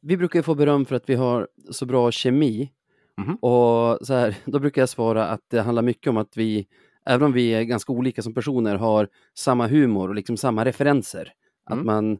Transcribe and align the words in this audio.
Vi 0.00 0.16
brukar 0.16 0.38
ju 0.38 0.42
få 0.42 0.54
beröm 0.54 0.84
för 0.84 0.96
att 0.96 1.08
vi 1.08 1.14
har 1.14 1.48
så 1.70 1.86
bra 1.86 2.10
kemi. 2.10 2.72
Mhm. 3.16 3.34
Och 3.36 4.06
så 4.06 4.14
här, 4.14 4.36
då 4.44 4.58
brukar 4.58 4.82
jag 4.82 4.88
svara 4.88 5.26
att 5.28 5.40
det 5.48 5.60
handlar 5.60 5.82
mycket 5.82 6.10
om 6.10 6.16
att 6.16 6.36
vi, 6.36 6.66
även 7.06 7.26
om 7.26 7.32
vi 7.32 7.48
är 7.54 7.62
ganska 7.62 7.92
olika 7.92 8.22
som 8.22 8.34
personer, 8.34 8.76
har 8.76 9.08
samma 9.34 9.66
humor 9.66 10.08
och 10.08 10.14
liksom 10.14 10.36
samma 10.36 10.64
referenser. 10.64 11.32
Att 11.64 11.72
Mm. 11.72 11.86
man, 11.86 12.18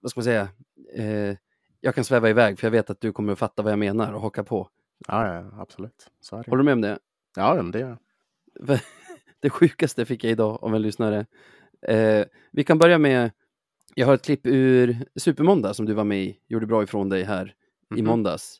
vad 0.00 0.10
ska 0.10 0.18
man 0.18 0.24
säga, 0.24 0.48
eh, 0.94 1.36
jag 1.80 1.94
kan 1.94 2.04
sväva 2.04 2.30
iväg 2.30 2.58
för 2.58 2.66
jag 2.66 2.72
vet 2.72 2.90
att 2.90 3.00
du 3.00 3.12
kommer 3.12 3.32
att 3.32 3.38
fatta 3.38 3.62
vad 3.62 3.72
jag 3.72 3.78
menar 3.78 4.12
och 4.12 4.20
haka 4.20 4.44
på. 4.44 4.68
Ja, 5.08 5.34
ja, 5.34 5.50
absolut. 5.62 6.10
Så 6.20 6.36
är 6.36 6.42
det. 6.44 6.50
Håller 6.50 6.62
du 6.62 6.64
med 6.64 6.72
om 6.72 6.80
det? 6.80 6.98
Ja, 7.36 7.62
det 7.62 7.78
gör 7.78 7.88
jag. 7.88 8.78
Det 9.40 9.50
sjukaste 9.50 10.04
fick 10.04 10.24
jag 10.24 10.30
idag 10.30 10.58
av 10.62 10.74
en 10.74 10.82
lyssnare. 10.82 11.26
Eh, 11.88 12.24
vi 12.52 12.64
kan 12.64 12.78
börja 12.78 12.98
med, 12.98 13.30
jag 13.94 14.06
har 14.06 14.14
ett 14.14 14.24
klipp 14.24 14.46
ur 14.46 14.96
Supermåndag 15.16 15.74
som 15.74 15.86
du 15.86 15.94
var 15.94 16.04
med 16.04 16.22
i, 16.24 16.38
gjorde 16.48 16.66
bra 16.66 16.82
ifrån 16.82 17.08
dig 17.08 17.22
här 17.22 17.54
i 17.96 18.02
Mhm. 18.02 18.06
måndags. 18.10 18.58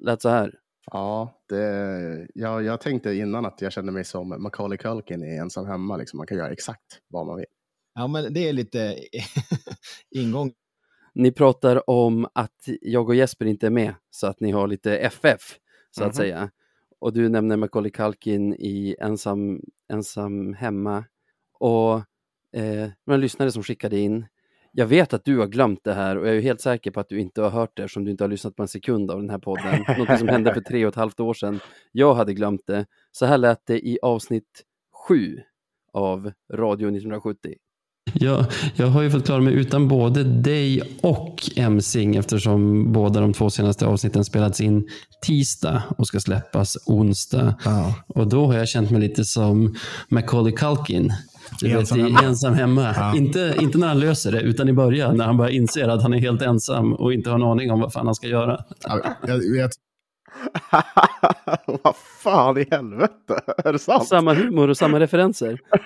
Lät 0.00 0.22
så 0.22 0.28
här. 0.28 0.54
Ja, 0.90 1.42
det, 1.48 2.28
ja, 2.34 2.62
jag 2.62 2.80
tänkte 2.80 3.14
innan 3.14 3.46
att 3.46 3.62
jag 3.62 3.72
kände 3.72 3.92
mig 3.92 4.04
som 4.04 4.28
Macaulay 4.42 4.78
Culkin 4.78 5.24
i 5.24 5.36
Ensam 5.36 5.66
hemma. 5.66 5.96
Liksom. 5.96 6.16
Man 6.18 6.26
kan 6.26 6.38
göra 6.38 6.50
exakt 6.52 7.00
vad 7.08 7.26
man 7.26 7.36
vill. 7.36 7.46
Ja, 7.94 8.06
men 8.06 8.32
det 8.34 8.48
är 8.48 8.52
lite 8.52 8.96
ingång. 10.10 10.52
Ni 11.14 11.32
pratar 11.32 11.90
om 11.90 12.26
att 12.32 12.68
jag 12.80 13.08
och 13.08 13.14
Jesper 13.14 13.46
inte 13.46 13.66
är 13.66 13.70
med, 13.70 13.94
så 14.10 14.26
att 14.26 14.40
ni 14.40 14.50
har 14.50 14.66
lite 14.66 14.98
FF, 14.98 15.40
så 15.90 16.02
att 16.04 16.08
Mhm. 16.08 16.12
säga. 16.16 16.50
Och 17.00 17.12
du 17.12 17.28
nämner 17.28 17.56
Macaulay 17.56 17.90
Culkin 17.90 18.54
i 18.54 18.96
Ensam, 19.00 19.60
ensam 19.92 20.54
hemma. 20.54 21.04
Och 21.58 21.94
eh, 22.56 22.88
några 23.06 23.16
lyssnare 23.16 23.52
som 23.52 23.62
skickade 23.62 23.98
in. 23.98 24.26
Jag 24.78 24.86
vet 24.86 25.14
att 25.14 25.24
du 25.24 25.38
har 25.38 25.46
glömt 25.46 25.80
det 25.84 25.94
här 25.94 26.18
och 26.18 26.26
jag 26.26 26.30
är 26.30 26.34
ju 26.34 26.40
helt 26.40 26.60
säker 26.60 26.90
på 26.90 27.00
att 27.00 27.08
du 27.08 27.20
inte 27.20 27.42
har 27.42 27.50
hört 27.50 27.70
det 27.74 27.82
eftersom 27.82 28.04
du 28.04 28.10
inte 28.10 28.24
har 28.24 28.28
lyssnat 28.28 28.56
på 28.56 28.62
en 28.62 28.68
sekund 28.68 29.10
av 29.10 29.20
den 29.20 29.30
här 29.30 29.38
podden. 29.38 29.84
Något 29.98 30.18
som 30.18 30.28
hände 30.28 30.54
för 30.54 30.60
tre 30.60 30.84
och 30.84 30.88
ett 30.88 30.94
halvt 30.94 31.20
år 31.20 31.34
sedan. 31.34 31.60
Jag 31.92 32.14
hade 32.14 32.34
glömt 32.34 32.60
det. 32.66 32.86
Så 33.12 33.26
här 33.26 33.38
lät 33.38 33.66
det 33.66 33.88
i 33.88 33.98
avsnitt 34.02 34.64
sju 35.08 35.40
av 35.92 36.32
Radio 36.52 36.88
1970. 36.88 37.54
Jag, 38.14 38.44
jag 38.74 38.86
har 38.86 39.02
ju 39.02 39.10
fått 39.10 39.26
klara 39.26 39.40
mig 39.40 39.54
utan 39.54 39.88
både 39.88 40.24
dig 40.24 40.82
och 41.02 41.50
Emsing 41.56 42.16
eftersom 42.16 42.92
båda 42.92 43.20
de 43.20 43.32
två 43.32 43.50
senaste 43.50 43.86
avsnitten 43.86 44.24
spelats 44.24 44.60
in 44.60 44.88
tisdag 45.26 45.82
och 45.98 46.06
ska 46.06 46.20
släppas 46.20 46.76
onsdag. 46.86 47.54
Ja. 47.64 47.94
Och 48.06 48.28
då 48.28 48.46
har 48.46 48.54
jag 48.54 48.68
känt 48.68 48.90
mig 48.90 49.00
lite 49.00 49.24
som 49.24 49.74
Macaulay 50.08 50.52
Culkin. 50.52 51.12
Du 51.60 51.68
vet, 51.68 51.78
Ensam 51.78 51.98
i 51.98 52.02
hemma. 52.02 52.22
ensam 52.22 52.54
hemma. 52.54 52.94
Ja. 52.96 53.16
Inte, 53.16 53.54
inte 53.60 53.78
när 53.78 53.88
han 53.88 54.00
löser 54.00 54.32
det, 54.32 54.40
utan 54.40 54.68
i 54.68 54.72
början 54.72 55.16
när 55.16 55.24
han 55.24 55.36
bara 55.36 55.50
inser 55.50 55.88
att 55.88 56.02
han 56.02 56.14
är 56.14 56.18
helt 56.18 56.42
ensam 56.42 56.94
och 56.94 57.12
inte 57.12 57.30
har 57.30 57.36
en 57.36 57.42
aning 57.42 57.70
om 57.70 57.80
vad 57.80 57.92
fan 57.92 58.06
han 58.06 58.14
ska 58.14 58.26
göra. 58.26 58.64
Ja, 58.84 59.00
jag, 59.26 59.40
jag, 59.56 59.70
vad 61.82 61.96
fan 61.96 62.58
i 62.58 62.66
helvete? 62.70 63.40
Är 63.64 63.72
det 63.72 63.78
sant? 63.78 64.08
Samma 64.08 64.34
humor 64.34 64.68
och 64.70 64.76
samma 64.76 65.00
referenser. 65.00 65.58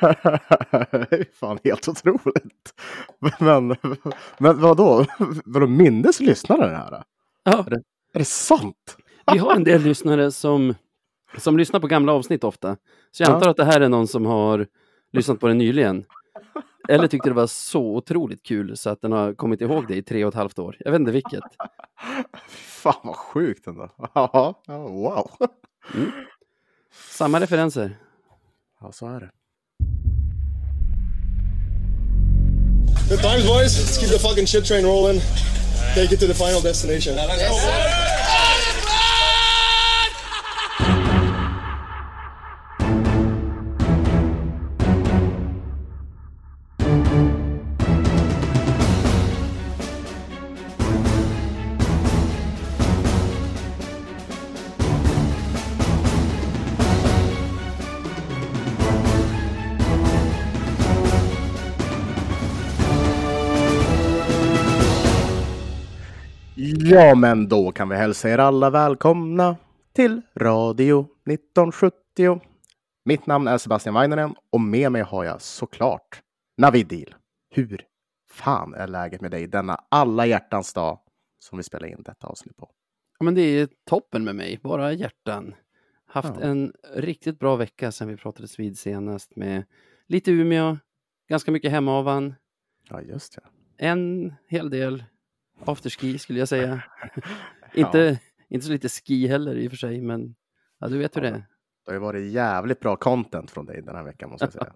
det 0.90 1.16
är 1.16 1.38
fan 1.40 1.58
helt 1.64 1.88
otroligt. 1.88 2.72
Men, 3.38 3.76
men 4.38 4.60
vadå? 4.60 5.04
Vadå 5.44 5.66
minnes 5.66 6.20
lyssnaren 6.20 6.70
det 6.70 6.76
här? 6.76 7.02
Ja, 7.44 7.64
Är 8.14 8.18
det 8.18 8.24
sant? 8.24 8.96
vi 9.32 9.38
har 9.38 9.54
en 9.54 9.64
del 9.64 9.82
lyssnare 9.82 10.30
som, 10.30 10.74
som 11.38 11.58
lyssnar 11.58 11.80
på 11.80 11.86
gamla 11.86 12.12
avsnitt 12.12 12.44
ofta. 12.44 12.76
Så 13.12 13.22
jag 13.22 13.30
Ja. 13.30 13.34
antar 13.34 13.50
att 13.50 13.56
det 13.56 13.64
här 13.64 13.80
är 13.80 13.88
någon 13.88 14.06
som 14.06 14.26
har 14.26 14.66
lyssnat 15.12 15.40
på 15.40 15.48
det 15.48 15.54
nyligen. 15.54 16.04
Eller 16.88 17.08
tyckte 17.08 17.28
det 17.28 17.34
var 17.34 17.46
så 17.46 17.80
otroligt 17.82 18.42
kul 18.42 18.76
så 18.76 18.90
att 18.90 19.00
den 19.00 19.12
har 19.12 19.34
kommit 19.34 19.60
ihåg 19.60 19.88
det 19.88 19.96
i 19.96 20.02
tre 20.02 20.24
och 20.24 20.28
ett 20.28 20.34
halvt 20.34 20.58
år. 20.58 20.76
Jag 20.80 20.92
vet 20.92 20.98
inte 21.00 21.12
vilket. 21.12 21.42
Fan 22.48 23.00
vad 23.02 23.16
sjukt 23.16 23.66
ändå. 23.66 23.90
Ja, 24.14 24.54
wow. 24.68 25.30
Samma 27.10 27.40
referenser. 27.40 27.96
Ja, 28.80 28.92
så 28.92 29.06
är 29.06 29.20
det. 29.20 29.30
Good 33.08 33.20
times, 33.20 33.46
boys. 33.46 33.78
Let's 33.78 34.00
keep 34.00 34.08
the 34.08 34.18
fucking 34.18 34.46
shit 34.46 34.64
train 34.64 34.84
rolling. 34.84 35.20
Take 35.94 36.14
it 36.14 36.20
to 36.20 36.26
the 36.26 36.34
final 36.34 36.62
destination. 36.62 37.14
Ja, 66.92 67.14
men 67.14 67.48
då 67.48 67.72
kan 67.72 67.88
vi 67.88 67.96
hälsa 67.96 68.28
er 68.30 68.38
alla 68.38 68.70
välkomna 68.70 69.56
till 69.92 70.22
Radio 70.34 71.00
1970. 71.30 72.40
Mitt 73.04 73.26
namn 73.26 73.48
är 73.48 73.58
Sebastian 73.58 73.94
Weinanen 73.94 74.34
och 74.50 74.60
med 74.60 74.92
mig 74.92 75.02
har 75.02 75.24
jag 75.24 75.40
såklart 75.42 76.22
Navid 76.58 76.86
Deal. 76.88 77.14
Hur 77.50 77.84
fan 78.30 78.74
är 78.74 78.86
läget 78.88 79.20
med 79.20 79.30
dig 79.30 79.46
denna 79.46 79.78
alla 79.88 80.26
hjärtans 80.26 80.72
dag 80.74 80.98
som 81.38 81.58
vi 81.58 81.62
spelar 81.64 81.86
in 81.88 82.02
detta 82.02 82.26
avsnitt 82.26 82.56
på? 82.56 82.70
Ja, 83.18 83.24
men 83.24 83.34
det 83.34 83.42
är 83.42 83.68
toppen 83.90 84.24
med 84.24 84.36
mig, 84.36 84.60
bara 84.62 84.92
hjärtan. 84.92 85.54
Haft 86.06 86.34
Ja. 86.40 86.46
en 86.46 86.72
riktigt 86.94 87.38
bra 87.38 87.56
vecka 87.56 87.92
sedan 87.92 88.08
vi 88.08 88.16
pratades 88.16 88.58
vid 88.58 88.78
senast 88.78 89.36
med 89.36 89.64
lite 90.08 90.30
Umeå, 90.32 90.78
ganska 91.28 91.50
mycket 91.52 91.70
hemavan, 91.70 92.34
Ja, 92.88 93.00
just 93.00 93.34
det. 93.34 93.42
en 93.86 94.32
hel 94.48 94.70
del 94.70 95.04
afterski 95.66 96.18
skulle 96.18 96.38
jag 96.38 96.48
säga. 96.48 96.82
inte, 97.74 98.20
inte 98.48 98.66
så 98.66 98.72
lite 98.72 98.88
ski 98.88 99.26
heller 99.26 99.54
i 99.54 99.66
och 99.66 99.70
för 99.72 99.76
sig, 99.76 100.00
men 100.00 100.34
ja, 100.78 100.88
du 100.88 100.98
vet 100.98 101.16
hur 101.16 101.20
det 101.22 101.28
är. 101.28 101.46
Det 101.84 101.90
har 101.90 101.92
ju 101.92 101.98
varit 101.98 102.32
jävligt 102.32 102.80
bra 102.80 102.96
content 102.96 103.50
från 103.50 103.66
dig 103.66 103.82
den 103.82 103.96
här 103.96 104.04
veckan 104.04 104.30
måste 104.30 104.44
jag 104.44 104.52
säga. 104.52 104.72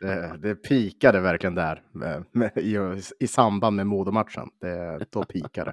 det, 0.00 0.36
det 0.38 0.54
pikade 0.54 1.20
verkligen 1.20 1.54
där 1.54 1.82
med, 1.92 2.24
med, 2.32 2.50
i, 2.56 2.76
i 3.20 3.26
samband 3.26 3.76
med 3.76 3.86
Modomatchen. 3.86 4.48
Det, 4.60 5.06
då 5.10 5.24
pikade 5.24 5.72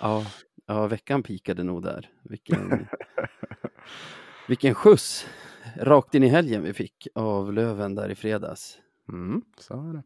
Ja, 0.00 0.26
ja, 0.66 0.86
veckan 0.86 1.22
pikade 1.22 1.62
nog 1.64 1.82
där. 1.82 2.10
Vilken, 2.22 2.86
vilken 4.48 4.74
skjuts 4.74 5.26
rakt 5.76 6.14
in 6.14 6.22
i 6.22 6.28
helgen 6.28 6.62
vi 6.62 6.72
fick 6.72 7.08
av 7.14 7.52
Löven 7.52 7.94
där 7.94 8.08
i 8.08 8.14
fredags. 8.14 8.78
mm, 9.08 9.42
Så 9.58 9.74
är 9.88 9.92
det. 9.92 10.02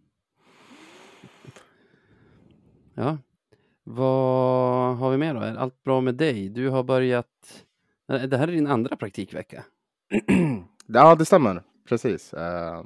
Ja, 3.00 3.18
vad 3.84 4.96
har 4.96 5.10
vi 5.10 5.16
mer 5.16 5.34
då? 5.34 5.40
Är 5.40 5.54
allt 5.54 5.82
bra 5.82 6.00
med 6.00 6.14
dig? 6.14 6.48
Du 6.48 6.68
har 6.68 6.82
börjat... 6.82 7.64
Det 8.06 8.36
här 8.36 8.48
är 8.48 8.52
din 8.52 8.66
andra 8.66 8.96
praktikvecka. 8.96 9.64
Ja, 10.90 11.14
det 11.14 11.24
stämmer. 11.24 11.62
Precis. 11.88 12.34
Eh, 12.34 12.84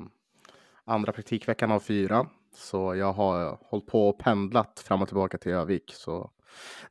andra 0.85 1.13
praktikveckan 1.13 1.73
av 1.73 1.81
fyra. 1.81 2.27
Så 2.55 2.95
jag 2.95 3.13
har 3.13 3.59
hållit 3.63 3.87
på 3.87 4.09
och 4.09 4.19
pendlat 4.19 4.81
fram 4.81 5.03
och 5.03 5.09
tillbaka 5.09 5.39
till 5.39 5.53
Övik. 5.53 5.93
Så 5.95 6.31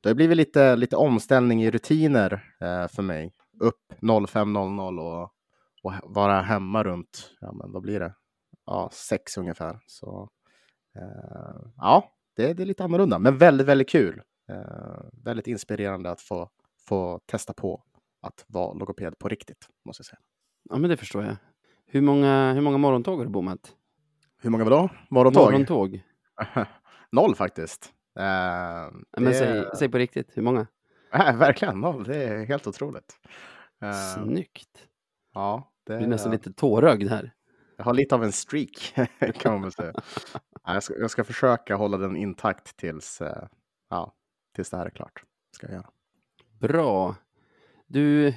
det 0.01 0.09
har 0.09 0.15
blivit 0.15 0.37
lite, 0.37 0.75
lite 0.75 0.95
omställning 0.95 1.63
i 1.63 1.71
rutiner 1.71 2.55
eh, 2.59 2.87
för 2.87 3.01
mig. 3.01 3.33
Upp 3.59 3.93
05.00 4.01 4.99
och, 4.99 5.31
och 5.83 5.93
vara 6.03 6.41
hemma 6.41 6.83
runt, 6.83 7.31
ja 7.41 7.51
men 7.53 7.71
vad 7.71 7.81
blir 7.81 7.99
det? 7.99 8.13
Ja, 8.65 8.89
sex 8.93 9.37
ungefär. 9.37 9.79
Så 9.87 10.29
eh, 10.95 11.61
ja, 11.77 12.11
det, 12.35 12.53
det 12.53 12.63
är 12.63 12.65
lite 12.65 12.83
annorlunda, 12.83 13.19
men 13.19 13.37
väldigt, 13.37 13.67
väldigt 13.67 13.89
kul. 13.89 14.21
Eh, 14.49 15.03
väldigt 15.23 15.47
inspirerande 15.47 16.11
att 16.11 16.21
få, 16.21 16.49
få 16.87 17.19
testa 17.25 17.53
på 17.53 17.83
att 18.21 18.45
vara 18.47 18.73
logoped 18.73 19.17
på 19.19 19.27
riktigt, 19.29 19.67
måste 19.85 20.01
jag 20.01 20.05
säga. 20.05 20.19
Ja, 20.69 20.77
men 20.77 20.89
det 20.89 20.97
förstår 20.97 21.23
jag. 21.23 21.35
Hur 21.85 22.01
många, 22.01 22.53
hur 22.53 22.61
många 22.61 22.77
morgontåg 22.77 23.17
har 23.17 23.25
du 23.25 23.31
bommat? 23.31 23.75
Hur 24.41 24.49
många 24.49 24.63
vadå? 24.63 24.89
Morgontåg? 25.09 25.43
Morgontåg? 25.43 26.03
noll 27.11 27.35
faktiskt. 27.35 27.93
Eh, 28.19 28.23
Men 28.23 29.23
det- 29.23 29.33
säg, 29.33 29.63
säg 29.77 29.89
på 29.89 29.97
riktigt, 29.97 30.27
hur 30.37 30.41
många? 30.41 30.67
Nej, 31.13 31.35
verkligen 31.37 31.79
noll. 31.81 32.03
Det 32.03 32.23
är 32.23 32.45
helt 32.45 32.67
otroligt. 32.67 33.19
Eh, 33.81 33.91
Snyggt. 34.15 34.87
ja, 35.33 35.71
det 35.85 35.97
blir 35.97 36.07
nästan 36.07 36.31
är- 36.31 36.35
lite 36.37 36.53
tårögd 36.53 37.09
här. 37.09 37.31
Jag 37.77 37.85
har 37.85 37.93
lite 37.93 38.15
av 38.15 38.23
en 38.23 38.31
streak 38.31 38.93
kan 39.35 39.53
man 39.53 39.61
väl 39.61 39.71
säga. 39.71 39.93
Jag, 40.65 40.83
ska, 40.83 40.97
jag 40.99 41.11
ska 41.11 41.23
försöka 41.23 41.75
hålla 41.75 41.97
den 41.97 42.15
intakt 42.15 42.77
tills, 42.77 43.21
eh, 43.21 43.47
ja, 43.89 44.13
tills 44.55 44.69
det 44.69 44.77
här 44.77 44.85
är 44.85 44.89
klart. 44.89 45.23
Ska 45.55 45.67
jag 45.67 45.73
göra. 45.73 45.89
Bra. 46.59 47.15
Du, 47.87 48.33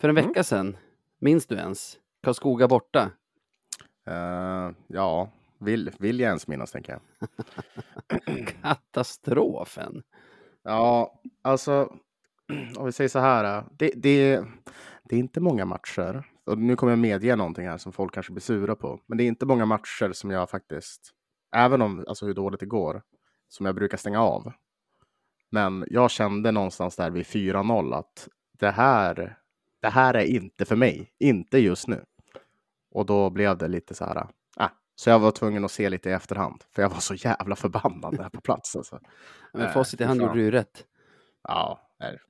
för 0.00 0.08
en 0.08 0.16
Mm. 0.18 0.28
vecka 0.28 0.44
sedan, 0.44 0.76
minns 1.18 1.46
du 1.46 1.54
ens? 1.56 1.98
Karlskoga 2.22 2.68
borta. 2.68 3.10
Eh, 4.06 4.70
ja, 4.86 5.30
Vill, 5.60 5.90
vill 5.98 6.20
jag 6.20 6.28
ens 6.28 6.46
minnas, 6.48 6.72
tänker 6.72 6.92
jag. 6.92 7.00
Katastrofen. 8.62 10.02
Ja, 10.62 11.20
alltså, 11.42 11.92
om 12.76 12.86
vi 12.86 12.92
säger 12.92 13.08
så 13.08 13.18
här. 13.18 13.64
Det, 13.72 13.92
det, 13.96 14.44
det 15.04 15.16
är 15.16 15.20
inte 15.20 15.40
många 15.40 15.64
matcher. 15.64 16.22
Och 16.44 16.58
nu 16.58 16.76
kommer 16.76 16.92
jag 16.92 16.98
medge 16.98 17.36
någonting 17.36 17.66
här 17.68 17.78
som 17.78 17.92
folk 17.92 18.14
kanske 18.14 18.32
blir 18.32 18.40
sura 18.42 18.76
på. 18.76 19.00
Men 19.06 19.18
det 19.18 19.24
är 19.24 19.28
inte 19.28 19.46
många 19.46 19.66
matcher 19.66 20.12
som 20.12 20.30
jag 20.30 20.50
faktiskt, 20.50 21.10
även 21.52 21.82
om 21.82 22.04
alltså 22.08 22.26
hur 22.26 22.34
dåligt 22.34 22.60
det 22.60 22.66
går, 22.66 23.02
som 23.48 23.66
jag 23.66 23.74
brukar 23.74 23.96
stänga 23.96 24.22
av. 24.22 24.52
Men 25.50 25.84
jag 25.90 26.10
kände 26.10 26.52
någonstans 26.52 26.96
där 26.96 27.10
vid 27.10 27.26
4-0 27.26 27.94
att 27.94 28.28
det 28.58 28.70
här, 28.70 29.38
det 29.80 29.88
här 29.88 30.14
är 30.14 30.24
inte 30.24 30.64
för 30.64 30.76
mig. 30.76 31.12
Inte 31.18 31.58
just 31.58 31.88
nu. 31.88 32.04
Och 32.90 33.06
då 33.06 33.30
blev 33.30 33.58
det 33.58 33.68
lite 33.68 33.94
så 33.94 34.04
här. 34.04 34.28
Äh, 34.60 34.68
så 34.94 35.10
jag 35.10 35.18
var 35.18 35.30
tvungen 35.30 35.64
att 35.64 35.70
se 35.70 35.90
lite 35.90 36.10
i 36.10 36.12
efterhand. 36.12 36.64
För 36.70 36.82
jag 36.82 36.90
var 36.90 37.00
så 37.00 37.14
jävla 37.14 37.56
förbannad 37.56 38.16
där 38.16 38.28
på 38.28 38.40
plats. 38.40 38.76
Alltså. 38.76 39.00
Men 39.52 39.62
Äh, 39.62 39.72
facit 39.72 40.00
i 40.00 40.04
hand 40.04 40.20
gjorde 40.20 40.34
du 40.34 40.42
ju 40.42 40.50
rätt. 40.50 40.84
Ja, 41.42 41.80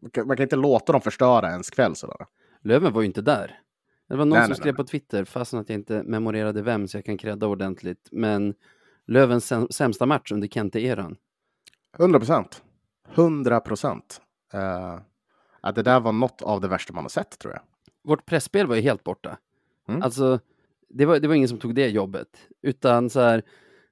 man 0.00 0.10
kan, 0.10 0.26
man 0.26 0.36
kan 0.36 0.42
inte 0.44 0.56
låta 0.56 0.92
dem 0.92 1.00
förstöra 1.00 1.50
ens 1.50 1.70
kväll 1.70 1.96
sådär. 1.96 2.26
Löven 2.60 2.92
var 2.92 3.00
ju 3.00 3.06
inte 3.06 3.22
där. 3.22 3.60
Det 4.08 4.16
var 4.16 4.24
någon 4.24 4.38
Nej, 4.38 4.42
som 4.42 4.50
nej, 4.50 4.56
skrev 4.56 4.74
nej. 4.74 4.76
på 4.76 4.84
Twitter, 4.84 5.24
fastän 5.24 5.60
att 5.60 5.68
jag 5.68 5.78
inte 5.78 6.02
memorerade 6.02 6.62
vem 6.62 6.88
så 6.88 6.96
jag 6.96 7.04
kan 7.04 7.18
credda 7.18 7.46
ordentligt. 7.46 8.08
Men 8.12 8.54
Lövens 9.08 9.52
säm- 9.52 9.70
sämsta 9.70 10.06
match 10.06 10.32
under 10.32 10.48
Kente-eran. 10.48 11.16
100 11.98 12.18
procent. 12.18 12.62
100 13.14 13.60
procent. 13.60 14.20
Uh, 14.54 15.72
det 15.74 15.82
där 15.82 16.00
var 16.00 16.12
något 16.12 16.42
av 16.42 16.60
det 16.60 16.68
värsta 16.68 16.92
man 16.92 17.04
har 17.04 17.08
sett 17.08 17.38
tror 17.38 17.52
jag. 17.52 17.62
Vårt 18.04 18.26
pressspel 18.26 18.66
var 18.66 18.76
ju 18.76 18.82
helt 18.82 19.04
borta. 19.04 19.38
Mm. 19.88 20.02
Alltså, 20.02 20.40
det 20.88 21.06
var, 21.06 21.18
det 21.18 21.28
var 21.28 21.34
ingen 21.34 21.48
som 21.48 21.58
tog 21.58 21.74
det 21.74 21.88
jobbet. 21.88 22.28
Utan 22.62 23.10
så 23.10 23.20
här, 23.20 23.42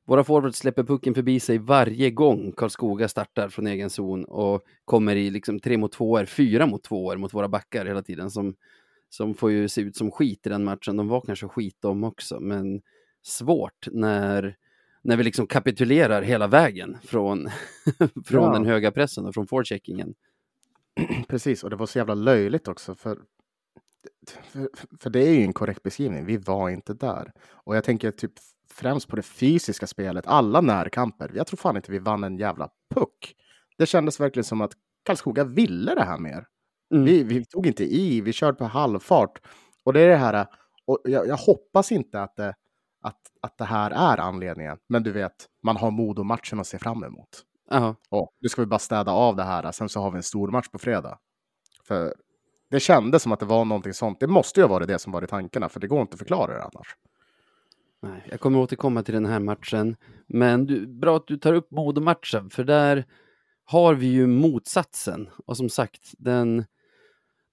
våra 0.04 0.24
forwards 0.24 0.58
släpper 0.58 0.82
pucken 0.84 1.14
förbi 1.14 1.40
sig 1.40 1.58
varje 1.58 2.10
gång 2.10 2.52
Karlskoga 2.52 3.08
startar 3.08 3.48
från 3.48 3.66
egen 3.66 3.90
zon 3.90 4.24
och 4.24 4.62
kommer 4.84 5.16
i 5.16 5.30
liksom 5.30 5.60
tre 5.60 5.76
mot 5.76 5.92
tvåor, 5.92 6.24
fyra 6.24 6.66
mot 6.66 6.84
tvåor 6.84 7.16
mot 7.16 7.34
våra 7.34 7.48
backar 7.48 7.86
hela 7.86 8.02
tiden 8.02 8.30
som, 8.30 8.54
som 9.08 9.34
får 9.34 9.50
ju 9.50 9.68
se 9.68 9.80
ut 9.80 9.96
som 9.96 10.10
skit 10.10 10.46
i 10.46 10.48
den 10.48 10.64
matchen. 10.64 10.96
De 10.96 11.08
var 11.08 11.20
kanske 11.20 11.48
skit 11.48 11.76
de 11.80 12.04
också, 12.04 12.40
men 12.40 12.82
svårt 13.22 13.88
när, 13.92 14.56
när 15.06 15.16
vi 15.16 15.24
liksom 15.24 15.46
kapitulerar 15.46 16.22
hela 16.22 16.46
vägen 16.46 16.98
från, 17.04 17.48
från 18.26 18.44
Ja. 18.44 18.52
den 18.52 18.66
höga 18.66 18.90
pressen 18.90 19.26
och 19.26 19.34
från 19.34 19.46
forecheckingen. 19.46 20.14
Precis, 21.28 21.64
och 21.64 21.70
det 21.70 21.76
var 21.76 21.86
så 21.86 21.98
jävla 21.98 22.14
löjligt 22.14 22.68
också. 22.68 22.94
För, 22.94 23.18
för, 24.42 24.68
för 25.00 25.10
det 25.10 25.28
är 25.28 25.32
ju 25.32 25.42
en 25.42 25.52
korrekt 25.52 25.82
beskrivning. 25.82 26.24
Vi 26.24 26.36
var 26.36 26.70
inte 26.70 26.94
där. 26.94 27.32
Och 27.50 27.76
jag 27.76 27.84
tänker 27.84 28.10
typ 28.10 28.32
främst 28.70 29.08
på 29.08 29.16
det 29.16 29.22
fysiska 29.22 29.86
spelet. 29.86 30.26
Alla 30.26 30.60
närkamper. 30.60 31.30
Jag 31.34 31.46
tror 31.46 31.56
fan 31.56 31.76
inte 31.76 31.92
vi 31.92 31.98
vann 31.98 32.24
en 32.24 32.36
jävla 32.38 32.68
puck. 32.94 33.34
Det 33.78 33.86
kändes 33.86 34.20
verkligen 34.20 34.44
som 34.44 34.60
att 34.60 34.72
Karlskoga 35.02 35.44
ville 35.44 35.94
det 35.94 36.04
här 36.04 36.18
mer. 36.18 36.46
Mm. 36.94 37.04
Vi, 37.04 37.22
vi 37.22 37.44
tog 37.44 37.66
inte 37.66 37.84
i, 37.84 38.20
vi 38.20 38.32
körde 38.32 38.58
på 38.58 38.64
halvfart. 38.64 39.40
Och 39.84 39.92
det 39.92 40.00
är 40.00 40.08
det 40.08 40.16
här, 40.16 40.46
och 40.84 41.00
jag, 41.04 41.26
jag 41.28 41.36
hoppas 41.36 41.92
inte 41.92 42.22
att 42.22 42.36
det, 42.36 42.54
att, 43.02 43.20
att 43.40 43.58
det 43.58 43.64
här 43.64 43.90
är 43.90 44.20
anledningen. 44.20 44.78
Men 44.88 45.02
du 45.02 45.12
vet, 45.12 45.32
man 45.62 45.76
har 45.76 45.90
Modo-matchen 45.90 46.60
att 46.60 46.66
se 46.66 46.78
fram 46.78 47.04
emot. 47.04 47.42
Ja, 47.70 47.94
Och 48.10 48.32
nu 48.40 48.48
ska 48.48 48.62
vi 48.62 48.66
bara 48.66 48.78
städa 48.78 49.12
av 49.12 49.36
det 49.36 49.44
här, 49.44 49.72
sen 49.72 49.88
så 49.88 50.00
har 50.00 50.10
vi 50.10 50.16
en 50.16 50.22
stor 50.22 50.48
match 50.50 50.68
på 50.68 50.78
fredag. 50.78 51.18
För 51.84 52.14
det 52.70 52.80
kändes 52.80 53.22
som 53.22 53.32
att 53.32 53.40
det 53.40 53.46
var 53.46 53.64
någonting 53.64 53.94
sånt. 53.94 54.20
Det 54.20 54.26
måste 54.26 54.60
ju 54.60 54.64
ha 54.64 54.68
varit 54.68 54.88
det 54.88 54.98
som 54.98 55.12
var 55.12 55.24
i 55.24 55.26
tankarna, 55.26 55.68
för 55.68 55.80
det 55.80 55.86
går 55.86 56.00
inte 56.00 56.14
att 56.14 56.18
förklara 56.18 56.54
det 56.54 56.62
annars. 56.62 56.96
Nej, 58.02 58.22
jag 58.30 58.40
kommer 58.40 58.58
återkomma 58.58 59.02
till 59.02 59.14
den 59.14 59.26
här 59.26 59.40
matchen. 59.40 59.96
Men 60.26 60.66
du, 60.66 60.86
bra 60.86 61.16
att 61.16 61.26
du 61.26 61.36
tar 61.36 61.52
upp 61.52 61.70
Modo-matchen, 61.70 62.50
för 62.50 62.64
där 62.64 63.04
har 63.64 63.94
vi 63.94 64.06
ju 64.06 64.26
motsatsen. 64.26 65.28
Och 65.46 65.56
som 65.56 65.68
sagt, 65.68 66.12
den, 66.18 66.64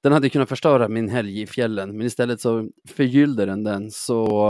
den 0.03 0.13
hade 0.13 0.29
kunnat 0.29 0.49
förstöra 0.49 0.87
min 0.87 1.09
helg 1.09 1.41
i 1.41 1.47
fjällen, 1.47 1.97
men 1.97 2.07
istället 2.07 2.41
så 2.41 2.69
förgyllde 2.87 3.45
den 3.45 3.63
den. 3.63 3.91
Så 3.91 4.47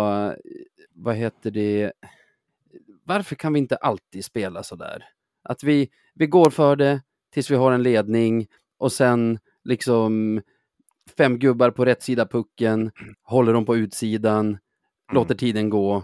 vad 0.94 1.16
heter 1.16 1.52
det? 1.52 1.92
Varför 3.04 3.36
kan 3.36 3.54
vi 3.54 3.60
inte 3.60 3.76
alltid 3.76 4.26
spela 4.26 4.64
så 4.64 4.76
där? 4.76 5.06
Att 5.44 5.64
vi, 5.64 5.90
vi 6.14 6.28
går 6.28 6.50
för 6.50 6.76
det 6.76 7.02
tills 7.34 7.52
vi 7.52 7.56
har 7.56 7.72
en 7.72 7.84
ledning 7.84 8.48
och 8.78 8.92
sen 8.92 9.40
liksom 9.64 10.42
fem 11.18 11.40
gubbar 11.40 11.72
på 11.72 11.86
rätt 11.86 12.04
sida 12.04 12.26
pucken, 12.26 12.92
håller 13.24 13.54
dem 13.54 13.66
på 13.66 13.76
utsidan, 13.76 14.58
låter 15.12 15.36
tiden 15.36 15.70
gå, 15.70 16.04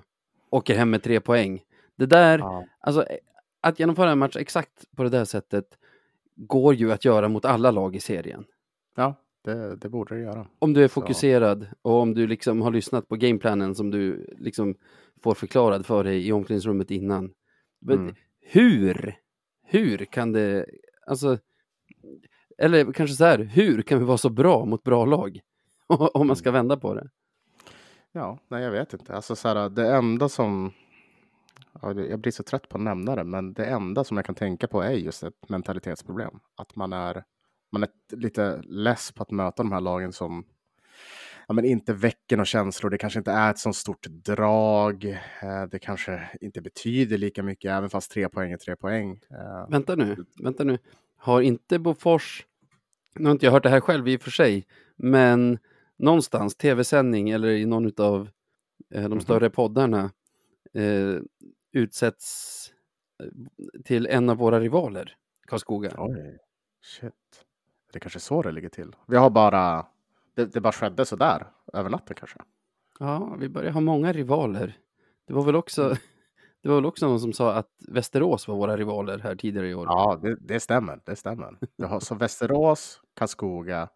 åker 0.49 0.75
hem 0.75 0.89
med 0.89 1.03
tre 1.03 1.19
poäng. 1.19 1.61
Det 1.95 2.05
där, 2.05 2.39
Ja. 2.39 2.65
alltså 2.79 3.05
att 3.61 3.79
genomföra 3.79 4.11
en 4.11 4.19
match 4.19 4.35
exakt 4.35 4.85
på 4.95 5.03
det 5.03 5.09
där 5.09 5.25
sättet 5.25 5.65
går 6.35 6.73
ju 6.73 6.91
att 6.91 7.05
göra 7.05 7.27
mot 7.29 7.45
alla 7.45 7.71
lag 7.71 7.95
i 7.95 7.99
serien. 7.99 8.45
Ja, 8.95 9.15
det, 9.41 9.75
det 9.75 9.89
borde 9.89 10.15
det 10.15 10.21
göra. 10.21 10.47
Om 10.59 10.73
du 10.73 10.83
är 10.83 10.87
Så. 10.87 11.01
fokuserad 11.01 11.67
och 11.81 12.01
om 12.01 12.13
du 12.13 12.27
liksom 12.27 12.61
har 12.61 12.71
lyssnat 12.71 13.07
på 13.07 13.15
gameplanen 13.15 13.75
som 13.75 13.91
du 13.91 14.35
liksom 14.37 14.75
får 15.23 15.33
förklarad 15.33 15.85
för 15.85 16.03
dig 16.03 16.27
i 16.27 16.31
omklädningsrummet 16.31 16.91
innan. 16.91 17.33
Men 17.81 17.97
Mm. 17.99 18.15
Hur? 18.41 19.15
Hur 19.63 19.97
kan 20.05 20.31
det, 20.31 20.65
alltså, 21.07 21.37
eller 22.57 22.93
kanske 22.93 23.15
så 23.15 23.25
här, 23.25 23.39
hur 23.39 23.81
kan 23.81 23.99
vi 23.99 24.05
vara 24.05 24.17
så 24.17 24.29
bra 24.29 24.65
mot 24.65 24.83
bra 24.83 25.05
lag? 25.05 25.39
Om 25.87 26.27
man 26.27 26.35
ska 26.35 26.51
vända 26.51 26.77
på 26.77 26.93
det. 26.93 27.09
Ja, 28.11 28.39
nej 28.47 28.63
jag 28.63 28.71
vet 28.71 28.93
inte. 28.93 29.15
Alltså 29.15 29.35
så 29.35 29.47
här, 29.47 29.69
det 29.69 29.95
enda 29.95 30.29
som... 30.29 30.71
Jag 31.81 32.19
blir 32.19 32.31
så 32.31 32.43
trött 32.43 32.69
på 32.69 32.77
att 32.77 32.83
nämna 32.83 33.15
det, 33.15 33.23
men 33.23 33.53
det 33.53 33.65
enda 33.65 34.03
som 34.03 34.17
jag 34.17 34.25
kan 34.25 34.35
tänka 34.35 34.67
på 34.67 34.81
är 34.81 34.91
just 34.91 35.23
ett 35.23 35.49
mentalitetsproblem. 35.49 36.39
Att 36.55 36.75
man 36.75 36.93
är, 36.93 37.23
man 37.71 37.83
är 37.83 37.89
lite 38.15 38.61
less 38.61 39.11
på 39.11 39.23
att 39.23 39.31
möta 39.31 39.63
de 39.63 39.71
här 39.71 39.81
lagen 39.81 40.13
som 40.13 40.45
ja, 41.47 41.53
men 41.53 41.65
inte 41.65 41.93
väcker 41.93 42.37
några 42.37 42.45
känslor. 42.45 42.89
Det 42.89 42.97
kanske 42.97 43.19
inte 43.19 43.31
är 43.31 43.51
ett 43.51 43.59
så 43.59 43.73
stort 43.73 44.07
drag. 44.07 45.05
Eh, 45.41 45.63
Det 45.71 45.79
kanske 45.79 46.29
inte 46.41 46.61
betyder 46.61 47.17
lika 47.17 47.43
mycket, 47.43 47.71
även 47.71 47.89
fast 47.89 48.11
tre 48.11 48.29
poäng 48.29 48.51
är 48.51 48.57
tre 48.57 48.75
poäng. 48.75 49.19
Eh, 49.31 49.69
Vänta 49.69 49.95
nu, 49.95 50.25
vänta 50.43 50.63
nu. 50.63 50.77
Har 51.17 51.41
inte 51.41 51.79
Bofors, 51.79 52.45
nu 53.15 53.25
har 53.25 53.31
inte 53.31 53.45
jag 53.45 53.53
hört 53.53 53.63
det 53.63 53.69
här 53.69 53.79
själv 53.81 54.07
i 54.07 54.17
och 54.17 54.21
för 54.21 54.31
sig, 54.31 54.67
men 54.95 55.59
någonstans, 55.97 56.55
tv-sändning 56.55 57.29
eller 57.29 57.47
i 57.49 57.65
någon 57.65 57.91
av 57.97 58.29
eh, 58.93 59.01
de 59.03 59.11
Mhm. 59.11 59.19
större 59.21 59.49
poddarna 59.49 60.11
eh, 60.73 61.15
utsätts 61.71 62.73
till 63.85 64.07
en 64.07 64.29
av 64.29 64.37
våra 64.37 64.59
rivaler, 64.59 65.15
Karlskoga. 65.47 65.91
Oj, 65.97 66.37
shit. 66.83 67.13
Det 67.91 67.97
är 67.97 67.99
kanske 67.99 68.19
så 68.19 68.41
det 68.41 68.51
ligger 68.51 68.69
till. 68.69 68.95
Vi 69.07 69.17
har 69.17 69.29
bara... 69.29 69.85
Det, 70.35 70.45
det 70.45 70.61
bara 70.61 70.73
skedde 70.73 71.05
sådär 71.05 71.47
över 71.73 71.89
natten 71.89 72.15
kanske. 72.15 72.39
Ja, 72.99 73.35
vi 73.39 73.49
börjar 73.49 73.71
ha 73.71 73.81
många 73.81 74.13
rivaler. 74.13 74.77
Det 75.27 75.33
var 75.33 75.43
väl 75.43 75.55
också, 75.55 75.89
det 76.63 76.69
var 76.69 76.75
väl 76.75 76.85
också 76.85 77.07
någon 77.07 77.19
som 77.19 77.33
sa 77.33 77.53
att 77.53 77.69
Västerås 77.87 78.47
var 78.47 78.55
våra 78.55 78.77
rivaler 78.77 79.19
här 79.19 79.35
tidigare 79.35 79.69
i 79.69 79.75
år. 79.75 79.85
Ja, 79.85 80.19
det, 80.21 80.35
det 80.35 80.59
stämmer. 80.59 81.01
Det 81.05 81.15
stämmer. 81.15 81.57
Vi 81.77 81.85
har 81.85 81.99
så 81.99 82.15
Västerås, 82.15 83.01
Karlskoga, 83.15 83.89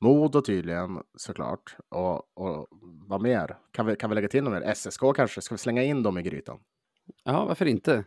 Modo 0.00 0.42
tydligen 0.42 1.02
såklart. 1.14 1.76
Och, 1.88 2.38
och 2.38 2.68
vad 3.08 3.22
mer? 3.22 3.56
Kan 3.70 3.86
vi, 3.86 3.96
kan 3.96 4.10
vi 4.10 4.14
lägga 4.14 4.28
till 4.28 4.44
något 4.44 4.52
mer? 4.52 4.74
SSK 4.74 5.00
kanske? 5.16 5.40
Ska 5.40 5.54
vi 5.54 5.58
slänga 5.58 5.82
in 5.82 6.02
dem 6.02 6.18
i 6.18 6.22
grytan? 6.22 6.60
Ja, 7.24 7.44
varför 7.44 7.66
inte? 7.66 8.04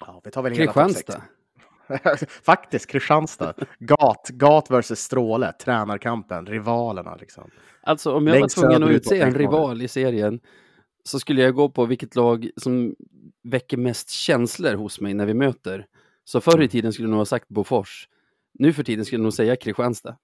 Ja, 0.00 0.20
vi 0.24 0.30
tar 0.30 0.42
väl. 0.42 0.56
Kristianstad. 0.56 1.22
Faktiskt, 2.42 2.86
Kristianstad. 2.86 3.54
Gat, 3.78 4.28
Gat 4.28 4.70
versus 4.70 5.00
Stråle. 5.00 5.52
Tränarkampen, 5.52 6.46
rivalerna 6.46 7.14
liksom. 7.14 7.50
Alltså 7.82 8.12
om 8.14 8.26
jag 8.26 8.34
var 8.34 8.40
Längst 8.40 8.58
tvungen 8.58 8.82
att 8.82 8.90
utse 8.90 9.20
en 9.20 9.34
rival 9.34 9.82
i 9.82 9.88
serien 9.88 10.40
så 11.04 11.20
skulle 11.20 11.42
jag 11.42 11.54
gå 11.54 11.68
på 11.68 11.84
vilket 11.86 12.16
lag 12.16 12.50
som 12.56 12.94
väcker 13.42 13.76
mest 13.76 14.10
känslor 14.10 14.74
hos 14.74 15.00
mig 15.00 15.14
när 15.14 15.26
vi 15.26 15.34
möter. 15.34 15.86
Så 16.24 16.40
förr 16.40 16.52
Mm. 16.54 16.64
i 16.64 16.68
tiden 16.68 16.92
skulle 16.92 17.06
jag 17.06 17.10
nog 17.10 17.20
ha 17.20 17.24
sagt 17.24 17.48
Bofors. 17.48 18.08
Nu 18.58 18.72
för 18.72 18.82
tiden 18.82 19.04
skulle 19.04 19.18
jag 19.18 19.22
nog 19.22 19.32
säga 19.32 19.56
Kristianstad. 19.56 20.16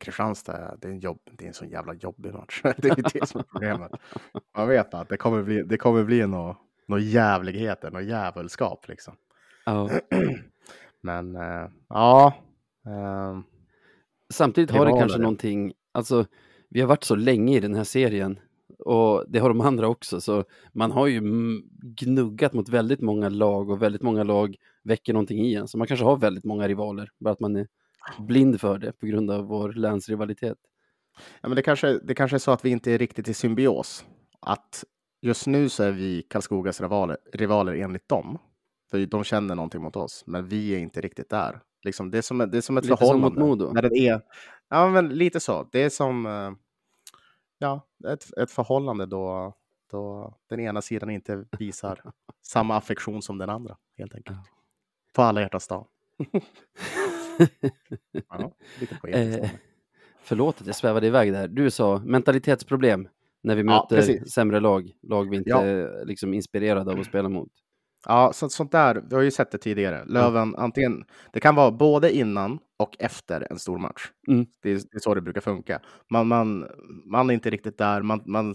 Kristianstad, 0.00 0.76
det 0.80 0.88
är 0.88 0.92
en, 0.92 1.00
jobb, 1.00 1.18
det 1.32 1.44
är 1.44 1.48
en 1.48 1.54
sån 1.54 1.68
jävla 1.68 1.94
jobbig 1.94 2.32
match. 2.34 2.60
Det 2.76 2.88
är 2.88 3.18
det 3.20 3.26
som 3.26 3.40
är 3.40 3.44
problemet. 3.44 3.92
Man 4.56 4.68
vet 4.68 4.94
att 4.94 5.08
det 5.08 5.16
kommer 5.16 5.42
bli, 5.42 5.62
det 5.62 5.76
kommer 5.76 6.04
bli 6.04 6.26
några 6.26 6.56
nå 6.88 6.98
jävligheter, 6.98 7.90
något 7.90 8.04
djävulskap 8.04 8.88
liksom. 8.88 9.14
Ja. 9.64 9.90
Men 11.02 11.36
eh, 11.36 11.68
ja, 11.88 12.34
ehm, 12.86 13.42
Samtidigt 14.34 14.70
har 14.70 14.86
det 14.86 14.92
kanske 14.92 15.18
ja. 15.18 15.22
någonting, 15.22 15.72
alltså 15.92 16.26
vi 16.68 16.80
har 16.80 16.88
varit 16.88 17.04
så 17.04 17.14
länge 17.16 17.56
i 17.56 17.60
den 17.60 17.74
här 17.74 17.84
serien 17.84 18.38
och 18.78 19.24
det 19.28 19.38
har 19.38 19.48
de 19.48 19.60
andra 19.60 19.88
också, 19.88 20.20
så 20.20 20.44
man 20.72 20.90
har 20.90 21.06
ju 21.06 21.20
gnuggat 21.82 22.52
mot 22.52 22.68
väldigt 22.68 23.00
många 23.00 23.28
lag 23.28 23.70
och 23.70 23.82
väldigt 23.82 24.02
många 24.02 24.22
lag 24.22 24.56
väcker 24.82 25.12
någonting 25.12 25.40
i 25.40 25.54
en, 25.54 25.68
så 25.68 25.78
man 25.78 25.86
kanske 25.86 26.04
har 26.04 26.16
väldigt 26.16 26.44
många 26.44 26.68
rivaler, 26.68 27.10
bara 27.18 27.32
att 27.32 27.40
man 27.40 27.56
är 27.56 27.66
blind 28.18 28.60
för 28.60 28.78
det 28.78 28.92
på 28.92 29.06
grund 29.06 29.30
av 29.30 29.44
vår 29.44 29.72
länsrivalitet. 29.72 30.58
ja, 31.40 31.48
men 31.48 31.56
det, 31.56 31.62
kanske, 31.62 31.98
det 32.02 32.14
kanske 32.14 32.36
är 32.36 32.38
så 32.38 32.50
att 32.50 32.64
vi 32.64 32.70
inte 32.70 32.92
är 32.92 32.98
riktigt 32.98 33.28
i 33.28 33.34
symbios. 33.34 34.04
Att 34.40 34.84
just 35.22 35.46
nu 35.46 35.68
så 35.68 35.82
är 35.82 35.92
vi 35.92 36.22
Karlskogas 36.22 36.80
rivaler, 36.80 37.16
rivaler 37.32 37.74
enligt 37.74 38.08
dem. 38.08 38.38
För 38.90 39.06
de 39.06 39.24
känner 39.24 39.54
någonting 39.54 39.82
mot 39.82 39.96
oss, 39.96 40.24
men 40.26 40.46
vi 40.48 40.74
är 40.74 40.78
inte 40.78 41.00
riktigt 41.00 41.30
där. 41.30 41.60
Liksom, 41.82 42.10
det, 42.10 42.18
är 42.18 42.22
som, 42.22 42.38
det 42.38 42.56
är 42.56 42.60
som 42.60 42.76
ett 42.78 42.84
Lite 42.84 42.96
som 42.96 43.06
förhållande. 43.06 43.40
mot 43.40 43.48
Modo. 43.48 43.72
När 43.72 43.82
det 43.82 43.98
är, 43.98 44.20
ja, 44.68 44.88
men 44.88 45.08
lite 45.08 45.40
så. 45.40 45.68
Det 45.72 45.82
är 45.82 45.90
som 45.90 46.26
eh, 46.26 46.50
ja, 47.58 47.86
ett, 48.08 48.38
ett 48.38 48.50
förhållande 48.50 49.06
då, 49.06 49.54
då 49.90 50.34
den 50.48 50.60
ena 50.60 50.82
sidan 50.82 51.10
inte 51.10 51.44
visar 51.58 52.00
samma 52.42 52.76
affektion 52.76 53.22
som 53.22 53.38
den 53.38 53.50
andra, 53.50 53.76
helt 53.98 54.14
enkelt. 54.14 54.38
På 55.14 55.22
alla 55.22 55.40
hjärtans 55.40 55.68
dag. 55.68 55.86
ja, 58.28 58.52
lite. 58.80 59.08
Eh, 59.20 59.50
förlåt 60.22 60.60
att 60.60 60.66
jag 60.66 60.76
svävade 60.76 61.06
iväg 61.06 61.32
där. 61.32 61.48
Du 61.48 61.70
sa 61.70 61.98
mentalitetsproblem 62.04 63.08
när 63.42 63.54
vi 63.56 63.60
Ja, 63.62 63.64
möter 63.66 63.96
precis. 63.96 64.32
sämre 64.32 64.60
lag, 64.60 64.90
lag 65.02 65.30
vi 65.30 65.36
inte 65.36 65.50
Ja. 65.50 65.62
är 65.64 66.04
liksom 66.06 66.34
inspirerade 66.34 66.92
av 66.92 67.00
att 67.00 67.06
spela 67.06 67.28
mot. 67.28 67.48
Ja, 68.08 68.32
så, 68.32 68.48
sånt 68.48 68.72
där. 68.72 69.02
Vi 69.10 69.14
har 69.14 69.22
ju 69.22 69.30
sett 69.30 69.50
det 69.50 69.58
tidigare. 69.58 70.04
Löven, 70.04 70.56
antingen, 70.56 71.04
det 71.32 71.40
kan 71.40 71.54
vara 71.54 71.70
både 71.70 72.16
innan 72.16 72.58
och 72.76 72.96
efter 72.98 73.46
en 73.50 73.58
stor 73.58 73.78
match. 73.78 74.10
Mm. 74.28 74.46
Det, 74.62 74.70
är, 74.70 74.74
det 74.74 74.96
är 74.96 75.00
så 75.00 75.14
det 75.14 75.20
brukar 75.20 75.40
funka. 75.40 75.80
Man, 76.10 76.26
man, 76.28 76.66
man 77.04 77.30
är 77.30 77.34
inte 77.34 77.50
riktigt 77.50 77.78
där. 77.78 78.02
Man, 78.02 78.22
man 78.26 78.54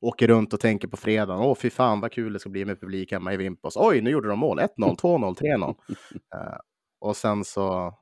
åker 0.00 0.28
runt 0.28 0.52
och 0.52 0.60
tänker 0.60 0.88
på 0.88 0.96
fredagen. 0.96 1.42
Åh, 1.42 1.54
fy 1.54 1.70
fan 1.70 2.00
vad 2.00 2.12
kul 2.12 2.32
det 2.32 2.38
ska 2.38 2.50
bli 2.50 2.64
med 2.64 2.80
publik 2.80 3.12
hemma 3.12 3.32
i 3.32 3.36
Vimpos. 3.36 3.76
Oj, 3.76 4.00
nu 4.00 4.10
gjorde 4.10 4.28
de 4.28 4.38
mål. 4.38 4.60
1-0, 4.60 4.68
2-0, 4.76 5.34
3-0. 5.34 5.74
Eh, 6.34 6.58
och 7.00 7.16
sen 7.16 7.44
så 7.44 7.94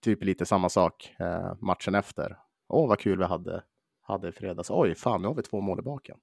typ 0.00 0.24
lite 0.24 0.46
samma 0.46 0.68
sak 0.68 1.14
eh, 1.18 1.54
matchen 1.60 1.94
efter. 1.94 2.36
Åh, 2.68 2.88
vad 2.88 2.98
kul 2.98 3.18
vi 3.18 3.24
hade, 3.24 3.62
hade 4.02 4.28
i 4.28 4.32
fredags. 4.32 4.70
Oj, 4.70 4.94
fan, 4.94 5.22
nu 5.22 5.28
har 5.28 5.34
vi 5.34 5.42
två 5.42 5.60
mål 5.60 5.78
i 5.78 5.82
baken. 5.82 6.16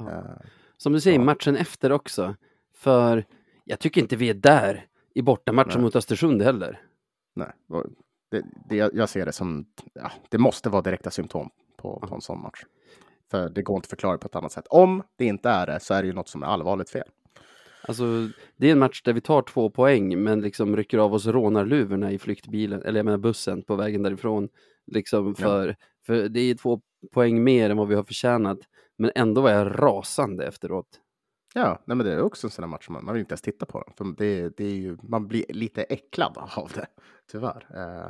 Eh, 0.00 0.46
Som 0.76 0.92
du 0.92 1.00
säger, 1.00 1.18
matchen 1.18 1.56
efter 1.56 1.92
också. 1.92 2.34
För 2.74 3.24
jag 3.68 3.80
tycker 3.80 4.00
inte 4.00 4.16
vi 4.16 4.30
är 4.30 4.34
där 4.34 4.86
i 5.14 5.22
bortamatchen 5.22 5.82
mot 5.82 5.96
Östersund 5.96 6.42
heller. 6.42 6.80
Nej, 7.34 7.52
det, 8.30 8.42
det, 8.68 8.76
jag 8.76 9.08
ser 9.08 9.26
det 9.26 9.32
som, 9.32 9.66
ja, 9.94 10.12
det 10.28 10.38
måste 10.38 10.70
vara 10.70 10.82
direkta 10.82 11.10
symptom 11.10 11.50
på, 11.76 12.00
på 12.08 12.14
en 12.14 12.20
sån 12.20 12.42
match. 12.42 12.64
För 13.30 13.48
det 13.48 13.62
går 13.62 13.76
inte 13.76 13.86
att 13.86 13.90
förklara 13.90 14.18
på 14.18 14.26
ett 14.26 14.36
annat 14.36 14.52
sätt. 14.52 14.66
Om 14.70 15.02
det 15.16 15.24
inte 15.24 15.48
är 15.48 15.66
det 15.66 15.80
så 15.80 15.94
är 15.94 16.02
det 16.02 16.06
ju 16.06 16.14
något 16.14 16.28
som 16.28 16.42
är 16.42 16.46
allvarligt 16.46 16.90
fel. 16.90 17.08
Alltså, 17.88 18.04
det 18.56 18.68
är 18.68 18.72
en 18.72 18.78
match 18.78 19.02
där 19.02 19.12
vi 19.12 19.20
tar 19.20 19.42
två 19.42 19.70
poäng, 19.70 20.22
men 20.22 20.40
liksom 20.40 20.76
rycker 20.76 20.98
av 20.98 21.14
oss 21.14 21.26
rånarluvorna 21.26 22.12
i 22.12 22.18
flyktbilen, 22.18 22.82
eller 22.82 22.98
jag 22.98 23.04
menar 23.04 23.18
bussen 23.18 23.62
på 23.62 23.76
vägen 23.76 24.02
därifrån. 24.02 24.48
Liksom 24.86 25.34
för, 25.34 25.76
för 26.06 26.28
det 26.28 26.40
är 26.40 26.54
två 26.54 26.80
poäng 27.12 27.44
mer 27.44 27.70
än 27.70 27.76
vad 27.76 27.88
vi 27.88 27.94
har 27.94 28.04
förtjänat, 28.04 28.58
men 28.96 29.10
ändå 29.14 29.40
var 29.40 29.50
jag 29.50 29.82
rasande 29.82 30.46
efteråt. 30.46 31.00
Ja, 31.58 31.82
nej, 31.84 31.96
men 31.96 32.06
det 32.06 32.12
är 32.12 32.22
också 32.22 32.46
en 32.46 32.50
sån 32.50 32.62
här 32.62 32.68
match 32.68 32.86
som 32.86 32.92
man, 32.92 33.04
man 33.04 33.14
vill 33.14 33.20
inte 33.20 33.32
ens 33.32 33.42
titta 33.42 33.66
på 33.66 33.82
den. 33.82 33.94
För 33.96 34.16
det, 34.16 34.56
det 34.56 34.64
är 34.64 34.74
ju, 34.74 34.96
man 35.02 35.28
blir 35.28 35.44
lite 35.48 35.82
äcklad 35.82 36.38
av 36.56 36.70
det, 36.74 36.86
tyvärr. 37.30 37.66
Eh, 37.74 38.06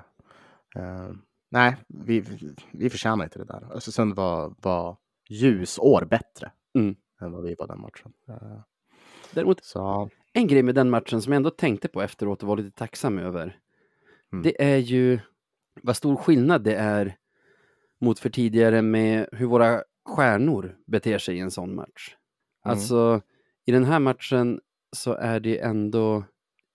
eh, 0.82 1.10
nej, 1.50 1.76
vi, 1.88 2.24
vi, 2.72 2.90
förtjänar 2.90 3.24
inte 3.24 3.38
det 3.38 3.44
där. 3.44 3.72
Östersund 3.72 4.14
var, 4.14 4.54
var 4.62 4.96
ljusår 5.28 6.04
bättre 6.04 6.52
Mm. 6.74 6.96
än 7.20 7.32
vad 7.32 7.42
vi 7.42 7.54
var 7.58 7.66
den 7.66 7.80
matchen. 7.80 8.12
Eh, 8.28 8.60
Däremot, 9.34 9.64
så 9.64 10.10
en 10.32 10.46
grej 10.46 10.62
med 10.62 10.74
den 10.74 10.90
matchen 10.90 11.22
som 11.22 11.32
jag 11.32 11.36
ändå 11.36 11.50
tänkte 11.50 11.88
på 11.88 12.02
efteråt 12.02 12.42
och 12.42 12.48
var 12.48 12.56
lite 12.56 12.78
tacksam 12.78 13.18
över. 13.18 13.58
Mm. 14.32 14.42
Det 14.42 14.62
är 14.64 14.76
ju 14.76 15.18
vad 15.82 15.96
stor 15.96 16.16
skillnad 16.16 16.64
det 16.64 16.74
är 16.74 17.16
mot 18.00 18.18
för 18.18 18.30
tidigare 18.30 18.82
med 18.82 19.28
hur 19.32 19.46
våra 19.46 19.82
stjärnor 20.04 20.76
beter 20.86 21.18
sig 21.18 21.36
i 21.36 21.40
en 21.40 21.50
sån 21.50 21.74
match. 21.74 22.16
Mm. 22.64 22.72
Alltså, 22.72 23.22
i 23.66 23.72
den 23.72 23.84
här 23.84 23.98
matchen 24.00 24.60
så 24.96 25.12
är 25.12 25.40
det 25.40 25.58
ändå 25.60 26.24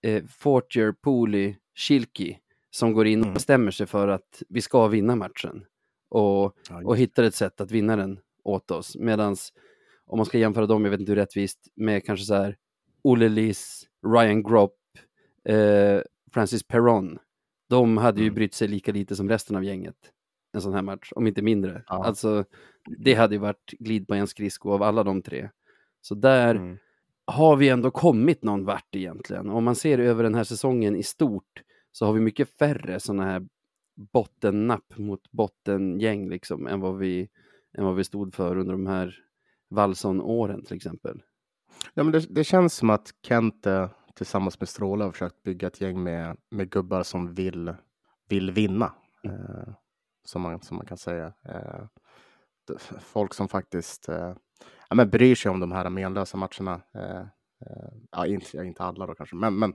eh, 0.04 0.24
Fortier, 0.26 0.92
Pooley, 0.92 1.56
Schilke 1.76 2.38
som 2.70 2.94
går 2.94 3.08
in 3.08 3.20
och 3.20 3.26
Mm. 3.26 3.34
bestämmer 3.34 3.72
sig 3.72 3.86
för 3.88 4.08
att 4.08 4.44
vi 4.50 4.62
ska 4.62 4.88
vinna 4.88 5.16
matchen. 5.16 5.66
Och, 6.10 6.56
och 6.86 6.98
hittar 6.98 7.24
ett 7.24 7.36
sätt 7.36 7.62
att 7.62 7.72
vinna 7.72 7.96
den 7.96 8.20
åt 8.44 8.72
oss. 8.72 8.96
Medan 8.96 9.36
om 10.06 10.18
man 10.18 10.26
ska 10.26 10.38
jämföra 10.38 10.66
dem, 10.66 10.84
jag 10.86 10.92
vet 10.92 11.00
inte 11.00 11.12
hur 11.12 11.16
rättvist, 11.18 11.68
med 11.76 12.06
kanske 12.06 12.26
så 12.26 12.34
här 12.36 12.58
Olle 13.04 13.30
Liss, 13.30 13.88
Ryan 14.08 14.44
Gropp, 14.44 14.78
eh, 15.50 16.02
Francis 16.34 16.64
Perron. 16.64 17.20
De 17.70 17.98
hade 17.98 18.20
ju 18.22 18.26
Mm. 18.28 18.36
brytt 18.36 18.54
sig 18.54 18.68
lika 18.68 18.92
lite 18.92 19.16
som 19.16 19.30
resten 19.30 19.56
av 19.56 19.64
gänget 19.64 19.96
en 20.54 20.62
sån 20.62 20.74
här 20.74 20.82
match, 20.82 21.12
om 21.16 21.28
inte 21.28 21.42
mindre. 21.42 21.84
Ja. 21.88 22.06
Alltså, 22.06 22.46
det 22.98 23.14
hade 23.14 23.36
ju 23.36 23.40
varit 23.40 23.72
glid 23.80 24.08
på 24.08 24.14
en 24.14 24.28
skridsko 24.28 24.72
av 24.72 24.84
alla 24.84 25.04
de 25.04 25.22
tre. 25.22 25.50
Så 26.02 26.16
där 26.16 26.56
Mm. 26.56 26.78
har 27.26 27.56
vi 27.56 27.70
ändå 27.70 27.92
kommit 27.92 28.44
någon 28.44 28.66
vart 28.66 28.96
egentligen. 28.96 29.50
Om 29.50 29.64
man 29.64 29.76
ser 29.76 29.98
över 30.00 30.24
den 30.24 30.36
här 30.36 30.44
säsongen 30.44 30.96
i 30.96 31.04
stort 31.04 31.62
så 31.92 32.06
har 32.06 32.14
vi 32.14 32.20
mycket 32.20 32.58
färre 32.58 33.00
sådana 33.00 33.24
här 33.24 33.48
bottennapp 34.14 34.98
mot 34.98 35.32
bottengäng 35.32 36.30
liksom 36.30 36.68
än 36.68 36.80
vad 36.80 36.98
vi, 36.98 37.30
än 37.78 37.86
vad 37.86 37.96
vi 37.96 38.04
stod 38.04 38.36
för 38.36 38.58
under 38.58 38.72
de 38.72 38.88
här 38.88 39.16
Wallson-åren 39.70 40.66
till 40.66 40.76
exempel. 40.76 41.22
Ja, 41.94 42.04
men 42.04 42.12
det, 42.12 42.26
det 42.36 42.44
känns 42.44 42.74
som 42.76 42.90
att 42.90 43.10
Kente 43.28 43.90
tillsammans 44.16 44.60
med 44.60 44.70
Stråle 44.70 45.04
har 45.04 45.12
försökt 45.12 45.44
bygga 45.44 45.68
ett 45.68 45.82
gäng 45.82 46.04
med, 46.04 46.38
med 46.50 46.70
gubbar 46.70 47.04
som 47.04 47.34
vill, 47.34 47.74
vill 48.30 48.52
vinna. 48.52 48.94
Eh, 49.24 49.74
som, 50.26 50.42
man, 50.42 50.62
som 50.62 50.78
man 50.78 50.86
kan 50.86 50.98
säga. 50.98 51.34
Eh, 51.46 51.84
folk 53.00 53.34
som 53.34 53.48
faktiskt 53.48 54.10
eh, 54.10 54.34
ja, 54.92 54.96
men 54.96 55.10
bryr 55.10 55.36
sig 55.36 55.52
om 55.52 55.60
de 55.60 55.72
här 55.72 55.90
menlösa 55.90 56.38
matcherna. 56.38 56.82
Eh, 56.96 57.20
eh, 57.66 57.92
ja, 58.12 58.26
inte, 58.26 58.58
inte 58.58 58.84
alla 58.84 59.08
då 59.08 59.16
kanske, 59.16 59.36
men, 59.36 59.60
men, 59.60 59.74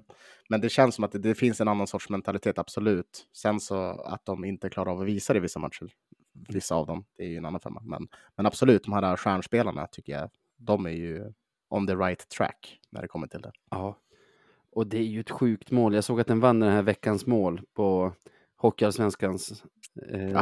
men 0.48 0.60
det 0.60 0.68
känns 0.68 0.94
som 0.94 1.04
att 1.04 1.12
det, 1.12 1.18
det 1.18 1.34
finns 1.34 1.60
en 1.60 1.68
annan 1.68 1.86
sorts 1.86 2.08
mentalitet, 2.08 2.58
absolut. 2.58 3.28
Sen 3.32 3.60
så 3.60 3.90
att 3.90 4.24
de 4.24 4.44
inte 4.44 4.70
klarar 4.70 4.90
av 4.92 5.00
att 5.00 5.06
visa 5.06 5.32
det 5.32 5.36
i 5.36 5.40
vissa 5.40 5.58
matcher, 5.58 5.92
vissa 6.48 6.74
av 6.74 6.86
dem, 6.86 7.04
det 7.16 7.24
är 7.24 7.28
ju 7.28 7.36
en 7.36 7.46
annan 7.46 7.60
femma. 7.60 7.82
Men, 7.84 8.08
men 8.36 8.46
absolut, 8.46 8.84
de 8.84 8.92
här 8.92 9.16
stjärnspelarna 9.16 9.86
tycker 9.86 10.12
jag, 10.12 10.30
de 10.56 10.86
är 10.86 10.90
ju 10.90 11.32
on 11.68 11.86
the 11.86 11.94
right 11.94 12.28
track 12.28 12.80
när 12.90 13.02
det 13.02 13.08
kommer 13.08 13.26
till 13.26 13.40
det. 13.40 13.52
Ja, 13.70 13.98
och 14.72 14.86
det 14.86 14.98
är 14.98 15.02
ju 15.02 15.20
ett 15.20 15.30
sjukt 15.30 15.70
mål. 15.70 15.94
Jag 15.94 16.04
såg 16.04 16.20
att 16.20 16.26
den 16.26 16.40
vann 16.40 16.60
den 16.60 16.72
här 16.72 16.82
veckans 16.82 17.26
mål 17.26 17.60
på 17.74 18.12
Hockeyallsvenskans 18.56 19.64
eh, 20.12 20.32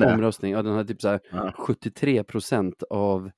det? 0.00 0.12
omröstning. 0.14 0.52
Ja, 0.52 0.62
den 0.62 0.72
hade 0.72 0.88
typ 0.88 1.00
så 1.00 1.08
här 1.08 1.20
Ja. 1.30 1.52
73 1.58 2.24
procent 2.24 2.82
av, 2.82 3.30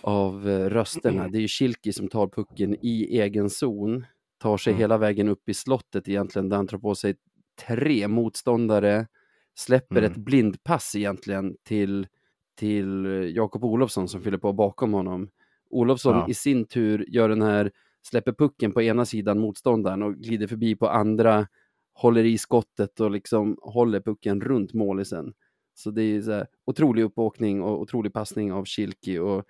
av 0.00 0.48
eh, 0.48 0.68
rösterna. 0.70 1.28
Det 1.28 1.38
är 1.38 1.40
ju 1.40 1.48
Schilke 1.48 1.92
som 1.92 2.08
tar 2.08 2.28
pucken 2.28 2.76
i 2.80 3.18
egen 3.20 3.50
zon, 3.50 4.04
tar 4.38 4.56
sig 4.56 4.70
Mm. 4.70 4.80
hela 4.80 4.98
vägen 4.98 5.28
upp 5.28 5.48
i 5.48 5.54
slottet 5.54 6.08
egentligen, 6.08 6.48
där 6.48 6.56
han 6.56 6.66
tar 6.66 6.78
på 6.78 6.94
sig 6.94 7.14
tre 7.66 8.08
motståndare, 8.08 9.06
släpper 9.54 9.96
Mm. 9.98 10.10
ett 10.12 10.16
blindpass 10.18 10.94
egentligen 10.96 11.56
till, 11.64 12.06
till 12.54 13.06
eh, 13.06 13.12
Jakob 13.12 13.64
Olofsson 13.64 14.08
som 14.08 14.22
fyller 14.22 14.38
på 14.38 14.52
bakom 14.52 14.92
honom. 14.92 15.28
Olofsson 15.70 16.16
Ja. 16.16 16.26
i 16.28 16.34
sin 16.34 16.64
tur 16.64 17.04
gör 17.08 17.28
den 17.28 17.42
här, 17.42 17.70
släpper 18.02 18.32
pucken 18.32 18.72
på 18.72 18.82
ena 18.82 19.04
sidan 19.04 19.38
motståndaren 19.40 20.02
och 20.02 20.14
glider 20.16 20.46
förbi 20.46 20.74
på 20.76 20.88
andra, 20.88 21.46
håller 21.92 22.24
i 22.24 22.38
skottet 22.38 23.00
och 23.00 23.10
liksom 23.10 23.58
håller 23.62 24.00
pucken 24.00 24.40
runt 24.40 24.72
målisen. 24.74 25.32
Så 25.74 25.90
det 25.90 26.02
är 26.02 26.22
så 26.22 26.32
här, 26.32 26.46
otrolig 26.66 27.02
uppåkning 27.02 27.62
och 27.62 27.80
otrolig 27.80 28.12
passning 28.12 28.52
av 28.52 28.64
Schilke 28.66 29.20
och 29.20 29.44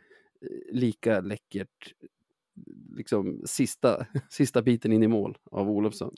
lika 0.72 1.20
läckert 1.20 1.94
liksom 2.96 3.42
sista, 3.44 4.06
sista 4.30 4.62
biten 4.62 4.92
in 4.92 5.02
i 5.02 5.08
mål 5.08 5.38
av 5.50 5.70
Olofsson. 5.70 6.14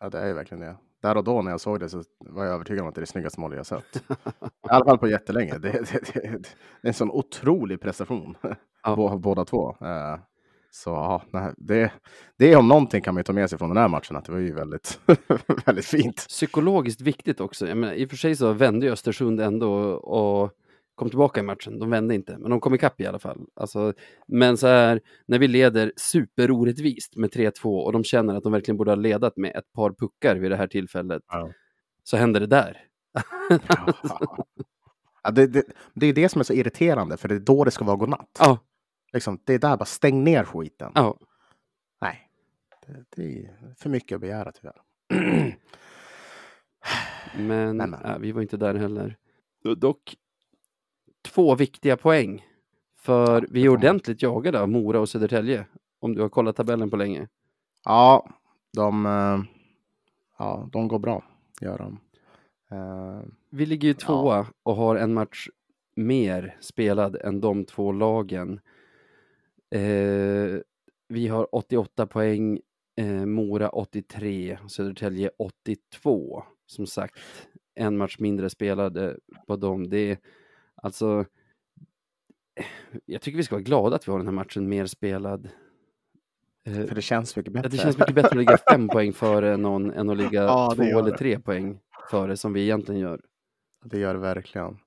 Ja, 0.00 0.08
det 0.10 0.18
är 0.18 0.26
ju 0.26 0.32
verkligen 0.32 0.60
det. 0.60 0.76
Där 1.02 1.16
och 1.16 1.24
då 1.24 1.42
när 1.42 1.50
jag 1.50 1.60
såg 1.60 1.80
det 1.80 1.88
så 1.88 2.02
var 2.18 2.44
jag 2.44 2.54
övertygad 2.54 2.82
om 2.82 2.88
att 2.88 2.94
det 2.94 2.98
är 2.98 3.02
det 3.02 3.06
snyggaste 3.06 3.40
målet 3.40 3.56
jag 3.56 3.66
sett. 3.66 3.96
I 4.40 4.68
alla 4.70 4.84
fall 4.84 4.98
på 4.98 5.08
jättelänge. 5.08 5.58
Det, 5.58 5.70
det, 5.72 6.12
det, 6.14 6.20
det 6.22 6.28
är 6.82 6.88
en 6.88 6.94
sån 6.94 7.10
otrolig 7.10 7.80
prestation, 7.80 8.36
Ja. 8.42 8.56
Bå- 8.96 9.18
båda 9.18 9.44
två. 9.44 9.76
Eh, 9.80 10.18
Så 10.70 10.90
ja, 10.90 11.22
det, 11.56 11.92
det 12.36 12.56
om 12.56 12.68
någonting 12.68 13.02
kan 13.02 13.14
man 13.14 13.20
ju 13.20 13.24
ta 13.24 13.32
med 13.32 13.50
sig 13.50 13.58
från 13.58 13.68
den 13.68 13.76
här 13.76 13.88
matchen, 13.88 14.16
att 14.16 14.24
det 14.24 14.32
var 14.32 14.38
ju 14.38 14.54
väldigt, 14.54 15.00
väldigt 15.66 15.84
fint. 15.86 16.16
Psykologiskt 16.16 17.00
viktigt 17.00 17.40
också. 17.40 17.68
Jag 17.68 17.76
menar, 17.76 17.94
I 17.94 18.06
och 18.06 18.10
för 18.10 18.16
sig 18.16 18.36
så 18.36 18.52
vände 18.52 18.90
Östersund 18.92 19.40
ändå 19.40 19.72
och 19.94 20.50
kom 20.94 21.08
tillbaka 21.10 21.40
i 21.40 21.42
matchen. 21.42 21.78
De 21.78 21.90
vände 21.90 22.14
inte, 22.14 22.38
men 22.38 22.50
de 22.50 22.60
kom 22.60 22.74
ikapp 22.74 23.00
i 23.00 23.06
alla 23.06 23.18
fall. 23.18 23.46
Alltså, 23.54 23.92
men 24.26 24.56
så 24.56 24.66
här, 24.66 25.00
när 25.26 25.38
vi 25.38 25.48
leder 25.48 25.92
superorättvist 25.96 27.16
med 27.16 27.30
3-2 27.30 27.78
och 27.84 27.92
de 27.92 28.04
känner 28.04 28.34
att 28.34 28.42
de 28.42 28.52
verkligen 28.52 28.76
borde 28.76 28.90
ha 28.90 28.96
ledat 28.96 29.36
med 29.36 29.56
ett 29.56 29.72
par 29.72 29.90
puckar 29.92 30.36
vid 30.36 30.50
det 30.50 30.56
här 30.56 30.66
tillfället, 30.66 31.22
Ja. 31.28 31.50
så 32.02 32.16
händer 32.16 32.40
det 32.40 32.46
där. 32.46 32.80
Ja, 35.26 35.30
det, 35.30 35.46
det, 35.46 35.62
det 35.94 36.06
är 36.06 36.12
det 36.12 36.28
som 36.28 36.40
är 36.40 36.44
så 36.44 36.52
irriterande, 36.52 37.16
för 37.16 37.28
det 37.28 37.34
är 37.34 37.38
då 37.38 37.64
det 37.64 37.70
ska 37.70 37.84
vara 37.84 37.96
godnatt. 37.96 38.28
ja, 38.38 38.58
Liksom, 39.12 39.38
det 39.44 39.54
är 39.54 39.58
där, 39.58 39.76
bara 39.76 39.84
stäng 39.84 40.24
ner 40.24 40.44
skiten. 40.44 40.92
ja. 40.94 41.18
Nej, 42.00 42.28
det, 42.86 43.04
det 43.16 43.38
är 43.44 43.74
för 43.78 43.90
mycket 43.90 44.14
att 44.14 44.20
begära 44.20 44.52
tyvärr. 44.52 44.80
Men 47.36 47.76
Men, 47.76 47.90
men. 47.90 48.00
ja, 48.04 48.18
vi 48.18 48.32
var 48.32 48.42
inte 48.42 48.56
där 48.56 48.74
heller. 48.74 49.16
Dock 49.76 50.14
två 51.34 51.54
viktiga 51.54 51.96
poäng 51.96 52.46
För 52.96 53.42
Ja, 53.42 53.48
vi 53.50 53.64
är 53.64 53.68
ordentligt 53.68 54.22
jagade 54.22 54.60
av 54.60 54.68
Mora 54.68 55.00
och 55.00 55.08
Södertälje. 55.08 55.66
Om 56.00 56.14
du 56.14 56.22
har 56.22 56.28
kollat 56.28 56.56
tabellen 56.56 56.90
på 56.90 56.96
länge. 56.96 57.28
Ja, 57.84 58.28
de, 58.72 59.06
eh, 59.06 59.42
ja, 60.38 60.68
de 60.72 60.88
går 60.88 60.98
bra, 60.98 61.24
gör 61.60 61.78
de. 61.78 62.00
Eh, 62.70 63.22
Vi 63.50 63.66
ligger 63.66 63.88
ju 63.88 63.94
tvåa 63.94 64.46
och 64.62 64.76
har 64.76 64.96
en 64.96 65.14
match 65.14 65.48
mer 65.96 66.56
spelad 66.60 67.16
än 67.16 67.40
de 67.40 67.64
två 67.64 67.92
lagen. 67.92 68.60
Eh, 69.70 70.60
vi 71.08 71.28
har 71.28 71.54
88 71.54 72.06
poäng, 72.06 72.60
eh, 72.96 73.26
Mora 73.26 73.68
83, 73.68 74.58
Södertälje 74.68 75.30
82. 75.38 76.44
Som 76.66 76.86
sagt, 76.86 77.18
en 77.74 77.96
match 77.96 78.18
mindre 78.18 78.50
spelade 78.50 79.16
på 79.46 79.56
dem. 79.56 79.88
Det 79.90 80.10
är 80.10 80.18
alltså... 80.84 81.24
Jag 83.04 83.22
tycker 83.22 83.36
vi 83.36 83.42
ska 83.42 83.54
vara 83.54 83.62
glada 83.62 83.96
att 83.96 84.08
vi 84.08 84.12
har 84.12 84.18
den 84.18 84.26
här 84.26 84.34
matchen 84.34 84.68
mer 84.68 84.86
spelad. 84.86 85.48
Eh, 86.66 86.86
för 86.86 86.94
det 86.94 87.02
känns 87.02 87.36
mycket 87.36 87.52
bättre. 87.52 87.68
Det 87.68 87.76
känns 87.76 87.98
mycket 87.98 88.14
bättre 88.14 88.28
att 88.28 88.36
ligga 88.36 88.58
fem 88.70 88.88
poäng 88.92 89.12
före 89.12 89.56
någon 89.56 89.90
än 89.90 90.10
att 90.10 90.16
ligga 90.16 90.42
Ja, 90.42 90.72
två 90.76 90.82
eller 90.82 91.16
tre 91.16 91.38
poäng 91.38 91.78
före 92.10 92.36
som 92.36 92.52
vi 92.52 92.62
egentligen 92.62 93.00
gör. 93.00 93.20
Det 93.84 93.98
gör 93.98 94.14
det 94.14 94.20
verkligen. 94.20 94.78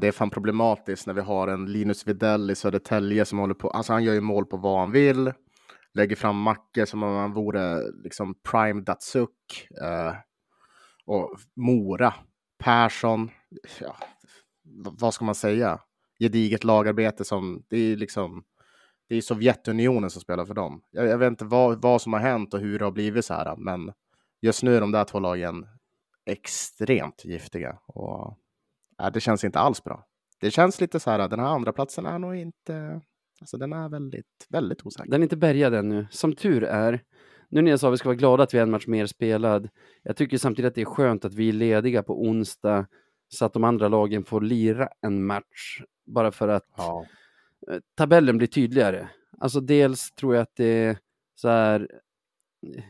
Det 0.00 0.08
är 0.08 0.12
fan 0.12 0.30
problematiskt 0.30 1.06
när 1.06 1.14
vi 1.14 1.20
har 1.20 1.48
en 1.48 1.66
Linus 1.72 2.06
Widell 2.06 2.50
i 2.50 2.54
Södertälje 2.54 3.24
som 3.24 3.38
håller 3.38 3.54
på, 3.54 3.70
alltså 3.70 3.92
han 3.92 4.04
gör 4.04 4.14
ju 4.14 4.20
mål 4.20 4.46
på 4.46 4.56
vad 4.56 4.80
han 4.80 4.92
vill, 4.92 5.32
lägger 5.94 6.16
fram 6.16 6.40
mackor 6.40 6.84
som 6.84 7.02
om 7.02 7.16
han 7.16 7.32
vore 7.32 7.92
liksom 7.92 8.34
prime 8.50 8.82
Datsuk. 8.82 9.68
Eh, 9.82 10.14
och 11.06 11.38
Mora, 11.56 12.14
Persson, 12.58 13.30
ja, 13.80 13.96
vad 14.72 15.14
ska 15.14 15.24
man 15.24 15.34
säga? 15.34 15.80
Gediget 16.18 16.64
lagarbete 16.64 17.24
som, 17.24 17.62
det 17.68 17.76
är 17.76 17.96
liksom, 17.96 18.44
det 19.08 19.16
är 19.16 19.20
Sovjetunionen 19.20 20.10
som 20.10 20.22
spelar 20.22 20.44
för 20.44 20.54
dem. 20.54 20.82
Jag, 20.90 21.06
jag 21.06 21.18
vet 21.18 21.30
inte 21.30 21.44
vad, 21.44 21.82
vad 21.82 22.02
som 22.02 22.12
har 22.12 22.20
hänt 22.20 22.54
och 22.54 22.60
hur 22.60 22.78
det 22.78 22.84
har 22.84 22.92
blivit 22.92 23.24
så 23.24 23.34
här, 23.34 23.56
men 23.56 23.92
just 24.42 24.62
nu 24.62 24.76
är 24.76 24.80
de 24.80 24.92
där 24.92 25.04
två 25.04 25.18
lagen 25.18 25.66
extremt 26.26 27.24
giftiga. 27.24 27.78
Och, 27.86 28.38
äh, 29.02 29.12
det 29.12 29.20
känns 29.20 29.44
inte 29.44 29.58
alls 29.58 29.84
bra. 29.84 30.06
Det 30.40 30.50
känns 30.50 30.80
lite 30.80 31.00
så 31.00 31.10
här, 31.10 31.28
den 31.28 31.40
här 31.40 31.46
andra 31.46 31.72
platsen 31.72 32.06
är 32.06 32.18
nog 32.18 32.36
inte... 32.36 33.00
Alltså 33.40 33.56
den 33.56 33.72
är 33.72 33.88
väldigt, 33.88 34.46
väldigt 34.48 34.86
osäker. 34.86 35.10
Den 35.10 35.20
är 35.20 35.22
inte 35.22 35.36
bärgad 35.36 35.74
ännu. 35.74 36.06
Som 36.10 36.32
tur 36.32 36.64
är, 36.64 37.02
nu 37.48 37.62
när 37.62 37.70
jag 37.70 37.80
sa 37.80 37.88
att 37.88 37.92
vi 37.92 37.98
ska 37.98 38.08
vara 38.08 38.16
glada 38.16 38.42
att 38.42 38.54
vi 38.54 38.58
har 38.58 38.62
en 38.62 38.70
match 38.70 38.86
mer 38.86 39.06
spelad, 39.06 39.68
jag 40.02 40.16
tycker 40.16 40.38
samtidigt 40.38 40.68
att 40.68 40.74
det 40.74 40.80
är 40.80 40.84
skönt 40.84 41.24
att 41.24 41.34
vi 41.34 41.48
är 41.48 41.52
lediga 41.52 42.02
på 42.02 42.22
onsdag 42.22 42.86
så 43.32 43.44
att 43.44 43.52
de 43.52 43.64
andra 43.64 43.88
lagen 43.88 44.24
får 44.24 44.40
lira 44.40 44.88
en 45.00 45.24
match. 45.26 45.82
Bara 46.06 46.32
för 46.32 46.48
att 46.48 46.68
Ja. 46.76 47.06
eh, 47.70 47.78
tabellen 47.94 48.38
blir 48.38 48.48
tydligare. 48.48 49.08
Alltså 49.38 49.60
dels 49.60 50.10
tror 50.12 50.34
jag 50.34 50.42
att 50.42 50.56
det 50.56 50.98
så 51.34 51.48
här 51.48 51.88
eh, 52.66 52.82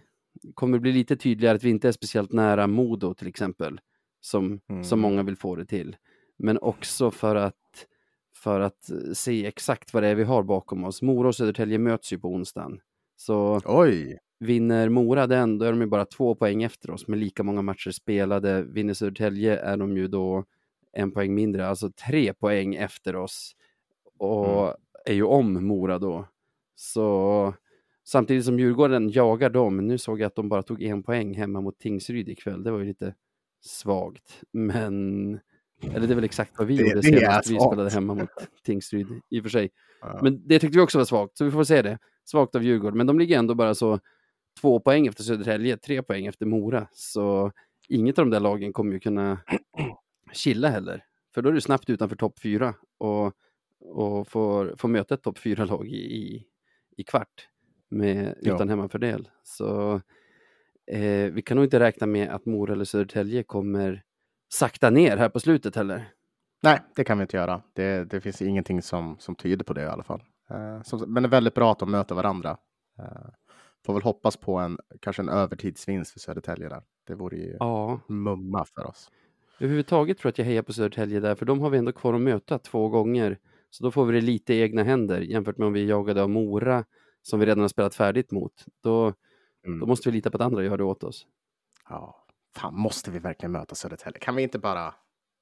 kommer 0.54 0.78
bli 0.78 0.92
lite 0.92 1.16
tydligare 1.16 1.56
att 1.56 1.64
vi 1.64 1.70
inte 1.70 1.88
är 1.88 1.92
speciellt 1.92 2.32
nära 2.32 2.66
Modo 2.66 3.14
till 3.14 3.28
exempel, 3.28 3.80
som, 4.20 4.60
Mm. 4.68 4.84
som 4.84 5.00
många 5.00 5.22
vill 5.22 5.36
få 5.36 5.56
det 5.56 5.64
till. 5.66 5.96
Men 6.38 6.58
också 6.58 7.10
för 7.10 7.36
att, 7.36 7.86
för 8.36 8.60
att 8.60 8.90
se 9.14 9.46
exakt 9.46 9.94
vad 9.94 10.02
det 10.02 10.08
är 10.08 10.14
vi 10.14 10.24
har 10.24 10.42
bakom 10.42 10.84
oss. 10.84 11.02
Mora 11.02 11.28
och 11.28 11.36
Södertälje 11.36 11.78
möts 11.78 12.12
ju 12.12 12.18
på 12.18 12.28
onsdagen. 12.28 12.80
Så 13.16 13.60
Oj! 13.64 14.18
Vinner 14.40 14.88
Mora 14.88 15.26
den, 15.26 15.58
då 15.58 15.64
är 15.64 15.70
de 15.70 15.80
ju 15.80 15.86
bara 15.86 16.04
två 16.04 16.34
poäng 16.34 16.62
efter 16.62 16.90
oss 16.90 17.08
med 17.08 17.18
lika 17.18 17.42
många 17.42 17.62
matcher 17.62 17.90
spelade. 17.90 18.62
Vinner 18.62 18.94
Södertälje 18.94 19.56
är 19.58 19.76
de 19.76 19.96
ju 19.96 20.08
då 20.08 20.44
en 20.92 21.10
poäng 21.10 21.34
mindre, 21.34 21.66
alltså 21.66 21.90
tre 21.90 22.32
poäng 22.34 22.74
efter 22.74 23.16
oss. 23.16 23.56
Och 24.18 24.62
Mm. 24.62 24.74
är 25.04 25.14
ju 25.14 25.22
om 25.22 25.66
Mora 25.66 25.98
då. 25.98 26.28
Så 26.74 27.54
samtidigt 28.04 28.44
som 28.44 28.58
Djurgården 28.58 29.10
jagar 29.10 29.50
dem, 29.50 29.76
nu 29.76 29.98
såg 29.98 30.20
jag 30.20 30.26
att 30.26 30.34
de 30.34 30.48
bara 30.48 30.62
tog 30.62 30.82
en 30.82 31.02
poäng 31.02 31.34
hemma 31.34 31.60
mot 31.60 31.78
Tingsryd 31.78 32.28
ikväll. 32.28 32.62
Det 32.62 32.70
var 32.70 32.78
ju 32.78 32.84
lite 32.84 33.14
svagt, 33.60 34.40
men 34.52 35.28
eller 35.82 36.06
det 36.06 36.12
är 36.12 36.14
väl 36.14 36.24
exakt 36.24 36.58
vad 36.58 36.66
vi 36.66 36.76
Det- 36.76 36.88
gjorde 36.88 37.02
senast 37.02 37.50
vi 37.50 37.60
spelade 37.60 37.90
hemma 37.90 38.14
mot 38.14 38.28
Tingsryd 38.64 39.06
i 39.30 39.38
och 39.40 39.42
för 39.42 39.50
sig. 39.50 39.70
Ja. 40.00 40.18
Men 40.22 40.48
det 40.48 40.58
tyckte 40.58 40.78
vi 40.78 40.84
också 40.84 40.98
var 40.98 41.04
svagt, 41.04 41.36
så 41.36 41.44
vi 41.44 41.50
får 41.50 41.64
se 41.64 41.82
det. 41.82 41.98
Svagt 42.24 42.54
av 42.54 42.62
Djurgården, 42.64 42.96
men 42.98 43.06
de 43.06 43.18
ligger 43.18 43.38
ändå 43.38 43.54
bara 43.54 43.74
så 43.74 44.00
två 44.60 44.80
poäng 44.80 45.06
efter 45.06 45.22
Södertälje, 45.22 45.76
tre 45.76 46.02
poäng 46.02 46.26
efter 46.26 46.46
Mora. 46.46 46.88
Så 46.92 47.52
inget 47.88 48.18
av 48.18 48.24
de 48.24 48.30
där 48.30 48.40
lagen 48.40 48.72
kommer 48.72 48.92
ju 48.92 49.00
kunna 49.00 49.38
chilla 50.32 50.68
heller. 50.68 51.04
För 51.34 51.42
då 51.42 51.48
är 51.48 51.52
du 51.52 51.60
snabbt 51.60 51.90
utanför 51.90 52.16
topp 52.16 52.40
fyra 52.42 52.74
och, 52.98 53.32
och 53.80 54.28
får, 54.28 54.74
får 54.78 54.88
möta 54.88 55.14
ett 55.14 55.22
topp 55.22 55.38
fyra-lag 55.38 55.88
i, 55.88 56.16
i, 56.16 56.46
i 56.96 57.02
kvart 57.04 57.48
med, 57.88 58.34
Ja. 58.40 58.54
utan 58.54 58.68
hemmafördel. 58.68 59.28
Så 59.42 60.00
eh, 60.86 61.32
vi 61.32 61.42
kan 61.42 61.56
nog 61.56 61.66
inte 61.66 61.80
räkna 61.80 62.06
med 62.06 62.28
att 62.28 62.46
Mora 62.46 62.72
eller 62.72 62.84
Södertälje 62.84 63.42
kommer 63.42 64.02
sakta 64.52 64.90
ner 64.90 65.16
här 65.16 65.28
på 65.28 65.40
slutet 65.40 65.76
heller. 65.76 66.12
Nej, 66.62 66.80
det 66.96 67.04
kan 67.04 67.18
vi 67.18 67.22
inte 67.22 67.36
göra. 67.36 67.62
Det, 67.72 68.04
det 68.10 68.20
finns 68.20 68.42
ingenting 68.42 68.82
som, 68.82 69.16
som 69.18 69.34
tyder 69.34 69.64
på 69.64 69.72
det 69.72 69.82
i 69.82 69.86
alla 69.86 70.02
fall. 70.02 70.22
Eh, 70.50 70.82
som, 70.82 71.12
men 71.14 71.22
det 71.22 71.26
är 71.26 71.30
väldigt 71.30 71.54
bra 71.54 71.72
att 71.72 71.78
de 71.78 71.90
möter 71.90 72.14
varandra. 72.14 72.56
Eh, 72.98 73.28
får 73.86 73.92
väl 73.94 74.02
hoppas 74.02 74.36
på 74.36 74.56
en, 74.56 74.78
kanske 75.00 75.22
en 75.22 75.28
övertidsvinst 75.28 76.12
för 76.12 76.20
Södertälje 76.20 76.68
där. 76.68 76.82
Det 77.06 77.14
vore 77.14 77.36
ju 77.36 77.56
Ja, 77.58 78.00
mumma 78.06 78.64
för 78.64 78.86
oss. 78.86 79.10
överhuvudtaget 79.58 80.18
tror 80.18 80.28
jag 80.28 80.32
att 80.32 80.38
jag 80.38 80.44
hejar 80.44 80.62
på 80.62 80.72
Södertälje 80.72 81.20
där, 81.20 81.34
för 81.34 81.46
de 81.46 81.60
har 81.60 81.70
vi 81.70 81.78
ändå 81.78 81.92
kvar 81.92 82.14
att 82.14 82.20
möta 82.20 82.58
två 82.58 82.88
gånger. 82.88 83.38
Så 83.70 83.84
då 83.84 83.90
får 83.90 84.04
vi 84.06 84.12
det 84.12 84.20
lite 84.26 84.54
i 84.54 84.60
egna 84.62 84.82
händer 84.82 85.20
jämfört 85.20 85.58
med 85.58 85.66
om 85.66 85.72
vi 85.72 85.86
jagade 85.88 86.22
av 86.22 86.30
Mora 86.30 86.84
som 87.22 87.40
vi 87.40 87.46
redan 87.46 87.60
har 87.60 87.68
spelat 87.68 87.94
färdigt 87.94 88.30
mot. 88.30 88.64
Då, 88.82 89.12
Mm. 89.66 89.78
då 89.80 89.86
måste 89.86 90.08
vi 90.10 90.16
lita 90.16 90.30
på 90.30 90.36
att 90.36 90.40
andra 90.42 90.64
gör 90.64 90.76
det 90.78 90.84
åt 90.84 91.04
oss. 91.04 91.26
Ja, 91.88 92.24
fan, 92.56 92.74
måste 92.74 93.10
vi 93.10 93.18
verkligen 93.18 93.52
möta 93.52 93.74
Södertälje? 93.74 94.18
Kan 94.18 94.34
vi 94.36 94.42
inte 94.42 94.58
bara... 94.58 94.94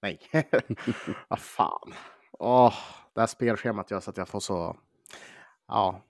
Nej. 0.02 0.20
Vad 1.28 1.38
fan. 1.38 1.92
Åh, 2.32 2.74
det 3.14 3.20
här 3.20 3.26
spelschemat 3.26 3.90
gör 3.90 4.00
så 4.00 4.10
att 4.10 4.16
jag 4.16 4.28
får 4.28 4.40
så... 4.40 4.76
Ja, 5.68 6.00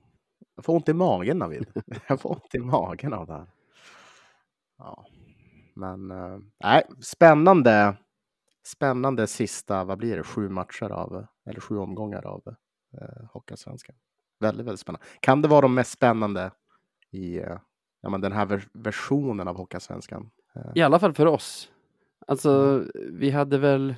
jag 0.59 0.65
får 0.65 0.75
ont 0.75 0.89
i 0.89 0.93
magen 0.95 1.39
Navid. 1.39 1.67
Jag 2.09 2.21
får 2.21 2.31
ont 2.31 2.55
i 2.55 2.59
magen 2.59 3.13
av 3.13 3.27
det 3.27 3.33
här. 3.33 3.47
Ja, 4.79 5.07
men 5.75 6.09
nej, 6.65 6.83
spännande. 7.01 7.97
Spännande 8.67 9.27
sista, 9.27 9.85
vad 9.85 9.99
blir 9.99 10.17
det, 10.17 10.23
sju 10.23 10.49
matcher 10.49 10.91
av, 10.93 11.27
eller 11.47 11.61
sju 11.61 11.77
omgångar 11.79 12.27
av 12.27 12.43
eh, 13.01 13.25
Hockeyallsvenskan. 13.33 13.97
Väldigt, 14.41 14.67
väldigt 14.67 14.81
spännande. 14.81 15.07
Kan 15.21 15.43
det 15.43 15.49
vara 15.49 15.61
de 15.61 15.75
mest 15.75 15.91
spännande 15.93 16.51
i 17.11 17.39
eh, 17.39 17.59
ja, 18.01 18.09
men 18.09 18.21
den 18.21 18.33
här 18.33 18.47
vers- 18.47 18.69
versionen 18.73 19.49
av 19.49 19.57
Hockeyallsvenskan? 19.57 20.31
Eh, 20.55 20.63
I 20.75 20.83
alla 20.83 20.99
fall 20.99 21.13
för 21.15 21.27
oss. 21.27 21.71
Alltså, 22.27 22.85
vi 23.13 23.31
hade 23.31 23.59
väl... 23.59 23.95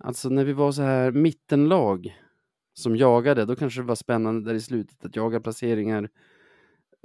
Alltså 0.00 0.28
när 0.28 0.44
vi 0.44 0.52
var 0.52 0.72
så 0.72 0.82
här 0.82 1.10
mittenlag 1.10 2.16
som 2.74 2.96
jagade, 2.96 3.44
då 3.44 3.56
kanske 3.56 3.80
det 3.80 3.86
var 3.86 3.94
spännande 3.94 4.50
där 4.50 4.54
i 4.54 4.60
slutet 4.60 5.04
att 5.04 5.16
jaga 5.16 5.40
placeringar 5.40 6.08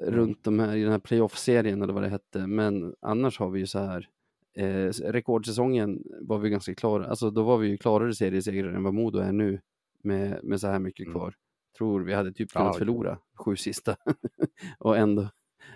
runt 0.04 0.44
de 0.44 0.60
här, 0.60 0.76
i 0.76 0.82
den 0.84 0.92
här 0.92 1.00
playoff-serien 1.00 1.82
eller 1.82 1.94
vad 1.94 2.04
det 2.04 2.10
hette. 2.10 2.48
Men 2.48 2.96
annars 3.02 3.40
har 3.40 3.50
vi 3.50 3.60
ju 3.60 3.68
så 3.68 3.80
här, 3.80 4.10
eh, 4.58 4.90
rekordsäsongen 4.90 6.04
var 6.22 6.38
vi 6.40 6.50
ganska 6.50 6.76
klara, 6.76 7.06
alltså 7.08 7.32
då 7.32 7.44
var 7.44 7.58
vi 7.58 7.68
ju 7.68 7.78
klarare 7.78 8.14
seriesegrare 8.16 8.76
än 8.76 8.84
vad 8.84 8.94
Modo 8.94 9.20
är 9.20 9.32
nu 9.32 9.62
med, 10.04 10.40
med 10.44 10.60
så 10.62 10.68
här 10.68 10.80
mycket 10.80 11.06
Mm. 11.08 11.14
kvar. 11.20 11.36
Tror 11.78 12.02
vi 12.04 12.14
hade 12.14 12.32
typ 12.34 12.50
Ja, 12.54 12.60
kunnat 12.60 12.76
jo. 12.76 12.80
förlora 12.80 13.18
sju 13.36 13.56
sista 13.56 13.96
och 14.80 14.98
ändå, 14.98 15.30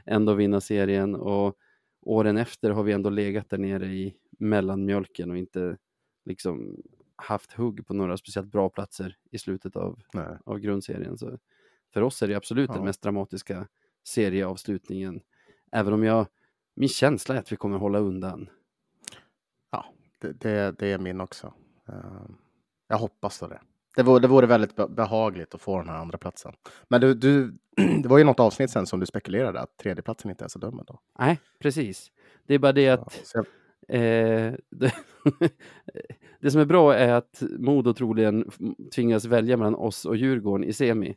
ändå 0.05 0.33
vinna 0.33 0.61
serien. 0.61 1.15
Och 1.15 1.57
åren 2.01 2.37
efter 2.37 2.69
har 2.71 2.83
vi 2.83 2.91
ändå 2.91 3.09
legat 3.09 3.49
där 3.49 3.57
nere 3.57 3.85
i 3.85 4.13
mellanmjölken 4.39 5.31
och 5.31 5.37
inte 5.37 5.77
liksom 6.25 6.77
haft 7.23 7.53
hugg 7.53 7.87
på 7.87 7.93
några 7.93 8.17
speciellt 8.17 8.51
bra 8.51 8.69
platser 8.69 9.17
i 9.31 9.37
slutet 9.37 9.75
av, 9.75 9.99
nej. 10.13 10.37
av 10.45 10.59
grundserien. 10.59 11.17
Så 11.17 11.37
för 11.93 12.01
oss 12.01 12.21
är 12.23 12.27
det 12.27 12.35
absolut 12.35 12.69
Ja. 12.69 12.75
den 12.75 12.85
mest 12.85 13.01
dramatiska 13.01 13.67
serieavslutningen. 14.03 15.21
Även 15.71 15.93
om 15.93 16.03
jag, 16.03 16.27
min 16.75 16.89
känsla 16.89 17.35
är 17.35 17.39
att 17.39 17.51
vi 17.51 17.55
kommer 17.55 17.77
hålla 17.77 17.99
undan. 17.99 18.49
Ja, 19.71 19.85
det, 20.19 20.31
det, 20.39 20.75
det 20.79 20.87
är 20.91 20.97
min 20.97 21.21
också. 21.21 21.53
Eh, 21.87 22.25
jag 22.87 22.97
hoppas 22.97 23.39
då 23.39 23.47
det. 23.47 23.61
Det 23.95 24.03
vore, 24.03 24.19
det 24.19 24.27
vore 24.27 24.45
väldigt 24.47 24.75
be- 24.75 24.87
behagligt 24.87 25.55
att 25.55 25.61
få 25.61 25.77
den 25.79 25.89
här 25.89 25.97
andra 25.97 26.17
platsen. 26.17 26.53
Men 26.87 27.01
du, 27.01 27.13
du, 27.13 27.53
det 28.01 28.07
var 28.09 28.17
ju 28.17 28.23
något 28.23 28.39
avsnitt 28.39 28.69
sen 28.71 28.85
som 28.85 28.99
du 28.99 29.05
spekulerade 29.05 29.59
att 29.59 29.77
tredjeplatsen 29.77 30.31
inte 30.31 30.43
är 30.43 30.47
så 30.47 30.59
dum 30.59 30.79
ändå. 30.79 30.99
Nej, 31.19 31.39
precis. 31.59 32.11
Det 32.45 32.53
är 32.53 32.59
bara 32.59 32.71
det 32.71 32.81
Ja, 32.81 32.93
att 32.93 33.31
jag, 33.33 33.45
Eh, 33.87 34.53
det, 34.71 34.93
det 36.41 36.51
som 36.51 36.61
är 36.61 36.65
bra 36.65 36.95
är 36.95 37.13
att 37.13 37.43
Modo 37.59 37.93
troligen 37.93 38.49
tvingas 38.95 39.25
välja 39.25 39.57
mellan 39.57 39.75
oss 39.75 40.05
och 40.05 40.15
Djurgården 40.15 40.63
i 40.63 40.73
semi. 40.73 41.15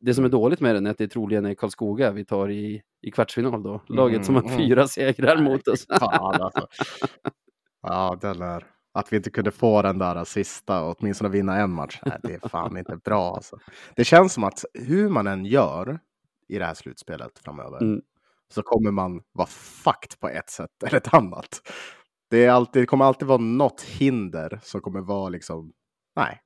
Det 0.00 0.14
som 0.14 0.24
är 0.24 0.28
dåligt 0.28 0.60
med 0.60 0.74
den 0.74 0.86
är 0.86 0.90
att 0.90 0.98
det 0.98 1.08
troligen 1.08 1.46
är 1.46 1.54
Karlskoga 1.54 2.10
vi 2.10 2.24
tar 2.24 2.50
i, 2.50 2.82
i 3.02 3.10
kvartsfinal 3.10 3.62
då. 3.62 3.82
Laget 3.88 4.24
som 4.24 4.34
har 4.34 4.42
Mm, 4.42 4.56
fyra 4.56 4.86
segrar 4.88 5.42
mot 5.42 5.68
oss. 5.68 5.86
fan 6.00 6.34
alltså. 6.42 6.66
Ja, 7.82 8.18
den 8.20 8.42
är... 8.42 8.64
Att 8.92 9.12
vi 9.12 9.16
inte 9.16 9.30
kunde 9.30 9.50
få 9.50 9.82
den 9.82 9.98
där 9.98 10.24
sista 10.24 10.82
och 10.84 10.96
åtminstone 11.00 11.30
vinna 11.30 11.56
en 11.56 11.70
match. 11.70 12.00
Nej, 12.06 12.18
det 12.22 12.34
är 12.44 12.48
fan 12.48 12.76
inte 12.76 12.96
bra 13.04 13.34
alltså. 13.34 13.58
Det 13.96 14.04
känns 14.04 14.32
som 14.32 14.44
att 14.44 14.64
hur 14.74 15.08
man 15.08 15.26
än 15.26 15.44
gör 15.44 15.98
i 16.48 16.58
det 16.58 16.64
här 16.64 16.74
slutspelet 16.74 17.38
framöver 17.38 17.82
Mm. 17.82 18.00
Så 18.48 18.62
kommer 18.62 18.90
man 18.90 19.22
vara 19.32 19.48
fucked 19.48 20.20
på 20.20 20.28
ett 20.28 20.50
sätt 20.50 20.70
eller 20.86 20.96
ett 20.96 21.14
annat. 21.14 21.68
Det, 22.30 22.44
är 22.44 22.50
alltid, 22.50 22.82
det 22.82 22.86
kommer 22.86 23.04
alltid 23.04 23.28
vara 23.28 23.38
något 23.38 23.82
hinder 23.82 24.60
som 24.62 24.80
kommer 24.80 25.00
vara 25.00 25.28
liksom, 25.28 25.72
nej. 26.16 26.40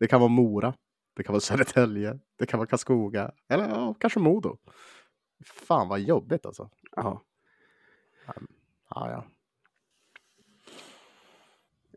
Det 0.00 0.06
kan 0.06 0.20
vara 0.20 0.28
Mora, 0.28 0.74
det 1.16 1.22
kan 1.22 1.32
vara 1.32 1.40
Södertälje, 1.40 2.18
det 2.38 2.46
kan 2.46 2.58
vara 2.58 2.66
Karlskoga 2.68 3.32
eller 3.48 3.68
ja, 3.68 3.94
kanske 4.00 4.20
Modo. 4.20 4.56
Fan 5.44 5.88
vad 5.88 6.00
jobbigt 6.00 6.46
alltså. 6.46 6.70
Ja. 6.96 7.22
Ja, 8.90 9.10
ja. 9.10 9.24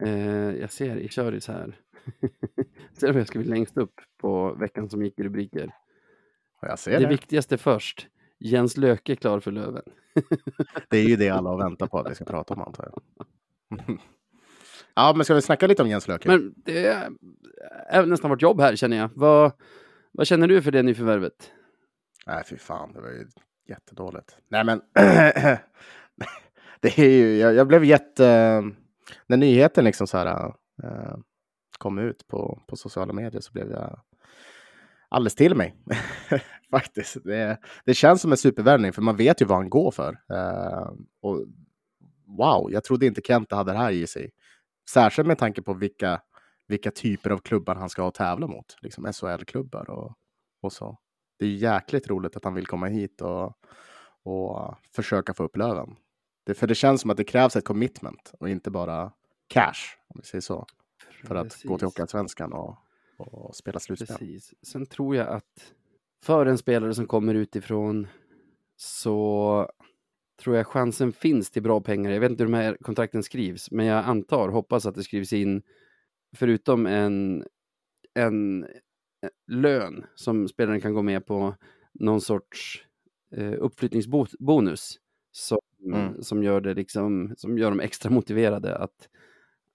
Eh, 0.02 0.56
jag 0.56 0.72
ser 0.72 0.96
i 0.98 1.10
Köris 1.10 1.48
här. 1.48 1.76
ser 2.94 3.08
du 3.08 3.14
vad 3.14 3.20
jag 3.22 3.28
skrivit 3.28 3.48
längst 3.50 3.78
upp 3.78 4.02
på 4.18 4.54
veckan 4.54 4.90
som 4.90 5.04
gick 5.04 5.20
i 5.20 5.24
rubriker? 5.24 5.72
Jag 6.62 6.80
ser 6.80 6.92
Det 6.92 7.00
det. 7.00 7.08
viktigaste 7.08 7.58
först. 7.58 8.08
Jens 8.40 8.78
Löke 8.78 9.16
klar 9.16 9.40
för 9.40 9.52
Löven. 9.52 9.84
Det 10.90 10.98
är 10.98 11.04
ju 11.04 11.16
det 11.16 11.30
alla 11.30 11.50
har 11.50 11.58
väntat 11.58 11.92
på 11.92 12.00
att 12.00 12.12
vi 12.12 12.16
ska 12.16 12.26
prata 12.26 12.54
om 12.54 12.62
antar 12.62 12.92
jag. 12.92 13.02
ja, 14.96 15.14
men 15.16 15.26
ska 15.26 15.34
vi 15.34 15.42
snacka 15.42 15.68
lite 15.68 15.82
om 15.84 15.90
Jens 15.90 16.08
Löke? 16.08 16.30
Men 16.30 16.54
det 16.56 16.88
är, 16.88 17.12
är 17.88 18.06
nästan 18.06 18.30
vårt 18.30 18.42
jobb 18.42 18.62
här 18.62 18.76
känner 18.76 18.98
jag. 18.98 19.10
Vad, 19.14 19.52
vad 20.12 20.28
känner 20.28 20.48
du 20.48 20.62
för 20.62 20.72
det 20.72 20.84
nyförvärvet? 20.84 21.52
Nej, 22.26 22.44
fy 22.50 22.58
fan, 22.58 22.94
det 22.94 23.02
var 23.02 23.10
ju 23.10 23.28
jättedåligt. 23.70 24.38
Nej, 24.48 24.64
men 24.64 24.82
det 26.80 27.00
är 27.00 27.10
ju, 27.10 27.38
jag, 27.38 27.56
jag 27.56 27.68
blev 27.68 27.86
jätte... 27.86 28.64
När 29.28 29.38
nyheten 29.38 29.86
liksom 29.86 30.08
så 30.08 30.18
här 30.18 30.54
eh, 30.84 31.18
kom 31.78 32.00
ut 32.00 32.28
på, 32.28 32.62
på 32.68 32.76
sociala 32.76 33.14
medier 33.14 33.42
så 33.42 33.52
blev 33.52 33.72
jag 33.72 34.00
alldeles 35.10 35.36
till 35.36 35.56
mig. 35.56 35.76
Faktiskt. 36.72 37.24
Det, 37.24 37.58
det 37.86 37.94
känns 37.94 38.22
som 38.22 38.32
en 38.32 38.38
supervärvning 38.38 38.94
för 38.94 39.02
man 39.02 39.16
vet 39.16 39.42
ju 39.42 39.46
vad 39.46 39.58
han 39.58 39.70
går 39.70 39.92
för. 39.92 40.18
Eh, 40.30 40.92
och 41.22 41.46
wow, 42.38 42.72
jag 42.72 42.84
trodde 42.84 43.06
inte 43.06 43.22
Kente 43.22 43.56
hade 43.56 43.72
det 43.72 43.78
här 43.78 43.92
i 43.92 44.08
sig. 44.08 44.32
Särskilt 44.90 45.28
med 45.28 45.38
tanke 45.38 45.62
på 45.62 45.74
vilka, 45.74 46.22
vilka 46.68 46.92
typer 46.92 47.30
av 47.30 47.38
klubbar 47.38 47.76
han 47.76 47.90
ska 47.90 48.02
ha 48.02 48.12
tävla 48.12 48.48
mot. 48.48 48.76
Liksom 48.82 49.14
SHL-klubbar 49.14 49.90
och, 49.90 50.14
och 50.62 50.74
så. 50.74 50.98
Det 51.40 51.46
är 51.46 51.50
jäkligt 51.50 52.08
roligt 52.08 52.36
att 52.36 52.44
han 52.44 52.54
vill 52.54 52.68
komma 52.68 52.88
hit 52.88 53.22
och, 53.22 53.54
och 54.24 54.76
försöka 54.96 55.34
få 55.34 55.44
upp 55.44 55.58
Löven. 55.58 55.96
Det, 56.46 56.54
för 56.54 56.68
det 56.68 56.76
känns 56.76 57.02
som 57.02 57.10
att 57.10 57.18
det 57.18 57.24
krävs 57.24 57.56
ett 57.56 57.66
commitment 57.66 58.34
och 58.40 58.50
inte 58.50 58.72
bara 58.72 59.12
cash, 59.48 59.98
om 60.08 60.20
vi 60.22 60.28
säger 60.28 60.42
så. 60.42 60.66
För 61.28 61.36
att 61.36 61.44
gå 61.44 61.50
till 61.50 61.70
Precis. 61.70 61.82
Hockeyallsvenskan 61.82 62.54
och, 62.54 62.78
och 63.18 63.56
spela 63.56 63.80
slutspel. 63.80 64.18
Precis. 64.18 64.54
Sen 64.62 64.86
tror 64.86 65.16
jag 65.16 65.28
att 65.28 65.74
för 66.24 66.46
en 66.46 66.58
spelare 66.58 66.94
som 66.94 67.08
kommer 67.08 67.36
utifrån 67.36 68.08
så 68.76 69.70
tror 70.44 70.56
jag 70.56 70.68
chansen 70.68 71.12
finns 71.12 71.52
till 71.52 71.64
bra 71.64 71.82
pengar. 71.82 72.12
Jag 72.12 72.20
vet 72.20 72.32
inte 72.32 72.44
hur 72.44 72.52
de 72.52 72.58
här 72.58 72.78
kontrakten 72.82 73.24
skrivs, 73.24 73.72
men 73.72 73.86
jag 73.86 74.06
antar, 74.06 74.50
hoppas 74.50 74.86
att 74.86 74.96
det 74.96 75.04
skrivs 75.04 75.34
in, 75.34 75.62
förutom 76.36 76.86
en, 76.86 77.46
en 78.14 78.64
eh, 78.64 78.70
lön 79.48 80.06
som 80.16 80.48
spelaren 80.48 80.82
kan 80.82 80.94
gå 80.94 81.02
med 81.02 81.26
på, 81.26 81.56
någon 81.94 82.22
sorts 82.22 82.86
eh, 83.36 83.54
uppflyttningsbonus 83.58 85.00
som, 85.32 85.60
Mm. 85.86 86.24
som, 86.24 86.44
gör 86.44 86.62
det 86.62 86.74
liksom, 86.74 87.34
som 87.38 87.58
gör 87.58 87.70
dem 87.70 87.80
extra 87.80 88.12
motiverade 88.12 88.78
att, 88.78 89.10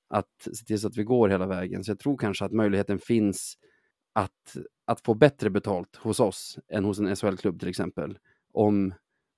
att 0.08 0.48
se 0.52 0.64
till 0.64 0.80
så 0.80 0.88
att 0.88 0.96
vi 0.96 1.04
går 1.04 1.28
hela 1.28 1.46
vägen. 1.46 1.84
Så 1.84 1.90
jag 1.90 1.98
tror 1.98 2.16
kanske 2.16 2.44
att 2.44 2.52
möjligheten 2.52 2.98
finns 2.98 3.58
att, 4.12 4.56
att 4.84 5.00
få 5.00 5.14
bättre 5.14 5.50
betalt 5.50 5.96
hos 5.96 6.20
oss 6.20 6.58
än 6.68 6.84
hos 6.84 6.98
en 6.98 7.16
SHL-klubb 7.16 7.60
till 7.60 7.68
exempel. 7.68 8.18
Om, 8.52 8.94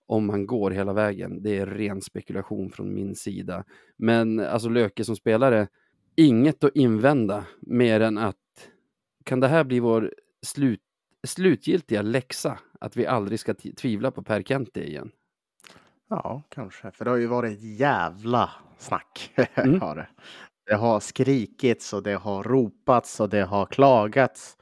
om 0.07 0.29
han 0.29 0.47
går 0.47 0.71
hela 0.71 0.93
vägen. 0.93 1.43
Det 1.43 1.59
är 1.59 1.67
ren 1.67 2.01
spekulation 2.01 2.71
från 2.71 2.95
min 2.95 3.15
sida. 3.15 3.65
Men 3.97 4.41
alltså 4.41 4.69
Löke 4.69 5.05
som 5.05 5.17
spelare, 5.17 5.69
inget 6.17 6.65
att 6.65 6.77
invända 6.77 7.45
mer 7.61 8.01
än 8.01 8.19
att 8.19 8.37
kan 9.25 9.41
det 9.41 9.49
här 9.49 9.65
bli 9.65 9.81
vår 9.81 10.15
slut, 10.43 10.81
slutgiltiga 11.27 12.03
läxa? 12.03 12.59
Att 12.81 12.97
vi 12.97 13.07
aldrig 13.07 13.41
ska 13.41 13.55
tvivla 13.55 14.11
på 14.11 14.23
Per 14.23 14.43
Kente 14.43 14.89
igen. 14.89 15.11
Ja, 16.09 16.43
kanske. 16.49 16.91
För 16.91 17.05
det 17.05 17.11
har 17.11 17.19
ju 17.19 17.27
varit 17.27 17.53
ett 17.53 17.79
jävla 17.79 18.51
snack. 18.79 19.31
Mm. 19.55 19.81
det 20.67 20.75
har 20.75 21.01
skrikits 21.01 21.93
och 21.93 22.03
det 22.03 22.15
har 22.15 22.43
ropats 22.43 23.21
och 23.21 23.29
det 23.29 23.43
har 23.43 23.67
klagats. 23.67 24.57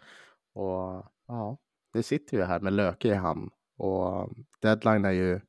Och 0.55 1.05
ja, 1.29 1.59
det 1.93 2.03
sitter 2.03 2.37
ju 2.37 2.43
här 2.43 2.61
med 2.61 2.73
Löke 2.73 3.09
i 3.09 3.15
hamn. 3.15 3.51
Och 3.79 4.31
deadline 4.63 5.05
är 5.05 5.13
ju 5.13 5.41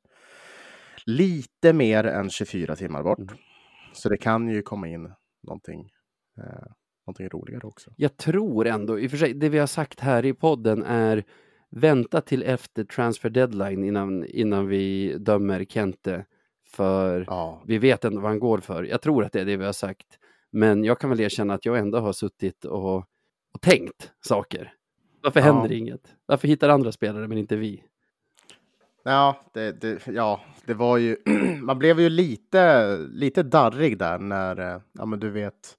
lite 1.06 1.72
mer 1.72 2.04
än 2.04 2.30
24 2.30 2.76
timmar 2.76 3.02
bort. 3.02 3.18
Mm. 3.18 3.36
Så 3.92 4.08
det 4.08 4.16
kan 4.16 4.48
ju 4.48 4.62
komma 4.62 4.88
in 4.88 5.12
någonting, 5.42 5.90
eh, 6.38 6.66
någonting 7.06 7.28
roligare 7.28 7.66
också. 7.66 7.90
Jag 7.96 8.16
tror 8.16 8.66
ändå, 8.66 8.98
i 8.98 9.06
och 9.06 9.10
för 9.10 9.18
sig, 9.18 9.34
det 9.34 9.48
vi 9.48 9.58
har 9.58 9.66
sagt 9.66 10.00
här 10.00 10.24
i 10.24 10.34
podden 10.34 10.82
är 10.82 11.24
vänta 11.70 12.20
till 12.20 12.42
efter 12.42 12.84
transfer 12.84 13.30
deadline 13.30 13.84
innan, 13.84 14.24
innan 14.24 14.66
vi 14.66 15.14
dömer 15.18 15.64
Kente. 15.64 16.26
För 16.66 17.24
Ja, 17.26 17.62
vi 17.66 17.78
vet 17.78 18.04
ändå 18.04 18.20
vad 18.20 18.30
han 18.30 18.38
går 18.38 18.58
för. 18.58 18.82
Jag 18.82 19.02
tror 19.02 19.24
att 19.24 19.32
det 19.32 19.40
är 19.40 19.44
det 19.44 19.56
vi 19.56 19.64
har 19.64 19.72
sagt. 19.72 20.18
Men 20.52 20.84
jag 20.84 21.00
kan 21.00 21.10
väl 21.10 21.20
erkänna 21.20 21.54
att 21.54 21.64
jag 21.64 21.78
ändå 21.78 21.98
har 21.98 22.12
suttit 22.12 22.64
och, 22.64 22.96
och 23.52 23.60
tänkt 23.60 24.12
saker. 24.20 24.72
Varför 25.24 25.40
Ja. 25.40 25.46
händer 25.46 25.72
inget? 25.72 26.14
Varför 26.26 26.48
hittar 26.48 26.68
andra 26.68 26.92
spelare 26.92 27.28
men 27.28 27.38
inte 27.38 27.56
vi? 27.56 27.82
Ja, 29.04 29.36
det, 29.52 29.80
det, 29.80 30.06
ja, 30.06 30.40
det 30.66 30.74
var 30.74 30.96
ju, 30.98 31.16
man 31.62 31.78
blev 31.78 32.00
ju 32.00 32.08
lite, 32.08 32.96
lite 32.98 33.42
darrig 33.42 33.98
där 33.98 34.18
när, 34.18 34.74
eh, 34.74 34.80
ja 34.92 35.06
men 35.06 35.20
du 35.20 35.30
vet, 35.30 35.76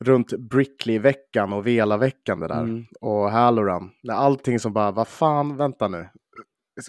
runt 0.00 0.32
Brickley-veckan 0.32 1.52
och 1.52 1.66
Vela-veckan 1.66 2.40
det 2.40 2.48
där. 2.48 2.62
Mm. 2.62 2.84
Och 3.00 3.30
Halloran, 3.30 3.90
när 4.02 4.14
allting 4.14 4.58
som 4.60 4.72
bara, 4.72 4.90
vad 4.90 5.08
fan, 5.08 5.56
vänta 5.56 5.88
nu, 5.88 6.08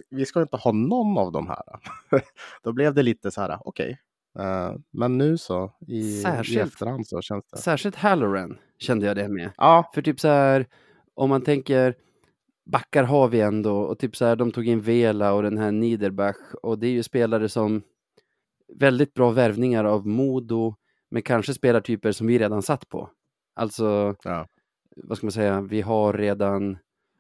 vi 0.10 0.26
ska 0.26 0.42
inte 0.42 0.58
ha 0.58 0.72
någon 0.72 1.18
av 1.18 1.32
de 1.32 1.48
här. 1.48 1.64
Då 2.64 2.74
blev 2.74 2.94
det 2.94 3.04
lite 3.04 3.32
så 3.32 3.42
här, 3.42 3.58
okej. 3.66 4.00
Eh, 4.40 4.74
men 4.92 5.18
nu 5.18 5.38
så, 5.38 5.72
i, 5.88 6.00
i 6.00 6.22
Särskilt- 6.22 6.68
efterhand 6.68 7.08
så 7.08 7.22
känns 7.22 7.46
det. 7.46 7.58
Särskilt 7.58 7.96
Halloran 7.96 8.58
kände 8.80 9.06
jag 9.06 9.16
det 9.16 9.28
med. 9.30 9.52
Ja, 9.58 9.92
För 9.94 10.02
typ 10.02 10.20
så 10.20 10.28
här, 10.28 10.66
om 11.22 11.30
man 11.30 11.42
tänker 11.42 11.96
backar 12.66 13.04
har 13.04 13.28
vi 13.28 13.42
ändå 13.42 13.78
och 13.82 14.00
typ 14.00 14.16
så 14.16 14.26
här, 14.26 14.36
de 14.36 14.52
tog 14.52 14.68
in 14.68 14.82
Vela 14.82 15.34
och 15.34 15.44
den 15.44 15.58
här 15.58 15.72
Niederbach 15.72 16.36
och 16.64 16.80
det 16.80 16.88
är 16.88 16.92
ju 16.92 17.04
spelare 17.04 17.50
som 17.50 17.82
väldigt 18.74 19.14
bra 19.14 19.30
värvningar 19.32 19.84
av 19.86 20.08
Modo, 20.08 20.76
men 21.10 21.22
kanske 21.22 21.54
spelartyper 21.54 22.12
som 22.12 22.28
vi 22.28 22.40
redan 22.40 22.62
satt 22.62 22.90
på. 22.90 23.10
Alltså, 23.56 24.16
Ja. 24.24 24.48
vad 24.96 25.18
ska 25.18 25.26
man 25.26 25.32
säga, 25.32 25.62
vi 25.62 25.82
har 25.82 26.14
redan, 26.14 26.78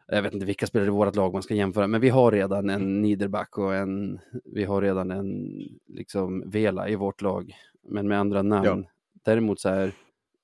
jag 0.07 0.21
vet 0.21 0.33
inte 0.33 0.45
vilka 0.45 0.67
spelare 0.67 0.87
i 0.87 0.91
vårt 0.91 1.15
lag 1.15 1.33
man 1.33 1.43
ska 1.43 1.53
jämföra, 1.55 1.87
men 1.87 2.01
vi 2.01 2.09
har 2.09 2.31
redan 2.31 2.69
en 2.69 3.01
Niederbach 3.01 3.57
och 3.57 3.75
en, 3.75 4.19
vi 4.45 4.63
har 4.63 4.81
redan 4.81 5.11
en 5.11 5.57
liksom 5.87 6.49
Vela 6.49 6.89
i 6.89 6.95
vårt 6.95 7.21
lag, 7.21 7.53
men 7.87 8.07
med 8.07 8.19
andra 8.19 8.41
namn. 8.41 8.65
Ja. 8.65 8.89
Däremot 9.23 9.59
så 9.59 9.69
här, 9.69 9.87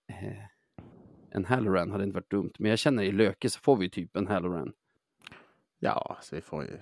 eh, 0.10 0.38
en 1.38 1.46
Halloran 1.46 1.92
hade 1.92 2.04
inte 2.04 2.16
varit 2.16 2.32
dumt, 2.32 2.52
men 2.60 2.70
jag 2.70 2.80
känner 2.80 3.04
i 3.04 3.12
Löke 3.12 3.50
så 3.50 3.60
får 3.60 3.78
vi 3.78 3.90
typ 3.90 4.16
en 4.16 4.28
Halloran. 4.28 4.74
Ja, 5.80 6.18
så 6.22 6.36
vi 6.36 6.42
får, 6.42 6.64
ju- 6.64 6.80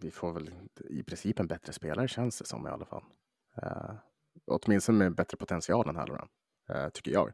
vi 0.00 0.10
får 0.10 0.32
väl 0.32 0.50
i 0.88 1.02
princip 1.02 1.40
en 1.40 1.46
bättre 1.46 1.72
spelare 1.72 2.08
känns 2.08 2.38
det 2.38 2.44
som 2.46 2.66
i 2.66 2.70
alla 2.70 2.84
fall. 2.84 3.02
Uh, 3.62 3.94
åtminstone 4.46 4.98
med 4.98 5.14
bättre 5.14 5.36
potential 5.36 5.88
än 5.88 5.96
Halloran, 5.96 6.28
uh, 6.74 6.88
tycker 6.88 7.12
jag. 7.12 7.32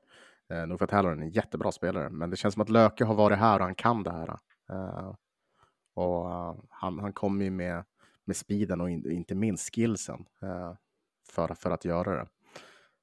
Uh, 0.52 0.66
nog 0.66 0.78
för 0.78 0.85
att 0.85 0.90
Halloran 0.90 1.18
är 1.18 1.22
en 1.22 1.31
jättebra 1.31 1.72
spelare, 1.72 2.11
men 2.11 2.31
det 2.31 2.37
känns 2.37 2.54
som 2.54 2.62
att 2.62 2.68
Löke 2.68 3.04
har 3.04 3.14
varit 3.14 3.38
här 3.38 3.59
och 3.59 3.64
han 3.64 3.74
kan 3.74 4.02
det 4.02 4.11
här. 4.11 4.38
Uh, 4.72 5.14
och 5.94 6.24
han, 6.70 6.98
han 6.98 7.12
kommer 7.12 7.44
ju 7.44 7.50
med, 7.50 7.85
med 8.24 8.37
speeden 8.37 8.81
och 8.81 8.90
in, 8.90 9.11
inte 9.11 9.35
minst 9.35 9.74
skillsen 9.74 10.26
för, 11.31 11.54
för 11.54 11.70
att 11.70 11.85
göra 11.85 12.14
det. 12.16 12.26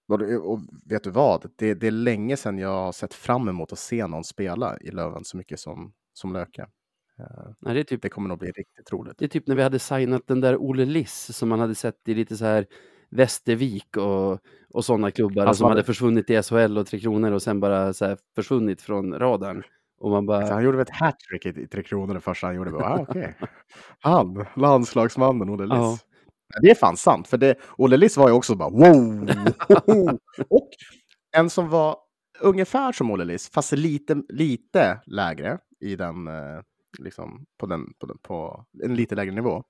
Och, 0.07 0.19
det- 0.19 0.39
vet 0.85 1.03
du 1.03 1.09
vad? 1.11 1.49
Det, 1.55 1.73
det 1.73 1.87
är 1.87 1.91
länge 1.91 2.37
sedan 2.37 2.57
jag 2.57 2.69
har 2.69 2.91
sett 2.91 3.13
fram 3.13 3.47
emot 3.49 3.71
att 3.71 3.79
se 3.79 4.07
någon 4.07 4.23
spela 4.23 4.77
i 4.81 4.91
Löven 4.91 5.23
så 5.23 5.37
mycket 5.37 5.59
som, 5.59 5.93
som 6.13 6.33
Löke. 6.33 6.61
Eh, 7.19 7.25
Nej, 7.59 7.73
det, 7.73 7.79
är 7.79 7.83
typ, 7.83 8.01
det 8.01 8.09
kommer 8.09 8.29
nog 8.29 8.39
bli 8.39 8.51
riktigt 8.51 8.91
roligt. 8.93 9.17
det 9.17 9.25
är 9.25 9.29
typ 9.29 9.47
när 9.47 9.55
vi 9.55 9.63
hade 9.63 9.79
signat 9.79 10.21
den 10.27 10.41
där 10.41 10.57
Olle 10.57 10.85
Liss 10.85 11.37
som 11.37 11.49
man 11.49 11.59
hade 11.59 11.75
sett 11.75 12.07
i 12.07 12.13
lite 12.13 12.37
så 12.37 12.45
här 12.45 12.65
Västervik 13.09 13.97
och, 13.97 14.39
och 14.69 14.85
sådana 14.85 15.11
klubbar 15.11 15.45
Alltså, 15.45 15.61
som 15.61 15.69
hade 15.69 15.83
försvunnit 15.83 16.29
i 16.29 16.43
SHL 16.43 16.77
och 16.77 16.87
Tre 16.87 16.99
Kronor 16.99 17.31
och 17.31 17.41
sen 17.41 17.59
bara 17.59 17.93
så 17.93 18.17
försvunnit 18.35 18.81
från 18.81 19.13
radarn. 19.19 19.63
Och 19.99 20.11
man 20.11 20.25
bara, 20.25 20.53
han 20.53 20.63
gjorde 20.63 20.77
väl 20.77 20.83
ett 20.89 20.95
hattrick 20.95 21.45
i, 21.45 21.49
i 21.49 21.67
Tre 21.67 21.83
Kronor 21.83 22.13
det 22.13 22.19
första 22.21 22.47
han 22.47 22.55
gjorde. 22.55 22.71
Bara, 22.71 22.85
ah, 22.93 23.05
okej. 23.09 23.35
Han, 23.99 24.45
landslagsmannen 24.55 25.49
Olle 25.49 25.65
Liss. 25.65 25.75
Ja. 25.75 25.97
Det 26.61 26.71
är 26.71 26.75
fan 26.75 26.97
sant, 26.97 27.27
för 27.27 27.37
det, 27.37 27.55
Olle 27.77 27.97
Liss 27.97 28.17
var 28.17 28.27
ju 28.27 28.33
också 28.33 28.55
bara 28.55 28.69
wow! 28.69 29.29
Och 30.49 30.69
en 31.37 31.49
som 31.49 31.69
var 31.69 31.97
ungefär 32.39 32.91
som 32.91 33.11
Olle 33.11 33.25
Liss, 33.25 33.49
fast 33.49 33.71
lite, 33.71 34.23
lite 34.29 35.01
lägre 35.05 35.59
i 35.79 35.95
den, 35.95 36.27
eh, 36.27 36.61
liksom, 36.99 37.45
på, 37.57 37.65
den, 37.65 37.93
på, 37.99 38.05
den, 38.05 38.17
på 38.17 38.65
en 38.83 38.95
lite 38.95 39.15
lägre 39.15 39.31
nivå. 39.31 39.63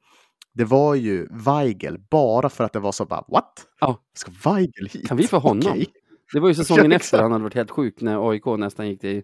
Det 0.53 0.65
var 0.65 0.95
ju 0.95 1.27
Weigel, 1.31 1.99
bara 2.09 2.49
för 2.49 2.63
att 2.63 2.73
det 2.73 2.79
var 2.79 2.91
så 2.91 3.05
bara, 3.05 3.25
what? 3.27 3.67
Ja. 3.79 4.03
Ska 4.13 4.31
Weigel 4.45 4.87
hit? 4.91 5.07
Kan 5.07 5.17
vi 5.17 5.27
få 5.27 5.37
honom? 5.37 5.71
Okej. 5.71 5.87
Det 6.33 6.39
var 6.39 6.47
ju 6.47 6.55
säsongen 6.55 6.91
Ja, 6.91 6.95
efter 6.95 7.21
han 7.21 7.31
hade 7.31 7.43
varit 7.43 7.53
helt 7.55 7.71
sjuk 7.71 8.01
när 8.01 8.29
AIK 8.29 8.45
nästan 8.45 8.87
gick 8.89 9.01
till 9.01 9.23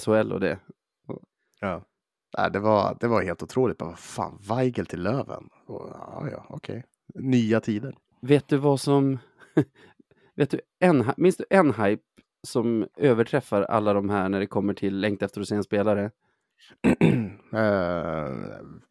SHL 0.00 0.32
och 0.32 0.40
det. 0.40 0.58
Ja. 1.60 1.84
Nej, 2.38 2.50
det, 2.50 2.58
var, 2.58 2.96
det 3.00 3.08
var 3.08 3.22
helt 3.22 3.42
otroligt. 3.42 3.78
Bara, 3.78 3.88
vad 3.88 3.98
fan, 3.98 4.38
Weigel 4.48 4.86
till 4.86 5.02
Löven? 5.02 5.48
Och, 5.66 5.88
ja, 5.90 6.28
ja, 6.32 6.46
okej. 6.48 6.84
Nya 7.14 7.60
tider. 7.60 7.94
Vet 8.20 8.48
du 8.48 8.56
vad 8.56 8.80
som... 8.80 9.18
vet 10.34 10.50
du 10.50 10.60
en, 10.80 11.04
minns 11.16 11.36
du 11.36 11.44
en 11.50 11.74
hype 11.74 12.02
som 12.46 12.86
överträffar 12.96 13.62
alla 13.62 13.92
de 13.94 14.10
här 14.10 14.28
när 14.28 14.40
det 14.40 14.46
kommer 14.46 14.74
till 14.74 15.00
längta 15.00 15.24
efter 15.24 15.40
att 15.40 15.48
se 15.48 15.54
en 15.54 15.64
spelare? 15.64 16.10
eh, 17.52 18.30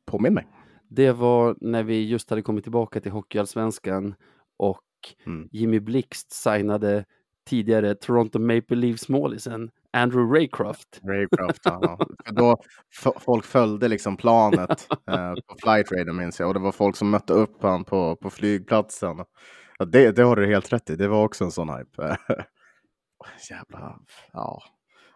påminn 0.05 0.33
mig. 0.33 0.47
Det 0.87 1.11
var 1.11 1.55
när 1.61 1.83
vi 1.83 2.07
just 2.07 2.29
hade 2.29 2.41
kommit 2.41 2.63
tillbaka 2.63 3.01
till 3.01 3.11
Hockeyallsvenskan 3.11 4.15
och 4.57 4.81
Mm. 5.25 5.49
Jimmy 5.51 5.79
Blixt 5.79 6.31
signade 6.31 7.05
tidigare 7.49 7.95
Toronto 7.95 8.39
Maple 8.39 8.77
Leafs 8.77 9.09
målisen 9.09 9.71
Andrew 9.93 10.35
Raycroft. 10.39 10.99
Raycroft, 11.03 11.59
ja. 11.63 11.99
Då 12.31 12.57
folk 13.19 13.45
följde 13.45 13.87
liksom 13.87 14.17
planet 14.17 14.87
eh, 15.11 15.33
på 15.33 15.55
Flight 15.63 15.91
Radar 15.91 16.13
minns 16.13 16.39
jag. 16.39 16.47
Och 16.47 16.53
det 16.53 16.59
var 16.59 16.71
folk 16.71 16.95
som 16.95 17.09
mötte 17.09 17.33
upp 17.33 17.63
han 17.63 17.83
på, 17.83 18.15
på 18.15 18.29
flygplatsen. 18.29 19.17
Ja, 19.79 19.85
det, 19.85 20.11
det 20.11 20.23
har 20.23 20.35
du 20.35 20.47
helt 20.47 20.73
rätt 20.73 20.89
i. 20.89 20.95
Det 20.95 21.07
var 21.07 21.23
också 21.23 21.43
en 21.43 21.51
sån 21.51 21.69
hype. 21.69 22.17
Jävla, 23.49 23.99
ja. 24.33 24.63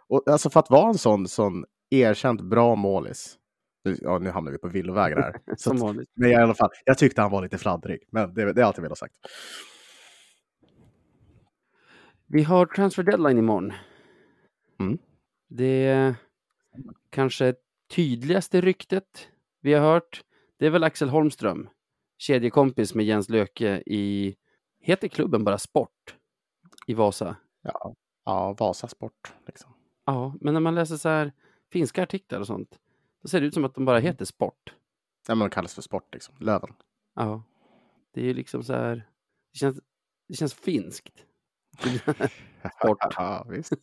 Och 0.10 0.28
alltså 0.30 0.50
för 0.50 0.60
att 0.60 0.70
vara 0.70 0.88
en 0.90 0.98
sån, 0.98 1.28
sån 1.28 1.66
erkänt 1.90 2.42
bra 2.42 2.76
målis. 2.76 3.36
Nu- 3.84 3.98
Ja, 4.02 4.20
nu 4.20 4.30
hamnar 4.30 4.52
vi 4.52 4.58
på 4.58 4.68
villovägar 4.68 5.18
här. 5.22 5.36
Att, 5.52 5.96
men 6.16 6.30
jag, 6.32 6.40
i 6.42 6.44
alla 6.44 6.54
fall, 6.54 6.70
jag 6.86 6.98
tyckte 6.98 7.22
han 7.22 7.32
var 7.32 7.42
lite 7.42 7.58
fladdrig. 7.58 8.00
Men 8.12 8.34
det, 8.34 8.54
det 8.54 8.62
är 8.62 8.66
alltid 8.66 8.82
velat 8.82 9.00
ha 9.00 9.06
sagt. 9.06 9.16
Vi 12.28 12.44
har 12.44 12.66
transfer 12.66 13.04
deadline 13.04 13.38
imorgon. 13.38 13.74
Mm. 14.80 14.98
Det 15.48 16.16
kanske 17.10 17.56
tydligaste 17.96 18.62
ryktet 18.62 19.30
vi 19.62 19.74
har 19.74 19.82
hört, 19.82 20.24
det 20.58 20.66
är 20.66 20.70
väl 20.70 20.84
Axel 20.84 21.10
Holmström, 21.10 21.70
kedjekompis 22.18 22.96
med 22.96 23.06
Jens 23.06 23.30
Löke 23.30 23.84
i, 23.86 24.36
heter 24.80 25.08
klubben 25.08 25.44
bara 25.44 25.58
Sport 25.58 26.16
i 26.88 26.94
Vasa? 26.94 27.36
Ja, 27.62 27.96
ja 28.26 28.54
Vasasport. 28.54 29.34
Liksom. 29.48 29.74
Ja, 30.06 30.36
men 30.42 30.54
när 30.54 30.62
man 30.62 30.76
läser 30.76 30.98
så 30.98 31.10
här 31.10 31.32
finska 31.72 32.04
artiklar 32.04 32.40
och 32.40 32.48
sånt, 32.48 32.80
då 33.22 33.28
ser 33.28 33.42
det 33.42 33.48
ut 33.48 33.54
som 33.54 33.66
att 33.66 33.76
de 33.76 33.86
bara 33.86 34.00
heter 34.00 34.26
Sport. 34.26 34.74
Ja, 35.28 35.36
men 35.36 35.50
de 35.50 35.50
kallas 35.50 35.74
för 35.74 35.82
sport, 35.82 36.14
liksom. 36.14 36.36
Löven. 36.40 36.74
Ja, 37.16 37.44
det 38.14 38.22
är 38.22 38.26
ju 38.26 38.34
liksom 38.34 38.64
så 38.64 38.74
här, 38.74 38.96
det 39.52 39.58
känns, 39.58 39.80
det 40.28 40.34
känns 40.34 40.54
finskt. 40.54 41.26
Sport. 42.80 42.98
ja, 43.18 43.46
visst. 43.50 43.74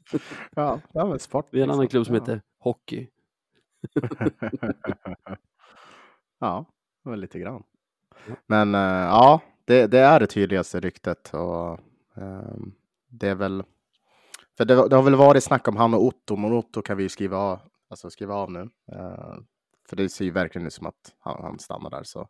Ja, 0.55 0.81
ja 0.93 1.07
men 1.07 1.19
sport. 1.19 1.47
Det 1.51 1.59
är 1.59 1.65
en 1.65 1.71
annan 1.71 1.89
klubb 1.89 2.07
som 2.07 2.15
heter 2.15 2.43
Hockey. 2.59 3.09
ja, 6.39 6.65
väl 7.05 7.21
lite 7.21 7.39
grann. 7.39 7.63
Men 8.47 8.75
eh, 8.75 8.81
ja, 8.81 9.41
det, 9.65 9.87
det 9.87 9.99
är 9.99 10.21
det 10.21 10.27
tydligaste 10.27 10.81
ryktet. 10.81 11.35
Och, 11.35 11.81
ehm, 12.17 12.73
det 13.09 13.29
är 13.29 13.35
väl... 13.35 13.65
För 14.57 14.65
det, 14.65 14.89
det 14.89 14.97
har 14.97 15.03
väl 15.03 15.15
varit 15.15 15.45
snack 15.45 15.69
om 15.69 15.77
han 15.77 15.95
och 15.95 16.05
Otto, 16.05 16.37
men 16.37 16.53
Otto 16.53 16.83
kan 16.83 16.97
vi 16.97 17.03
ju 17.03 17.09
skriva 17.09 17.37
av, 17.37 17.59
alltså 17.89 18.11
skriva 18.11 18.35
av 18.35 18.51
nu. 18.51 18.71
Eh, 18.93 19.37
för 19.89 19.97
det 19.97 20.09
ser 20.09 20.25
ju 20.25 20.31
verkligen 20.31 20.67
ut 20.67 20.73
som 20.73 20.87
att 20.87 21.15
han, 21.19 21.43
han 21.43 21.59
stannar 21.59 21.91
där. 21.91 22.03
Så 22.03 22.29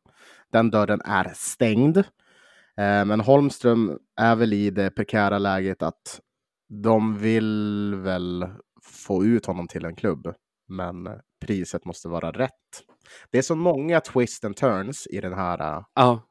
den 0.51 0.71
dörren 0.71 1.01
är 1.05 1.33
stängd. 1.35 2.05
Eh, 2.81 3.05
men 3.05 3.21
Holmström 3.21 3.99
är 4.21 4.37
väl 4.37 4.53
i 4.53 4.71
det 4.71 4.91
prekära 4.91 5.39
läget 5.39 5.83
att 5.83 6.21
de 6.83 7.19
vill 7.19 7.95
väl 7.95 8.47
få 8.83 9.25
ut 9.25 9.47
honom 9.47 9.69
till 9.69 9.85
en 9.85 9.97
klubb, 9.97 10.35
men 10.69 11.09
priset 11.47 11.85
måste 11.85 12.09
vara 12.09 12.31
rätt. 12.31 12.51
Det 13.31 13.39
är 13.39 13.43
så 13.43 13.55
många 13.55 14.01
twist 14.01 14.45
and 14.45 14.57
turns 14.57 15.07
i 15.07 15.21
den 15.21 15.33
här 15.33 15.77
äh, 15.77 15.85
Ja, 15.95 16.23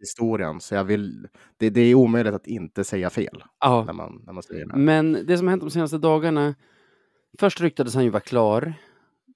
historien, 0.00 0.60
så 0.60 0.74
jag 0.74 0.84
vill, 0.84 1.28
det, 1.56 1.70
det 1.70 1.80
är 1.80 1.94
omöjligt 1.94 2.34
att 2.34 2.46
inte 2.46 2.84
säga 2.84 3.10
fel 3.10 3.42
ja. 3.60 3.84
när 3.84 3.92
man, 3.92 4.22
när 4.26 4.32
man 4.32 4.42
säger 4.42 4.66
det. 4.66 4.76
Men 4.76 5.26
det 5.26 5.38
som 5.38 5.48
hänt 5.48 5.62
de 5.62 5.70
senaste 5.70 5.98
dagarna, 5.98 6.54
först 7.38 7.60
ryktades 7.60 7.94
han 7.94 8.04
ju 8.04 8.10
vara 8.10 8.20
klar, 8.20 8.74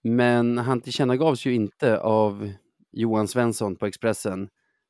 men 0.02 0.58
han 0.58 0.80
tillkännagavs 0.80 1.46
ju 1.46 1.54
inte 1.54 1.98
av 1.98 2.52
Johan 2.92 3.28
Svensson 3.28 3.76
på 3.76 3.86
Expressen 3.86 4.48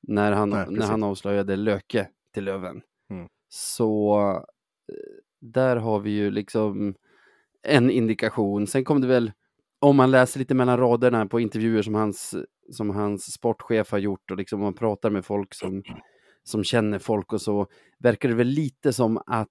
när 0.08 0.32
han, 0.32 0.50
Nej, 0.50 0.66
när 0.70 0.86
han 0.86 1.02
avslöjade 1.02 1.56
Löke 1.56 2.08
till 2.34 2.44
Löven. 2.44 2.82
Mm. 3.10 3.26
Så 3.48 4.20
eh, 4.88 4.94
där 5.40 5.76
har 5.76 6.00
vi 6.00 6.10
ju 6.10 6.30
liksom 6.30 6.94
en 7.62 7.90
indikation. 7.90 8.66
Sen 8.66 8.84
kom 8.84 9.00
det 9.00 9.06
väl, 9.06 9.32
om 9.78 9.96
man 9.96 10.10
läser 10.10 10.38
lite 10.38 10.54
mellan 10.54 10.78
raderna 10.78 11.26
på 11.26 11.40
intervjuer 11.40 11.82
som 11.82 11.94
hans, 11.94 12.34
som 12.72 12.90
hans 12.90 13.32
sportchef 13.32 13.90
har 13.92 13.98
gjort 13.98 14.30
och 14.30 14.36
liksom 14.36 14.60
man 14.60 14.74
pratar 14.74 15.10
med 15.10 15.24
folk 15.24 15.54
som, 15.54 15.82
som 16.42 16.64
känner 16.64 16.98
folk 16.98 17.32
och 17.32 17.40
så, 17.40 17.66
verkar 17.98 18.28
det 18.28 18.34
väl 18.34 18.46
lite 18.46 18.92
som 18.92 19.22
att 19.26 19.48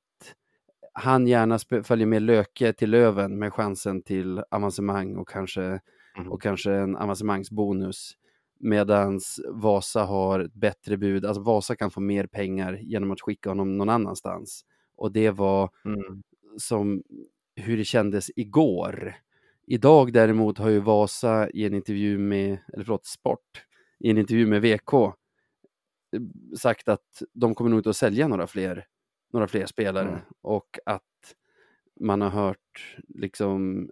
han 0.93 1.27
gärna 1.27 1.59
följer 1.83 2.07
med 2.07 2.21
Löke 2.21 2.73
till 2.73 2.89
Löven 2.91 3.39
med 3.39 3.53
chansen 3.53 4.01
till 4.01 4.43
avancemang 4.51 5.15
och 5.17 5.27
kanske, 5.29 5.79
Mhm. 6.17 6.31
och 6.31 6.41
kanske 6.41 6.71
en 6.71 6.95
avancemangsbonus. 6.95 8.11
Medans 8.59 9.39
Vasa 9.49 10.03
har 10.03 10.39
ett 10.39 10.53
bättre 10.53 10.97
bud, 10.97 11.25
alltså 11.25 11.41
Vasa 11.41 11.75
kan 11.75 11.91
få 11.91 11.99
mer 12.01 12.27
pengar 12.27 12.79
genom 12.81 13.11
att 13.11 13.21
skicka 13.21 13.49
honom 13.49 13.77
någon 13.77 13.89
annanstans. 13.89 14.65
Och 14.95 15.11
det 15.11 15.29
var 15.29 15.69
Mm. 15.85 16.23
som 16.57 17.03
hur 17.55 17.77
det 17.77 17.85
kändes 17.85 18.31
igår. 18.35 19.15
Idag 19.67 20.13
däremot 20.13 20.57
har 20.57 20.69
ju 20.69 20.79
Vasa 20.79 21.49
i 21.49 21.65
en 21.65 21.73
intervju 21.73 22.17
med, 22.17 22.57
eller 22.73 22.83
förlåt, 22.83 23.05
Sport, 23.05 23.65
i 23.99 24.09
en 24.09 24.17
intervju 24.17 24.47
med 24.47 24.61
VK 24.61 24.93
eh, 24.93 26.21
sagt 26.57 26.87
att 26.89 27.21
de 27.33 27.55
kommer 27.55 27.69
nog 27.69 27.79
inte 27.79 27.89
att 27.89 27.95
sälja 27.97 28.27
några 28.27 28.47
fler, 28.47 28.87
några 29.33 29.47
fler 29.47 29.65
spelare 29.65 30.07
Mm. 30.09 30.19
och 30.41 30.79
att 30.85 31.01
man 31.99 32.21
har 32.21 32.29
hört 32.29 32.95
liksom 33.07 33.89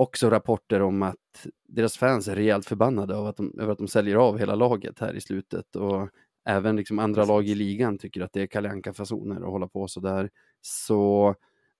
också 0.00 0.30
rapporter 0.30 0.82
om 0.82 1.02
att 1.02 1.46
deras 1.68 1.96
fans 1.96 2.28
är 2.28 2.36
rejält 2.36 2.66
förbannade 2.66 3.16
av 3.16 3.26
att 3.26 3.36
de, 3.36 3.54
över 3.58 3.72
att 3.72 3.78
de 3.78 3.88
säljer 3.88 4.16
av 4.16 4.38
hela 4.38 4.54
laget 4.54 4.98
här 4.98 5.14
i 5.14 5.20
slutet 5.20 5.76
och 5.76 6.08
även 6.44 6.76
liksom 6.76 6.98
andra 6.98 7.24
lag 7.24 7.48
i 7.48 7.54
ligan 7.54 7.98
tycker 7.98 8.20
att 8.20 8.32
det 8.32 8.42
är 8.42 8.46
Kalle 8.46 8.70
Anka-fasoner 8.70 9.36
att 9.36 9.50
hålla 9.50 9.68
på 9.68 9.88
så 9.88 10.00
där. 10.00 10.30
Så 10.60 11.34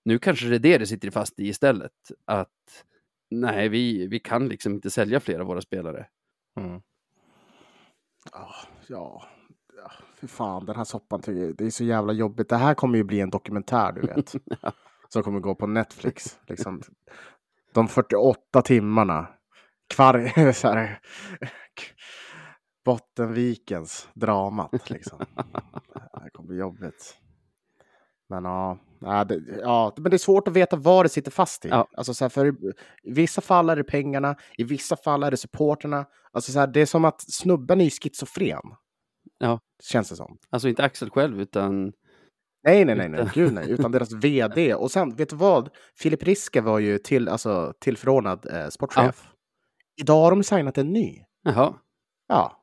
nu 0.05 0.19
kanske 0.19 0.47
det 0.47 0.57
är 0.57 0.59
det 0.59 0.79
det 0.79 0.87
sitter 0.87 1.11
fast 1.11 1.41
i 1.41 1.49
istället. 1.49 1.93
Att 2.25 2.85
nej, 3.31 3.69
vi, 3.69 4.07
vi 4.07 4.21
kan 4.21 4.49
liksom 4.49 4.73
inte 4.73 4.91
sälja 4.91 5.21
fler 5.21 5.39
av 5.39 5.47
våra 5.47 5.61
spelare. 5.61 6.07
Mm. 6.57 6.81
Ja, 8.33 8.55
ja, 8.87 9.23
ja, 9.77 9.93
fy 10.21 10.27
fan, 10.27 10.67
den 10.67 10.77
här 10.77 10.85
soppan 10.85 11.21
tycker 11.21 11.41
jag, 11.41 11.57
det 11.57 11.67
är 11.67 11.71
så 11.71 11.85
jävla 11.85 12.13
jobbigt. 12.13 12.49
Det 12.49 12.57
här 12.57 12.75
kommer 12.75 12.99
ju 12.99 13.05
bli 13.05 13.21
en 13.21 13.31
dokumentär, 13.31 13.93
du 13.93 14.01
vet. 14.01 14.33
Som 15.09 15.23
kommer 15.23 15.41
gå 15.41 15.55
på 15.55 15.67
Netflix. 15.67 16.39
Liksom. 16.47 16.83
De 17.75 17.89
48 17.89 18.63
timmarna. 18.63 19.29
Kvar, 19.95 20.53
så 20.53 20.69
här, 20.69 21.01
Bottenvikens 22.85 24.09
dramat, 24.15 24.91
liksom. 24.91 25.19
Det 26.25 26.31
kommer 26.33 26.49
bli 26.49 26.59
jobbigt. 26.59 27.17
Men 28.29 28.45
ja, 28.45 28.79
ja, 29.01 29.25
det, 29.25 29.43
ja, 29.63 29.93
men 29.97 30.11
det 30.11 30.17
är 30.17 30.19
svårt 30.19 30.49
att 30.49 30.55
veta 30.55 30.77
vad 30.77 31.05
det 31.05 31.09
sitter 31.09 31.31
fast 31.31 31.65
i. 31.65 31.69
Ja. 31.69 31.89
Alltså, 31.97 32.15
så 32.15 32.25
här, 32.25 32.29
för 32.29 32.47
I 33.03 33.13
vissa 33.13 33.41
fall 33.41 33.71
är 33.71 33.77
det 33.77 33.85
pengarna, 33.85 34.37
i 34.59 34.65
vissa 34.65 34.97
fall 34.97 35.23
är 35.23 35.31
det 35.31 35.37
supporterna. 35.37 36.07
Alltså, 36.33 36.53
så 36.53 36.59
här, 36.59 36.67
det 36.67 36.81
är 36.81 36.87
som 36.87 37.05
att 37.05 37.21
snubben 37.21 37.81
är 37.81 37.91
schizofren. 37.91 38.63
Ja. 39.39 39.61
Känns 39.83 40.09
det 40.09 40.17
som. 40.17 40.39
Alltså 40.51 40.69
inte 40.69 40.85
Axel 40.85 41.11
själv 41.11 41.41
utan 41.41 41.93
Nej, 42.65 42.85
nej, 42.85 42.95
nej, 42.97 43.09
nej, 43.09 43.21
Utan- 43.21 43.33
gud 43.35 43.53
nej, 43.53 43.71
utan 43.71 43.93
deras 43.93 44.13
vd. 44.25 44.75
Och 44.75 44.91
sen, 44.91 45.15
vet 45.15 45.29
du 45.31 45.37
vad? 45.37 45.69
Filip 45.99 46.23
Riske 46.23 46.61
var 46.61 46.79
ju 46.79 46.99
till, 46.99 47.29
alltså, 47.29 47.73
tillförordnad 47.81 48.47
eh, 48.53 48.69
sportchef. 48.69 49.29
Idag 50.01 50.21
har 50.21 50.31
de 50.31 50.43
signat 50.43 50.79
en 50.79 50.93
ny. 50.93 51.19
jaha. 51.43 51.75
Ja. 52.29 52.57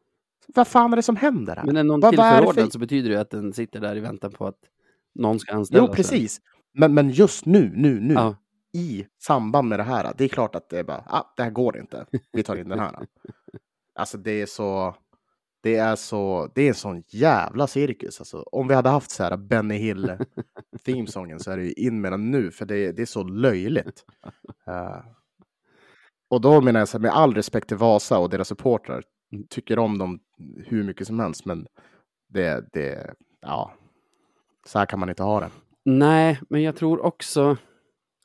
Vad 0.55 0.67
fan 0.67 0.91
är 0.91 0.95
det 0.95 1.01
som 1.03 1.15
händer 1.15 1.55
här? 1.55 1.63
Men 1.65 1.73
när 1.75 1.83
någon 1.83 1.99
Vad- 1.99 2.15
vad 2.15 2.25
är 2.25 2.31
tillförordnad 2.35 2.65
för- 2.65 2.71
så 2.71 2.79
betyder 2.79 3.09
det 3.09 3.21
att 3.21 3.29
den 3.29 3.53
sitter 3.53 3.79
där 3.79 3.95
i 3.95 3.99
väntan 3.99 4.31
på 4.31 4.47
att 4.47 4.57
någon 5.15 5.39
ska 5.39 5.53
anställas. 5.55 5.87
Jo, 5.89 5.93
precis. 5.95 6.41
Men, 6.73 6.93
men 6.93 7.09
just 7.09 7.45
nu, 7.45 7.71
nu, 7.75 7.99
nu, 7.99 8.13
Ja. 8.13 8.35
i 8.73 9.05
samband 9.23 9.67
med 9.69 9.79
det 9.79 9.83
här, 9.83 10.13
det 10.17 10.23
är 10.23 10.27
klart 10.27 10.55
att 10.55 10.69
det 10.69 10.79
är 10.79 10.83
bara, 10.83 11.03
ah, 11.07 11.33
det 11.37 11.43
här 11.43 11.49
går 11.49 11.77
inte. 11.77 12.05
Vi 12.31 12.43
tar 12.43 12.55
in 12.55 12.69
den 12.69 12.79
här. 12.79 12.95
Alltså 13.99 14.17
det 14.17 14.41
är 14.41 14.45
så, 14.45 14.95
det 15.67 15.75
är 15.75 15.95
så, 15.95 16.51
det 16.55 16.61
är 16.61 16.67
en 16.67 16.73
sån 16.73 17.03
jävla 17.07 17.67
cirkus. 17.67 18.19
Alltså, 18.19 18.41
om 18.41 18.67
vi 18.67 18.73
hade 18.73 18.89
haft 18.89 19.11
så 19.11 19.23
här 19.23 19.37
Benny 19.37 19.75
Hill 19.75 20.17
themesången 20.85 21.39
så 21.39 21.51
är 21.51 21.57
det 21.57 21.63
ju 21.63 21.71
in 21.71 22.01
med 22.01 22.11
den 22.11 22.31
nu, 22.31 22.51
för 22.51 22.65
det, 22.65 22.91
det 22.91 23.01
är 23.01 23.05
så 23.05 23.23
löjligt. 23.23 24.05
Uh, 24.67 24.99
och 26.29 26.41
då 26.41 26.61
menar 26.61 26.79
jag 26.79 26.87
så 26.87 26.97
här, 26.97 27.01
med 27.01 27.11
all 27.11 27.33
respekt 27.33 27.67
till 27.67 27.77
Vasa 27.77 28.19
och 28.19 28.29
deras 28.29 28.47
supportrar, 28.47 29.03
tycker 29.49 29.79
om 29.79 29.97
dem 29.97 30.19
hur 30.65 30.83
mycket 30.83 31.07
som 31.07 31.19
helst, 31.19 31.45
men 31.45 31.67
det, 32.27 32.65
det, 32.73 33.13
ja, 33.41 33.73
så 34.65 34.79
här 34.79 34.85
kan 34.85 34.99
man 34.99 35.09
inte 35.09 35.23
ha 35.23 35.39
det. 35.39 35.49
Nej, 35.85 36.39
men 36.49 36.63
jag 36.63 36.75
tror 36.75 37.05
också, 37.05 37.57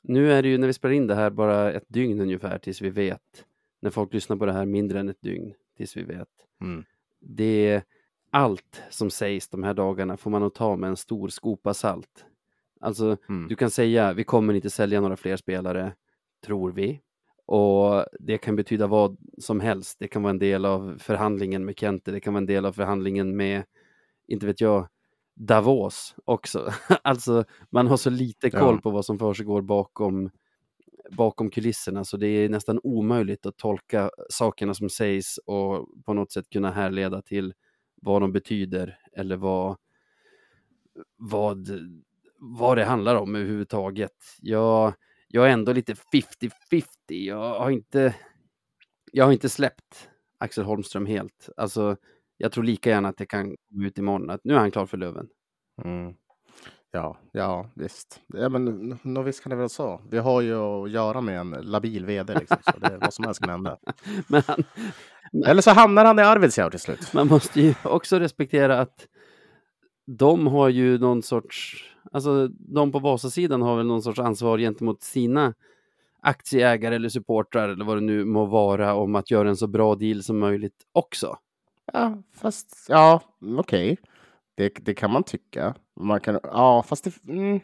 nu 0.03 0.31
är 0.33 0.41
det 0.41 0.49
ju 0.49 0.57
när 0.57 0.67
vi 0.67 0.73
spelar 0.73 0.93
in 0.93 1.07
det 1.07 1.15
här 1.15 1.29
bara 1.29 1.71
ett 1.71 1.85
dygn 1.87 2.21
ungefär 2.21 2.57
tills 2.57 2.81
vi 2.81 2.89
vet, 2.89 3.45
när 3.81 3.89
folk 3.89 4.13
lyssnar 4.13 4.37
på 4.37 4.45
det 4.45 4.53
här 4.53 4.65
mindre 4.65 4.99
än 4.99 5.09
ett 5.09 5.21
dygn 5.21 5.53
tills 5.77 5.97
vi 5.97 6.03
vet. 6.03 6.29
Mm. 6.61 6.83
Det 7.25 7.83
allt 8.31 8.81
som 8.89 9.09
sägs 9.09 9.49
de 9.49 9.63
här 9.63 9.73
dagarna 9.73 10.17
får 10.17 10.31
man 10.31 10.41
nog 10.41 10.53
ta 10.53 10.75
med 10.75 10.87
en 10.89 10.97
stor 10.97 11.27
skopa 11.29 11.73
salt. 11.73 12.25
Alltså, 12.81 13.17
Mm. 13.29 13.47
du 13.47 13.55
kan 13.55 13.69
säga 13.71 14.13
vi 14.13 14.23
kommer 14.23 14.53
inte 14.53 14.69
sälja 14.69 15.01
några 15.01 15.15
fler 15.15 15.35
spelare, 15.37 15.93
tror 16.45 16.71
vi. 16.71 17.01
Och 17.45 18.05
det 18.19 18.37
kan 18.37 18.55
betyda 18.55 18.87
vad 18.87 19.17
som 19.37 19.59
helst. 19.59 19.97
Det 19.99 20.07
kan 20.07 20.23
vara 20.23 20.29
en 20.31 20.39
del 20.39 20.65
av 20.65 20.97
förhandlingen 20.99 21.65
med 21.65 21.79
Kente, 21.79 22.11
det 22.11 22.19
kan 22.19 22.33
vara 22.33 22.41
en 22.41 22.45
del 22.45 22.65
av 22.65 22.71
förhandlingen 22.73 23.37
med, 23.37 23.63
inte 24.27 24.45
vet 24.45 24.61
jag, 24.61 24.87
Davos 25.35 26.15
också. 26.25 26.71
alltså, 27.03 27.45
man 27.69 27.87
har 27.87 27.97
så 27.97 28.09
lite 28.09 28.49
koll 28.49 28.75
Ja. 28.75 28.81
på 28.81 28.89
vad 28.89 29.05
som 29.05 29.19
försiggår 29.19 29.61
bakom, 29.61 30.29
bakom 31.11 31.49
kulisserna, 31.49 32.05
så 32.05 32.17
det 32.17 32.27
är 32.27 32.49
nästan 32.49 32.79
omöjligt 32.83 33.45
att 33.45 33.57
tolka 33.57 34.11
sakerna 34.29 34.73
som 34.73 34.89
sägs 34.89 35.37
och 35.37 35.87
på 36.05 36.13
något 36.13 36.31
sätt 36.31 36.49
kunna 36.49 36.71
härleda 36.71 37.21
till 37.21 37.53
vad 38.01 38.21
de 38.21 38.31
betyder 38.31 38.99
eller 39.13 39.35
vad, 39.35 39.77
vad, 41.17 41.67
vad 42.39 42.77
det 42.77 42.85
handlar 42.85 43.15
om 43.15 43.35
överhuvudtaget. 43.35 44.15
Jag, 44.41 44.93
jag 45.27 45.47
är 45.47 45.53
ändå 45.53 45.73
lite 45.73 45.93
50-50. 45.93 46.85
Jag 47.07 47.59
har 47.59 47.71
inte, 47.71 48.15
jag 49.11 49.25
har 49.25 49.31
inte 49.31 49.49
släppt 49.49 50.09
Axel 50.37 50.63
Holmström 50.63 51.05
helt. 51.05 51.49
Alltså, 51.57 51.97
jag 52.37 52.51
tror 52.51 52.63
lika 52.63 52.89
gärna 52.89 53.09
att 53.09 53.17
det 53.17 53.25
kan 53.25 53.55
komma 53.69 53.87
ut 53.87 53.97
imorgon 53.97 54.29
att 54.29 54.43
nu 54.43 54.53
är 54.53 54.57
han 54.57 54.71
klar 54.71 54.85
för 54.85 54.97
Löven. 54.97 55.27
Mm. 55.83 56.13
Ja, 56.95 57.17
ja, 57.31 57.65
visst. 57.73 58.21
Ja, 58.27 58.49
men 58.49 58.97
nå, 59.03 59.21
visst 59.21 59.43
kan 59.43 59.49
det 59.49 59.55
väl 59.55 59.69
så. 59.69 60.01
Vi 60.09 60.17
har 60.17 60.41
ju 60.41 60.55
att 60.55 60.91
göra 60.91 61.21
med 61.21 61.39
en 61.39 61.49
labil 61.49 62.05
vd, 62.05 62.33
liksom, 62.33 62.57
så 62.61 62.79
det 62.79 62.87
är 62.87 62.97
vad 62.97 63.13
som 63.13 63.25
helst 63.25 63.41
kan 63.41 63.49
hända. 63.49 63.77
Men 64.27 64.41
han, 64.47 64.63
Eller 65.45 65.61
så 65.61 65.71
hamnar 65.71 66.05
han 66.05 66.19
i 66.19 66.21
Arvidsjaur 66.21 66.69
till 66.69 66.79
slut. 66.79 67.13
man 67.13 67.27
måste 67.27 67.61
ju 67.61 67.73
också 67.83 68.19
respektera 68.19 68.79
att 68.79 69.07
de 70.05 70.47
har 70.47 70.69
ju 70.69 70.97
någon 70.97 71.23
sorts, 71.23 71.83
alltså 72.11 72.47
de 72.47 72.91
på 72.91 72.99
Vasasidan 72.99 73.61
har 73.61 73.77
väl 73.77 73.85
någon 73.85 74.01
sorts 74.01 74.19
ansvar 74.19 74.57
gentemot 74.57 75.01
sina 75.01 75.53
aktieägare 76.21 76.95
eller 76.95 77.09
supportrar 77.09 77.69
eller 77.69 77.85
vad 77.85 77.97
det 77.97 78.01
nu 78.01 78.25
må 78.25 78.45
vara 78.45 78.93
om 78.93 79.15
att 79.15 79.31
göra 79.31 79.49
en 79.49 79.57
så 79.57 79.67
bra 79.67 79.95
deal 79.95 80.23
som 80.23 80.39
möjligt 80.39 80.87
också. 80.91 81.37
Ja, 81.93 82.23
fast 82.33 82.85
ja, 82.89 83.21
okej. 83.57 83.97
Det, 84.55 84.69
det 84.81 84.93
kan 84.93 85.11
man 85.11 85.23
tycka. 85.23 85.75
Man 85.99 86.19
kan, 86.19 86.39
ja, 86.43 86.83
fast 86.87 87.03
det 87.03 87.31
mm, 87.33 87.59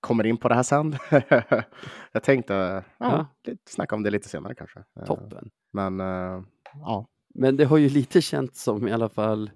kommer 0.00 0.26
in 0.26 0.36
på 0.36 0.48
det 0.48 0.54
här 0.54 0.62
sen. 0.62 0.96
Jag 2.12 2.22
tänkte 2.22 2.54
ja, 2.54 2.82
Ja. 2.98 3.26
lite- 3.46 3.70
snacka 3.70 3.94
om 3.94 4.02
det 4.02 4.10
lite 4.10 4.28
senare 4.28 4.54
kanske. 4.54 4.84
Eh, 5.00 5.04
Toppen. 5.04 5.50
Men 5.72 6.00
eh, 6.00 6.42
ja, 6.74 7.06
Men 7.34 7.56
det 7.56 7.64
har 7.64 7.76
ju 7.78 7.88
lite 7.88 8.20
känts 8.22 8.62
som 8.62 8.88
i 8.88 8.92
alla 8.92 9.08
fall 9.08 9.50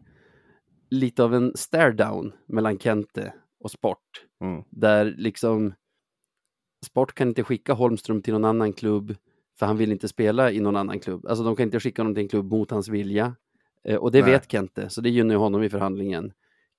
lite 0.91 1.25
av 1.25 1.35
en 1.35 1.53
stare 1.57 1.93
down 1.93 2.33
mellan 2.49 2.79
Kente 2.79 3.33
och 3.65 3.71
Sport. 3.71 4.27
mm, 4.45 4.63
Där 4.71 5.05
liksom 5.05 5.75
Sport 6.87 7.15
kan 7.15 7.29
inte 7.29 7.45
skicka 7.45 7.73
Holmström 7.73 8.23
till 8.23 8.33
någon 8.33 8.45
annan 8.45 8.73
klubb 8.73 9.17
för 9.59 9.67
han 9.67 9.77
vill 9.77 9.93
inte 9.93 10.09
spela 10.09 10.51
i 10.51 10.61
någon 10.61 10.77
annan 10.77 11.01
klubb. 11.01 11.27
Alltså 11.27 11.45
de 11.45 11.57
kan 11.57 11.65
inte 11.65 11.81
skicka 11.81 12.03
honom 12.03 12.15
till 12.15 12.23
en 12.23 12.29
klubb 12.29 12.51
mot 12.51 12.71
hans 12.71 12.89
vilja. 12.89 13.37
Eh, 13.85 13.97
och 13.97 14.13
det 14.13 14.23
Nej. 14.23 14.31
vet 14.31 14.51
Kente, 14.53 14.89
så 14.91 15.01
det 15.01 15.11
gynnar 15.11 15.35
ju 15.35 15.39
honom 15.39 15.63
i 15.63 15.71
förhandlingen. 15.71 16.33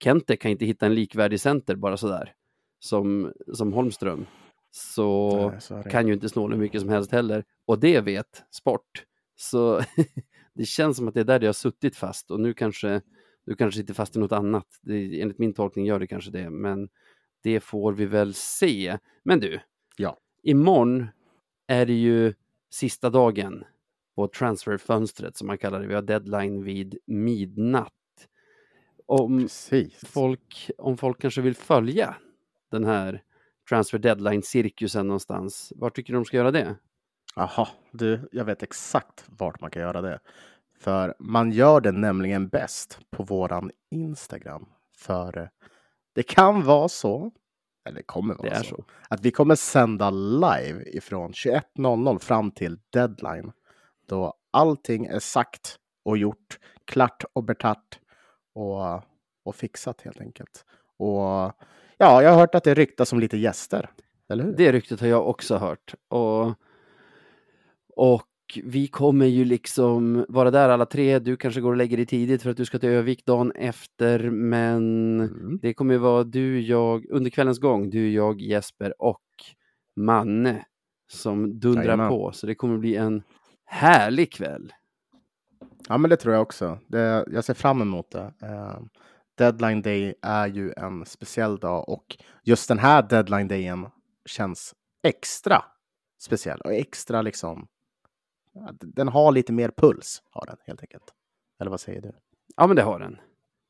Kente 0.03 0.35
kan 0.37 0.51
inte 0.51 0.65
hitta 0.65 0.85
en 0.85 0.95
likvärdig 0.95 1.39
center 1.39 1.75
bara 1.75 1.97
sådär 1.97 2.33
som, 2.79 3.33
som 3.53 3.73
Holmström. 3.73 4.25
Så 4.71 5.49
nej, 5.69 5.83
kan 5.91 6.07
ju 6.07 6.13
inte 6.13 6.29
snåla 6.29 6.55
hur 6.55 6.61
mycket 6.61 6.81
som 6.81 6.89
helst 6.89 7.11
heller. 7.11 7.43
Och 7.65 7.79
det 7.79 8.01
vet 8.01 8.43
Sport. 8.51 9.05
Så 9.35 9.81
det 10.53 10.65
känns 10.65 10.97
som 10.97 11.07
att 11.07 11.13
det 11.13 11.19
är 11.19 11.23
där 11.25 11.39
det 11.39 11.45
har 11.45 11.53
suttit 11.53 11.95
fast 11.95 12.31
och 12.31 12.39
nu 12.39 12.53
kanske 12.53 13.01
nu 13.45 13.55
kanske 13.55 13.81
sitter 13.81 13.93
fast 13.93 14.15
i 14.15 14.19
något 14.19 14.31
annat. 14.31 14.67
Det, 14.81 15.21
enligt 15.21 15.39
min 15.39 15.53
tolkning 15.53 15.85
gör 15.85 15.99
det 15.99 16.07
kanske 16.07 16.31
det, 16.31 16.49
men 16.49 16.89
det 17.43 17.59
får 17.59 17.93
vi 17.93 18.05
väl 18.05 18.33
se. 18.33 18.97
Men 19.23 19.39
du, 19.39 19.59
Ja. 19.97 20.17
imorgon 20.43 21.07
är 21.67 21.85
det 21.85 21.93
ju 21.93 22.33
sista 22.69 23.09
dagen 23.09 23.63
på 24.15 24.27
transferfönstret 24.27 25.37
som 25.37 25.47
man 25.47 25.57
kallar 25.57 25.79
det. 25.81 25.87
Vi 25.87 25.93
har 25.93 26.01
deadline 26.01 26.63
vid 26.63 26.97
midnatt. 27.07 27.93
Om 29.11 29.39
Precis. 29.39 29.99
folk, 30.05 30.69
om 30.77 30.97
folk 30.97 31.21
kanske 31.21 31.41
vill 31.41 31.55
följa 31.55 32.15
den 32.71 32.85
här 32.85 33.23
transfer 33.69 33.99
deadline-cirkusen 33.99 35.07
någonstans, 35.07 35.73
var 35.75 35.89
tycker 35.89 36.13
du 36.13 36.19
de 36.19 36.25
ska 36.25 36.37
göra 36.37 36.51
det? 36.51 36.75
Jaha, 37.35 37.67
du, 37.91 38.29
jag 38.31 38.45
vet 38.45 38.63
exakt 38.63 39.25
vart 39.27 39.61
man 39.61 39.71
kan 39.71 39.81
göra 39.81 40.01
det. 40.01 40.19
För 40.79 41.15
man 41.19 41.51
gör 41.51 41.81
det 41.81 41.91
nämligen 41.91 42.47
bäst 42.47 42.99
på 43.09 43.23
våran 43.23 43.71
Instagram. 43.89 44.65
För 44.97 45.37
eh, 45.37 45.47
det 46.15 46.23
kan 46.23 46.63
vara 46.63 46.89
så, 46.89 47.31
eller 47.89 48.01
kommer 48.01 48.35
vara 48.35 48.55
så, 48.55 48.63
så. 48.63 48.83
att 49.09 49.21
vi 49.21 49.31
kommer 49.31 49.55
sända 49.55 50.09
live 50.09 50.83
ifrån 50.85 51.31
21.00 51.31 52.19
fram 52.19 52.51
till 52.51 52.79
deadline. 52.89 53.51
Då 54.07 54.33
allting 54.51 55.05
är 55.05 55.19
sagt 55.19 55.75
och 56.05 56.17
gjort, 56.17 56.59
klart 56.85 57.23
och 57.33 57.43
betart 57.43 58.00
och, 58.55 59.01
och 59.45 59.55
fixat 59.55 60.01
helt 60.01 60.21
enkelt. 60.21 60.65
Och 60.97 61.19
ja, 61.97 62.23
jag 62.23 62.29
har 62.29 62.39
hört 62.39 62.55
att 62.55 62.63
det 62.63 62.73
ryktas 62.73 63.13
om 63.13 63.19
lite 63.19 63.37
gäster. 63.37 63.89
Eller 64.29 64.43
hur? 64.43 64.53
Det 64.57 64.71
ryktet 64.71 64.99
har 65.01 65.07
jag 65.07 65.27
också 65.29 65.57
hört. 65.57 65.93
Och, 66.09 66.53
och 67.95 68.27
vi 68.63 68.87
kommer 68.87 69.25
ju 69.25 69.45
liksom 69.45 70.25
vara 70.29 70.51
där 70.51 70.69
alla 70.69 70.85
tre. 70.85 71.19
Du 71.19 71.37
kanske 71.37 71.61
går 71.61 71.71
och 71.71 71.77
lägger 71.77 71.97
dig 71.97 72.05
tidigt 72.05 72.41
för 72.43 72.49
att 72.49 72.57
du 72.57 72.65
ska 72.65 72.79
till 72.79 72.89
Övik 72.89 73.25
dagen 73.25 73.51
efter. 73.51 74.29
Men 74.29 74.81
Mm. 75.21 75.59
det 75.61 75.73
kommer 75.73 75.93
ju 75.93 75.97
vara 75.99 76.23
du, 76.23 76.61
jag, 76.61 77.05
under 77.09 77.29
kvällens 77.29 77.59
gång, 77.59 77.89
du, 77.89 78.11
jag, 78.13 78.41
Jesper 78.41 79.01
och 79.01 79.21
Manne 79.95 80.65
som 81.11 81.59
dundrar 81.59 81.83
Jajamän. 81.83 82.09
på. 82.09 82.31
Så 82.31 82.47
det 82.47 82.55
kommer 82.55 82.77
bli 82.77 82.95
en 82.95 83.23
härlig 83.65 84.31
kväll. 84.33 84.73
Ja, 85.91 85.97
men 85.97 86.09
det 86.09 86.17
tror 86.17 86.33
jag 86.33 86.41
också. 86.41 86.79
Det, 86.87 87.25
jag 87.31 87.43
ser 87.43 87.53
fram 87.53 87.81
emot 87.81 88.11
det. 88.11 88.33
Eh, 88.41 88.79
deadline 89.37 89.81
day 89.81 90.13
är 90.21 90.47
ju 90.47 90.73
en 90.77 91.05
speciell 91.05 91.57
dag 91.57 91.89
och 91.89 92.17
just 92.43 92.67
den 92.67 92.79
här 92.79 93.01
deadline 93.01 93.47
dayen 93.47 93.87
känns 94.25 94.75
extra 95.03 95.63
speciell 96.19 96.61
och 96.61 96.73
extra 96.73 97.21
liksom. 97.21 97.67
Den 98.69 99.07
har 99.07 99.31
lite 99.31 99.53
mer 99.53 99.71
puls, 99.77 100.23
har 100.29 100.45
den 100.45 100.57
helt 100.65 100.81
enkelt. 100.81 101.13
Eller 101.59 101.71
vad 101.71 101.79
säger 101.79 102.01
du? 102.01 102.11
Ja, 102.55 102.67
men 102.67 102.75
det 102.75 102.81
har 102.81 102.99
den. 102.99 103.17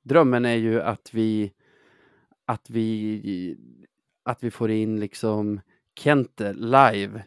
Drömmen 0.03 0.45
är 0.45 0.55
ju 0.55 0.81
att 0.81 1.13
vi 1.13 1.53
att 2.45 2.69
vi 2.69 3.57
att 4.23 4.43
vi 4.43 4.51
får 4.51 4.71
in 4.71 4.99
liksom 4.99 5.61
Kente 5.95 6.53
live 6.53 7.23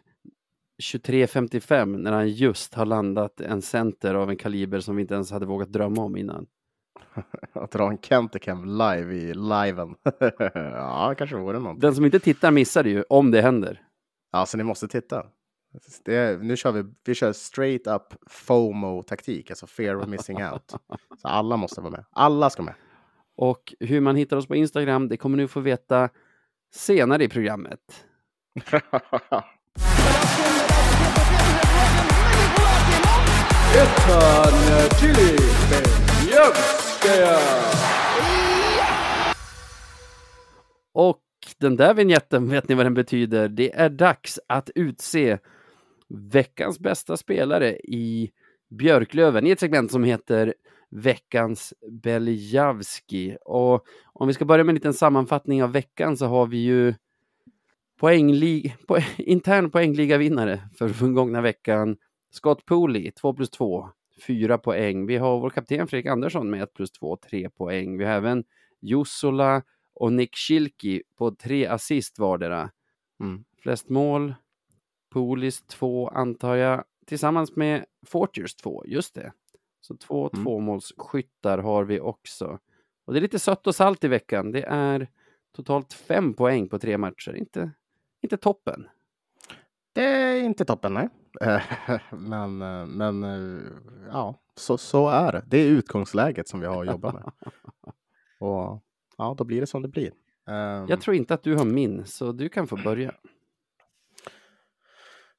23.55 0.83 1.97
när 1.97 2.11
han 2.11 2.29
just 2.29 2.73
har 2.73 2.85
landat 2.85 3.41
en 3.41 3.61
center 3.61 4.15
av 4.15 4.29
en 4.29 4.37
kaliber 4.37 4.79
som 4.79 4.95
vi 4.95 5.01
inte 5.01 5.13
ens 5.13 5.31
hade 5.31 5.45
vågat 5.45 5.71
drömma 5.71 6.01
om 6.01 6.17
innan. 6.17 6.47
Att 7.53 7.71
dra 7.71 7.89
en 7.89 7.97
Kentekem 7.97 8.65
live 8.65 9.13
i 9.13 9.33
liven. 9.33 9.95
ja, 10.53 11.15
kanske 11.17 11.35
vore 11.35 11.59
någonting. 11.59 11.81
Den 11.81 11.95
som 11.95 12.05
inte 12.05 12.19
tittar 12.19 12.51
missar 12.51 12.83
det 12.83 12.89
ju 12.89 13.03
om 13.09 13.31
det 13.31 13.41
händer. 13.41 13.81
Ja, 14.31 14.45
så 14.45 14.57
ni 14.57 14.63
måste 14.63 14.87
titta. 14.87 15.25
Det 16.03 16.41
nu 16.41 16.57
kör 16.57 16.71
vi, 16.71 16.83
vi 17.05 17.15
kör 17.15 17.33
straight 17.33 17.87
up 17.87 18.13
FOMO-taktik, 18.29 19.49
alltså 19.49 19.67
fear 19.67 19.95
of 19.95 20.07
missing 20.07 20.43
out. 20.43 20.73
Så 21.21 21.27
alla 21.27 21.57
måste 21.57 21.81
vara 21.81 21.91
med. 21.91 22.05
Alla 22.11 22.49
ska 22.49 22.63
med. 22.63 22.73
Och 23.37 23.73
hur 23.79 24.01
man 24.01 24.15
hittar 24.15 24.37
oss 24.37 24.47
på 24.47 24.55
Instagram, 24.55 25.07
det 25.07 25.17
kommer 25.17 25.37
ni 25.37 25.47
få 25.47 25.59
veta 25.59 26.09
senare 26.73 27.23
i 27.23 27.29
programmet. 27.29 28.05
Och 40.93 41.21
den 41.57 41.75
där 41.75 41.93
vignetten, 41.93 42.49
vet 42.49 42.69
ni 42.69 42.75
vad 42.75 42.85
den 42.85 42.93
betyder? 42.93 43.47
Det 43.47 43.75
är 43.75 43.89
dags 43.89 44.39
att 44.47 44.69
utse 44.75 45.37
veckans 46.09 46.79
bästa 46.79 47.17
spelare 47.17 47.77
i 47.77 48.31
Björklöven 48.69 49.47
i 49.47 49.51
ett 49.51 49.59
segment 49.59 49.91
som 49.91 50.03
heter 50.03 50.53
veckans 50.91 51.73
Beljavski. 51.91 53.37
Och 53.45 53.85
om 54.13 54.27
vi 54.27 54.33
ska 54.33 54.45
börja 54.45 54.63
med 54.63 54.71
en 54.71 54.75
liten 54.75 54.93
sammanfattning 54.93 55.63
av 55.63 55.71
veckan 55.71 56.17
så 56.17 56.25
har 56.25 56.47
vi 56.47 56.57
ju 56.57 56.93
poänglig, 57.99 58.75
po 58.87 58.97
intern 59.17 59.71
poängliga-vinnare 59.71 60.59
för 60.77 60.89
den 60.99 61.13
gångna 61.13 61.41
veckan. 61.41 61.97
Scott 62.35 62.65
Pooley, 62.65 63.11
2 63.11 63.33
plus 63.33 63.49
2, 63.49 63.89
4 64.27 64.57
poäng. 64.57 65.05
Vi 65.05 65.17
har 65.17 65.39
vår 65.39 65.49
kapten 65.49 65.87
Fredrik 65.87 66.05
Andersson 66.05 66.49
med 66.49 66.63
1 66.63 66.73
plus 66.73 66.91
2, 66.91 67.17
3 67.17 67.49
poäng. 67.49 67.97
Vi 67.97 68.05
har 68.05 68.11
även 68.13 68.43
Jussola 68.81 69.61
och 69.93 70.13
Nick 70.13 70.35
Schilki 70.35 71.03
på 71.17 71.31
3 71.31 71.65
assist 71.67 72.19
vardera. 72.19 72.71
Mm. 73.19 73.45
Flest 73.61 73.89
mål, 73.89 74.35
Pooleys 75.13 75.61
2 75.61 76.07
antar 76.09 76.55
jag, 76.55 76.83
tillsammans 77.05 77.55
med 77.55 77.85
Fortiers 78.05 78.55
2, 78.55 78.83
just 78.85 79.15
det. 79.15 79.31
Så 79.81 79.95
två 79.97 80.29
Mm. 80.33 80.43
tvåmålsskyttar 80.45 81.57
har 81.57 81.83
vi 81.83 81.99
också. 81.99 82.59
Och 83.05 83.13
det 83.13 83.19
är 83.19 83.21
lite 83.21 83.39
sött 83.39 83.67
och 83.67 83.75
salt 83.75 84.03
i 84.03 84.07
veckan. 84.07 84.51
Det 84.51 84.63
är 84.63 85.07
totalt 85.55 85.93
fem 85.93 86.33
poäng 86.33 86.69
på 86.69 86.79
tre 86.79 86.97
matcher. 86.97 87.35
Inte, 87.35 87.71
inte 88.21 88.37
toppen. 88.37 88.87
Det 89.93 90.03
är 90.03 90.43
inte 90.43 90.65
toppen, 90.65 90.93
nej. 90.93 91.09
Eh, 91.41 91.61
men 92.11 92.61
eh, 92.61 92.85
men 92.85 93.23
eh, 93.23 93.61
ja, 94.11 94.35
så, 94.55 94.77
så 94.77 95.09
är 95.09 95.31
det. 95.31 95.43
Det 95.47 95.57
är 95.57 95.67
utgångsläget 95.67 96.47
som 96.47 96.59
vi 96.59 96.65
har 96.65 96.81
att 96.81 96.87
jobba 96.91 97.11
med. 97.13 97.23
Och 98.39 98.83
ja, 99.17 99.35
då 99.37 99.43
blir 99.43 99.61
det 99.61 99.67
som 99.67 99.81
det 99.81 99.87
blir. 99.87 100.11
Ehm, 100.47 100.87
Jag 100.87 101.01
tror 101.01 101.15
inte 101.15 101.33
att 101.33 101.43
du 101.43 101.55
har 101.55 101.65
min, 101.65 102.05
så 102.05 102.31
du 102.31 102.49
kan 102.49 102.67
få 102.67 102.75
börja. 102.75 103.11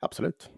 Absolut. 0.00 0.50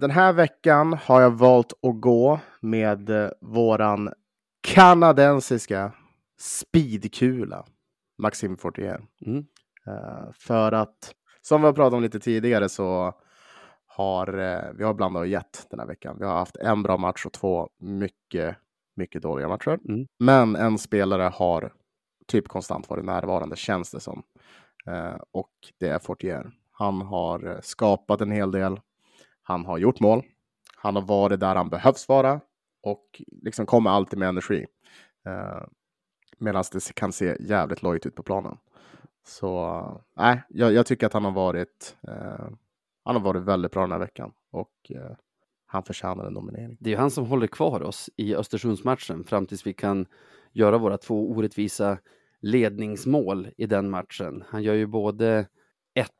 Den 0.00 0.10
här 0.10 0.32
veckan 0.32 0.92
har 0.92 1.20
jag 1.20 1.30
valt 1.30 1.72
att 1.72 2.00
gå 2.00 2.40
med 2.60 3.32
våran 3.40 4.12
kanadensiska 4.60 5.92
speedkula, 6.38 7.66
Maxime 8.18 8.56
Fortier. 8.56 9.00
Mm. 9.26 9.44
För 10.32 10.72
att, 10.72 11.14
som 11.42 11.60
vi 11.60 11.66
har 11.66 11.72
pratat 11.72 11.94
om 11.94 12.02
lite 12.02 12.20
tidigare, 12.20 12.68
så 12.68 13.14
har 13.94 14.38
eh, 14.38 14.72
vi 14.74 14.84
har 14.84 14.94
blandat 14.94 15.20
och 15.20 15.26
gett 15.26 15.66
den 15.70 15.80
här 15.80 15.86
veckan. 15.86 16.16
Vi 16.18 16.24
har 16.24 16.34
haft 16.34 16.56
en 16.56 16.82
bra 16.82 16.96
match 16.96 17.26
och 17.26 17.32
två 17.32 17.68
mycket, 17.78 18.56
mycket 18.96 19.22
dåliga 19.22 19.48
matcher. 19.48 19.78
Mm. 19.88 20.06
Men 20.18 20.56
en 20.56 20.78
spelare 20.78 21.22
har 21.22 21.72
typ 22.26 22.48
konstant 22.48 22.90
varit 22.90 23.04
närvarande, 23.04 23.56
känns 23.56 23.90
det 23.90 24.00
som. 24.00 24.22
Eh, 24.86 25.16
och 25.32 25.50
det 25.78 25.88
är 25.88 25.98
Fortier. 25.98 26.50
Han 26.70 27.02
har 27.02 27.46
eh, 27.46 27.60
skapat 27.60 28.20
en 28.20 28.30
hel 28.30 28.50
del. 28.50 28.80
Han 29.42 29.64
har 29.64 29.78
gjort 29.78 30.00
mål. 30.00 30.22
Han 30.76 30.94
har 30.94 31.02
varit 31.02 31.40
där 31.40 31.54
han 31.54 31.68
behövs 31.68 32.08
vara 32.08 32.40
och 32.82 33.22
liksom 33.42 33.66
kommer 33.66 33.90
alltid 33.90 34.18
med 34.18 34.28
energi. 34.28 34.66
Eh, 35.26 35.62
Medan 36.38 36.64
det 36.72 36.94
kan 36.94 37.12
se 37.12 37.36
jävligt 37.40 37.82
lojt 37.82 38.06
ut 38.06 38.14
på 38.14 38.22
planen. 38.22 38.56
Så 39.26 40.02
nej, 40.16 40.42
jag, 40.48 40.72
jag 40.72 40.86
tycker 40.86 41.06
att 41.06 41.12
han 41.12 41.24
har 41.24 41.32
varit. 41.32 41.96
Han 43.04 43.16
har 43.16 43.22
varit 43.22 43.42
väldigt 43.42 43.72
bra 43.72 43.82
den 43.82 43.92
här 43.92 43.98
veckan 43.98 44.32
och 44.50 44.72
eh, 44.94 45.16
han 45.66 45.82
förtjänar 45.82 46.26
en 46.26 46.32
nominering. 46.32 46.76
Det 46.80 46.90
är 46.90 46.92
ju 46.92 46.98
han 46.98 47.10
som 47.10 47.26
håller 47.26 47.46
kvar 47.46 47.82
oss 47.82 48.10
i 48.16 48.34
Östersundsmatchen 48.34 49.24
fram 49.24 49.46
tills 49.46 49.66
vi 49.66 49.72
kan 49.72 50.06
göra 50.52 50.78
våra 50.78 50.98
två 50.98 51.30
orättvisa 51.30 51.98
ledningsmål 52.40 53.48
i 53.56 53.66
den 53.66 53.90
matchen. 53.90 54.44
Han 54.48 54.62
gör 54.62 54.74
ju 54.74 54.86
både 54.86 55.48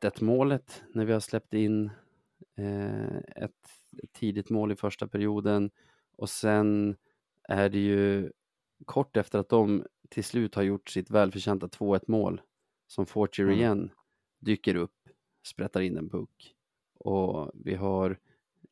1-1 0.01 0.23
målet 0.23 0.83
när 0.93 1.05
vi 1.05 1.13
har 1.13 1.19
släppt 1.19 1.53
in 1.53 1.91
eh, 2.57 3.17
ett, 3.17 3.51
ett 4.03 4.13
tidigt 4.13 4.49
mål 4.49 4.71
i 4.71 4.75
första 4.75 5.07
perioden 5.07 5.71
och 6.17 6.29
sen 6.29 6.95
är 7.49 7.69
det 7.69 7.79
ju 7.79 8.31
kort 8.85 9.17
efter 9.17 9.39
att 9.39 9.49
de 9.49 9.85
till 10.09 10.23
slut 10.23 10.55
har 10.55 10.63
gjort 10.63 10.89
sitt 10.89 11.11
välförtjänta 11.11 11.67
2-1 11.67 12.01
mål 12.07 12.41
som 12.87 13.05
Fortier 13.05 13.45
Mm. 13.45 13.59
igen 13.59 13.91
dyker 14.39 14.75
upp, 14.75 15.09
sprättar 15.47 15.81
in 15.81 15.97
en 15.97 16.09
puck 16.09 16.55
och 16.99 17.51
vi 17.53 17.75
har 17.75 18.17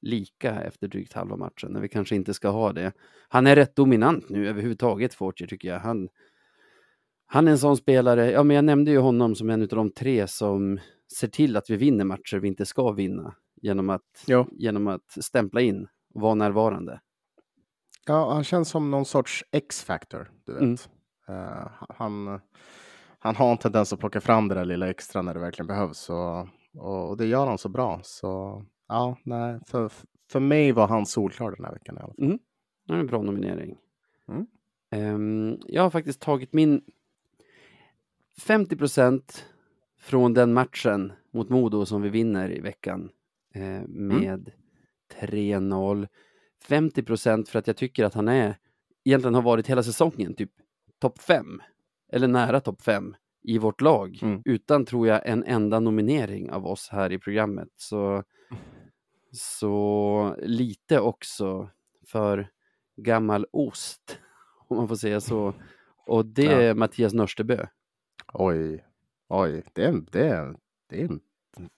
lika 0.01 0.61
efter 0.61 0.88
drygt 0.88 1.13
halva 1.13 1.36
matchen, 1.36 1.72
när 1.72 1.80
vi 1.82 1.88
kanske 1.88 2.15
inte 2.15 2.34
ska 2.34 2.49
ha 2.49 2.74
det. 2.74 2.91
Han 3.30 3.47
är 3.47 3.55
rätt 3.55 3.76
dominant 3.76 4.30
nu 4.30 4.47
överhuvudtaget, 4.47 5.13
Fortier, 5.13 5.47
tycker 5.47 5.67
jag. 5.67 5.80
Han, 5.80 6.09
han 7.26 7.47
är 7.47 7.51
en 7.51 7.57
sån 7.57 7.78
spelare, 7.78 8.32
ja 8.32 8.43
men 8.43 8.55
jag 8.55 8.65
nämnde 8.65 8.91
ju 8.91 8.97
honom 8.97 9.36
som 9.36 9.49
en 9.49 9.61
av 9.61 9.67
de 9.67 9.91
tre 9.91 10.28
som 10.28 10.80
ser 11.19 11.28
till 11.28 11.57
att 11.57 11.69
vi 11.69 11.76
vinner 11.76 12.05
matcher 12.05 12.38
vi 12.38 12.47
inte 12.47 12.65
ska 12.65 12.91
vinna 12.91 13.36
genom 13.61 13.89
att, 13.89 14.24
Ja. 14.26 14.47
genom 14.51 14.88
att 14.88 15.24
stämpla 15.24 15.61
in 15.61 15.88
och 16.13 16.22
vara 16.22 16.36
närvarande. 16.36 17.01
Ja, 18.05 18.34
han 18.34 18.43
känns 18.43 18.69
som 18.69 18.91
någon 18.91 19.05
sorts 19.05 19.45
X-factor, 19.51 20.32
du 20.45 20.53
vet. 20.53 20.61
Mm. 20.61 20.78
Eh, 21.28 21.67
han, 21.89 22.39
han 23.19 23.36
har 23.36 23.51
en 23.51 23.57
tendens 23.57 23.93
att 23.93 23.99
plocka 23.99 24.22
fram 24.22 24.47
det 24.47 24.55
där 24.55 24.65
lilla 24.65 24.89
extra 24.89 25.22
när 25.22 25.34
det 25.34 25.39
verkligen 25.39 25.67
behövs. 25.67 26.09
Och, 26.74 27.09
och 27.09 27.17
det 27.17 27.26
gör 27.26 27.47
han 27.47 27.57
så 27.57 27.69
bra. 27.69 27.99
Så 28.03 28.63
ja, 28.88 29.17
nej, 29.24 29.59
för, 29.67 29.91
för 30.30 30.39
mig 30.39 30.72
var 30.72 30.88
han 30.88 31.05
solklar 31.05 31.51
den 31.51 31.65
här 31.65 31.74
veckan 31.74 31.97
i 31.97 31.99
alla 31.99 32.13
fall. 32.13 32.26
Det 32.88 32.93
är 32.93 32.97
en 32.97 33.07
bra 33.07 33.22
nominering. 33.22 33.78
Mm. 34.28 34.47
Ehm, 34.91 35.59
jag 35.67 35.84
har 35.84 35.89
faktiskt 35.89 36.22
tagit 36.22 36.53
min 36.53 36.82
50% 38.41 39.43
från 39.99 40.34
den 40.34 40.53
matchen 40.53 41.13
mot 41.34 41.49
Modo 41.49 41.86
som 41.86 42.01
vi 42.01 42.09
vinner 42.09 42.51
i 42.57 42.59
veckan 42.59 43.09
eh, 43.53 43.82
med 43.88 44.51
3-0. 45.19 46.07
50% 46.67 47.49
för 47.49 47.59
att 47.59 47.67
jag 47.67 47.78
tycker 47.78 48.05
att 48.05 48.13
han 48.13 48.28
är, 48.28 48.57
egentligen 49.03 49.36
har 49.36 49.41
varit 49.41 49.67
hela 49.67 49.84
säsongen, 49.84 50.34
typ 50.34 50.51
topp 50.99 51.22
5 51.22 51.61
eller 52.11 52.28
nära 52.28 52.59
topp 52.59 52.82
5 52.82 53.15
i 53.44 53.58
vårt 53.58 53.82
lag 53.82 54.20
Mm. 54.22 54.42
utan 54.46 54.86
tror 54.86 55.08
jag 55.08 55.22
en 55.26 55.44
enda 55.44 55.80
nominering 55.80 56.52
av 56.52 56.68
oss 56.68 56.89
här 56.89 57.12
i 57.12 57.20
programmet. 57.20 57.70
Så, 57.76 58.24
så 59.32 60.36
lite 60.39 61.00
också 61.00 61.70
för 62.08 62.50
gammal 62.96 63.46
ost, 63.52 64.20
om 64.68 64.78
man 64.78 64.88
får 64.88 64.96
säga 64.96 65.22
så. 65.22 65.54
Och 66.06 66.26
det 66.26 66.44
Ja. 66.44 66.52
är 66.52 66.74
Mattias 66.74 67.14
Nörstebö. 67.14 67.66
Oj, 68.34 68.86
oj, 69.28 69.64
det 69.74 69.86
är, 69.86 70.04
det 70.12 70.28
är, 70.28 70.56
det 70.89 71.02
är 71.02 71.06
en 71.06 71.20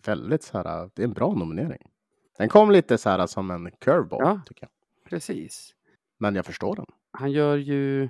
väldigt 0.06 0.44
så 0.44 0.58
här, 0.58 0.90
det 0.94 1.02
är 1.02 1.08
en 1.08 1.14
bra 1.14 1.34
nominering. 1.34 1.90
Den 2.38 2.50
kom 2.50 2.72
lite 2.72 2.98
så 2.98 3.10
här 3.10 3.28
som 3.28 3.52
en 3.52 3.72
curveball, 3.72 4.20
Ja. 4.22 4.42
tycker 4.46 4.64
jag. 4.64 4.70
Precis. 5.10 5.76
Men 6.18 6.36
jag 6.36 6.46
förstår 6.46 6.76
den. 6.76 6.86
Han 7.12 7.32
gör 7.32 7.58
ju, 7.58 8.10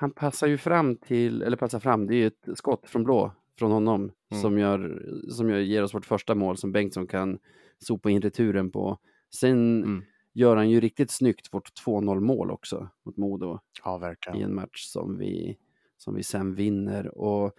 han 0.00 0.10
passar 0.10 0.46
ju 0.46 0.58
fram 0.58 0.96
till, 0.96 1.42
eller 1.42 1.56
passar 1.56 1.80
fram, 1.80 2.06
det 2.06 2.14
är 2.14 2.16
ju 2.16 2.26
ett 2.26 2.48
skott 2.54 2.88
från 2.88 3.04
blå 3.04 3.32
från 3.58 3.70
honom 3.72 4.10
Mm. 4.30 4.42
som, 4.42 4.58
gör, 4.58 5.02
som 5.30 5.50
gör, 5.50 5.58
ger 5.58 5.82
oss 5.82 5.94
vårt 5.94 6.06
första 6.06 6.34
mål 6.34 6.56
som 6.56 6.72
Bengtsson 6.72 7.06
kan 7.06 7.38
sopa 7.78 8.10
in 8.10 8.22
returen 8.22 8.70
på. 8.70 8.98
Sen 9.34 9.82
Mm. 9.84 10.04
gör 10.32 10.56
han 10.56 10.70
ju 10.70 10.80
riktigt 10.80 11.10
snyggt 11.10 11.54
vårt 11.54 11.70
2-0 11.86 12.20
mål 12.20 12.50
också 12.50 12.88
mot 13.04 13.16
Modo. 13.16 13.58
Ja, 13.84 13.96
i 13.96 14.00
verkligen. 14.00 14.42
en 14.42 14.54
match 14.54 14.84
som 14.84 15.18
vi, 15.18 15.58
som 15.96 16.14
vi 16.14 16.22
sen 16.22 16.54
vinner. 16.54 17.18
Och 17.18 17.52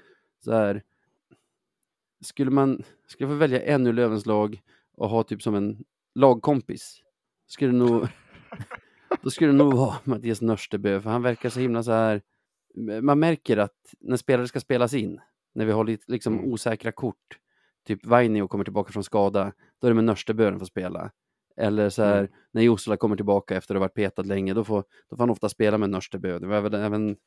så 0.44 0.52
här, 0.54 0.84
skulle 2.22 2.52
man 2.52 2.84
skulle 3.08 3.30
få 3.30 3.36
välja 3.36 3.62
en 3.62 3.88
ur 3.88 3.94
Lövens 3.94 4.26
lag 4.26 4.62
och 4.98 5.10
ha 5.10 5.24
typ 5.24 5.42
som 5.42 5.56
en 5.56 5.84
lagkompis, 6.16 7.02
skulle 7.48 7.72
nog, 7.74 8.08
då 9.22 9.30
skulle 9.30 9.52
det 9.52 9.58
nog 9.58 9.74
vara 9.74 9.96
Mattias 10.04 10.42
Nörstebö, 10.42 11.02
för 11.02 11.10
han 11.10 11.22
verkar 11.22 11.50
så 11.50 11.60
himla 11.60 11.84
så 11.84 11.92
här, 11.92 12.22
man 13.02 13.20
märker 13.20 13.58
att 13.58 13.76
när 14.00 14.18
spelare 14.18 14.48
ska 14.48 14.60
spelas 14.60 14.94
in, 14.94 15.20
när 15.56 15.66
vi 15.66 15.72
har 15.72 15.84
lite 15.84 16.12
liksom 16.12 16.34
Mm. 16.34 16.52
osäkra 16.54 16.92
kort, 16.92 17.38
typ 17.88 18.06
Vainio 18.06 18.48
kommer 18.48 18.64
tillbaka 18.64 18.92
från 18.94 19.04
skada, 19.04 19.52
då 19.82 19.88
är 19.88 19.92
det 19.92 19.96
med 19.96 20.04
Nörstebö 20.04 20.50
den 20.50 20.60
får 20.60 20.66
spela. 20.66 21.12
Eller 21.58 21.90
så 21.90 22.04
här, 22.04 22.18
Mm. 22.20 22.32
när 22.52 22.62
Jossela 22.62 22.98
kommer 22.98 23.16
tillbaka 23.16 23.56
efter 23.58 23.76
att 23.76 23.80
ha 23.80 23.84
varit 23.84 23.94
petad 23.94 24.22
länge, 24.22 24.54
då 24.54 24.64
får, 24.64 24.84
då 25.10 25.16
får 25.16 25.24
han 25.24 25.30
ofta 25.30 25.50
spela 25.50 25.78
med 25.78 25.90
Nörstebö. 25.90 26.40
Det 26.40 26.48
var 26.48 26.56
även, 26.56 26.74
även 26.74 27.18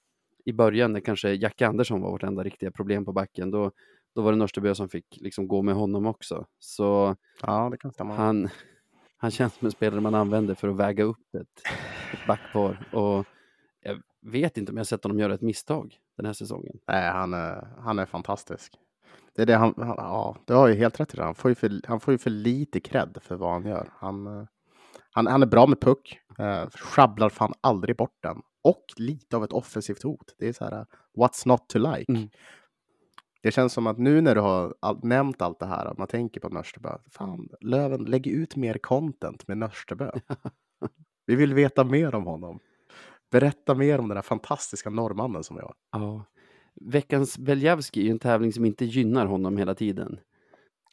i 0.45 0.53
början 0.53 0.93
när 0.93 1.01
kanske 1.01 1.30
Jack 1.33 1.62
Andersson 1.62 2.01
var 2.01 2.11
vårt 2.11 2.22
enda 2.22 2.43
riktiga 2.43 2.70
problem 2.70 3.05
på 3.05 3.12
backen, 3.12 3.51
då, 3.51 3.70
då 4.14 4.22
var 4.22 4.33
det 4.33 4.39
Nörstebö 4.39 4.74
som 4.74 4.89
fick 4.89 5.07
liksom 5.20 5.49
gå 5.49 5.62
med 5.62 5.74
honom 5.74 6.07
också. 6.07 6.47
Så 6.59 7.16
Ja, 7.99 8.14
han, 8.16 8.49
han 9.23 9.31
känns 9.31 9.55
som 9.55 9.66
en 9.66 9.73
spelare 9.73 10.01
man 10.01 10.14
använder 10.14 10.55
för 10.55 10.68
att 10.68 10.77
väga 10.77 11.05
upp 11.05 11.35
ett, 11.35 11.62
ett 12.12 12.27
backpar. 12.27 12.89
Och 12.93 13.27
jag 13.83 14.03
vet 14.20 14.59
inte 14.59 14.73
om 14.73 14.77
jag 14.77 14.81
har 14.81 14.85
sett 14.85 15.05
honom 15.05 15.18
göra 15.18 15.35
ett 15.35 15.41
misstag 15.41 15.97
den 16.16 16.27
här 16.27 16.33
säsongen. 16.33 16.79
Nej, 16.89 17.11
han 17.11 17.35
är, 17.35 17.68
han 17.79 17.99
är 17.99 18.07
fantastisk. 18.07 18.73
Det 19.37 19.43
är 19.43 19.47
det 19.47 19.57
han, 19.57 19.75
han 19.77 19.95
ja, 19.99 20.37
du 20.45 20.55
har 20.55 20.68
ju 20.68 20.75
helt 20.75 21.01
rätt 21.01 21.14
i 21.14 21.16
det. 21.16 21.25
Han 21.25 21.35
får 21.35 21.51
ju 21.51 21.55
för, 21.55 21.81
han 21.89 22.01
får 22.01 22.12
ju 22.12 22.18
för 22.18 22.31
lite 22.31 22.81
cred 22.81 23.18
för 23.23 23.37
vad 23.37 23.53
han 23.53 23.66
gör. 23.66 23.91
Han, 23.97 24.27
eh, 24.27 24.45
han, 25.11 25.27
han 25.27 25.43
är 25.43 25.47
bra 25.47 25.66
med 25.66 25.81
puck, 25.81 26.18
eh, 26.39 26.68
sjabblar 26.70 27.29
fan 27.29 27.53
aldrig 27.61 27.97
bort 27.97 28.18
den. 28.23 28.43
Och 28.64 28.85
lite 28.97 29.37
av 29.37 29.45
ett 29.45 29.53
offensivt 29.53 30.03
hot. 30.03 30.35
Det 30.39 30.49
är 30.49 30.53
så 30.53 30.64
här, 30.64 30.73
eh, 30.73 30.85
what's 31.16 31.49
not 31.49 31.68
to 31.68 31.79
like? 31.79 32.12
Mm. 32.12 32.29
Det 33.43 33.53
känns 33.53 33.72
som 33.72 33.86
att 33.86 33.99
nu 33.99 34.20
när 34.20 34.34
du 34.34 34.40
har 34.40 34.74
all, 34.80 35.01
nämnt 35.03 35.43
allt 35.43 35.59
det 35.59 35.66
här, 35.66 35.86
att 35.86 35.99
man 35.99 36.09
tänker 36.09 36.40
på 36.40 36.49
Nörstebö. 36.49 36.99
Fan, 37.11 37.49
Löven, 37.61 38.05
lägg 38.05 38.26
ut 38.26 38.57
mer 38.57 38.78
content 38.78 39.49
med 39.49 39.59
Nörstebö. 39.59 40.11
Vi 41.26 41.34
vill 41.34 41.55
veta 41.55 41.84
mer 41.84 42.14
om 42.14 42.26
honom. 42.26 42.59
Berätta 43.30 43.74
mer 43.74 43.99
om 43.99 44.09
den 44.09 44.14
där 44.14 44.22
fantastiska 44.22 44.90
norrmannen 44.90 45.45
som 45.45 45.57
jag. 45.57 45.74
Ja. 45.93 46.24
Veckans 46.74 47.38
Beljavski 47.38 48.01
är 48.01 48.05
ju 48.05 48.11
en 48.11 48.18
tävling 48.18 48.53
som 48.53 48.64
inte 48.64 48.84
gynnar 48.84 49.26
honom 49.26 49.57
hela 49.57 49.74
tiden. 49.74 50.20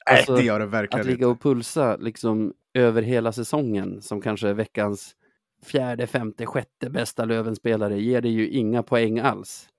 Nej, 0.08 0.18
Alltså, 0.18 0.36
det 0.36 0.44
gör 0.44 0.60
det 0.60 0.66
verkligen 0.66 1.02
Att 1.02 1.08
ligga 1.08 1.28
och 1.28 1.42
pulsa 1.42 1.96
liksom 1.96 2.54
över 2.74 3.02
hela 3.02 3.32
säsongen 3.32 4.02
som 4.02 4.22
kanske 4.22 4.50
är 4.50 4.54
veckans 4.54 5.16
fjärde, 5.64 6.08
femte, 6.08 6.46
sjätte 6.46 6.90
bästa 6.90 7.26
Lövenspelare 7.26 8.02
ger 8.02 8.22
det 8.22 8.30
ju 8.30 8.50
inga 8.50 8.84
poäng 8.84 9.20
alls. 9.20 9.70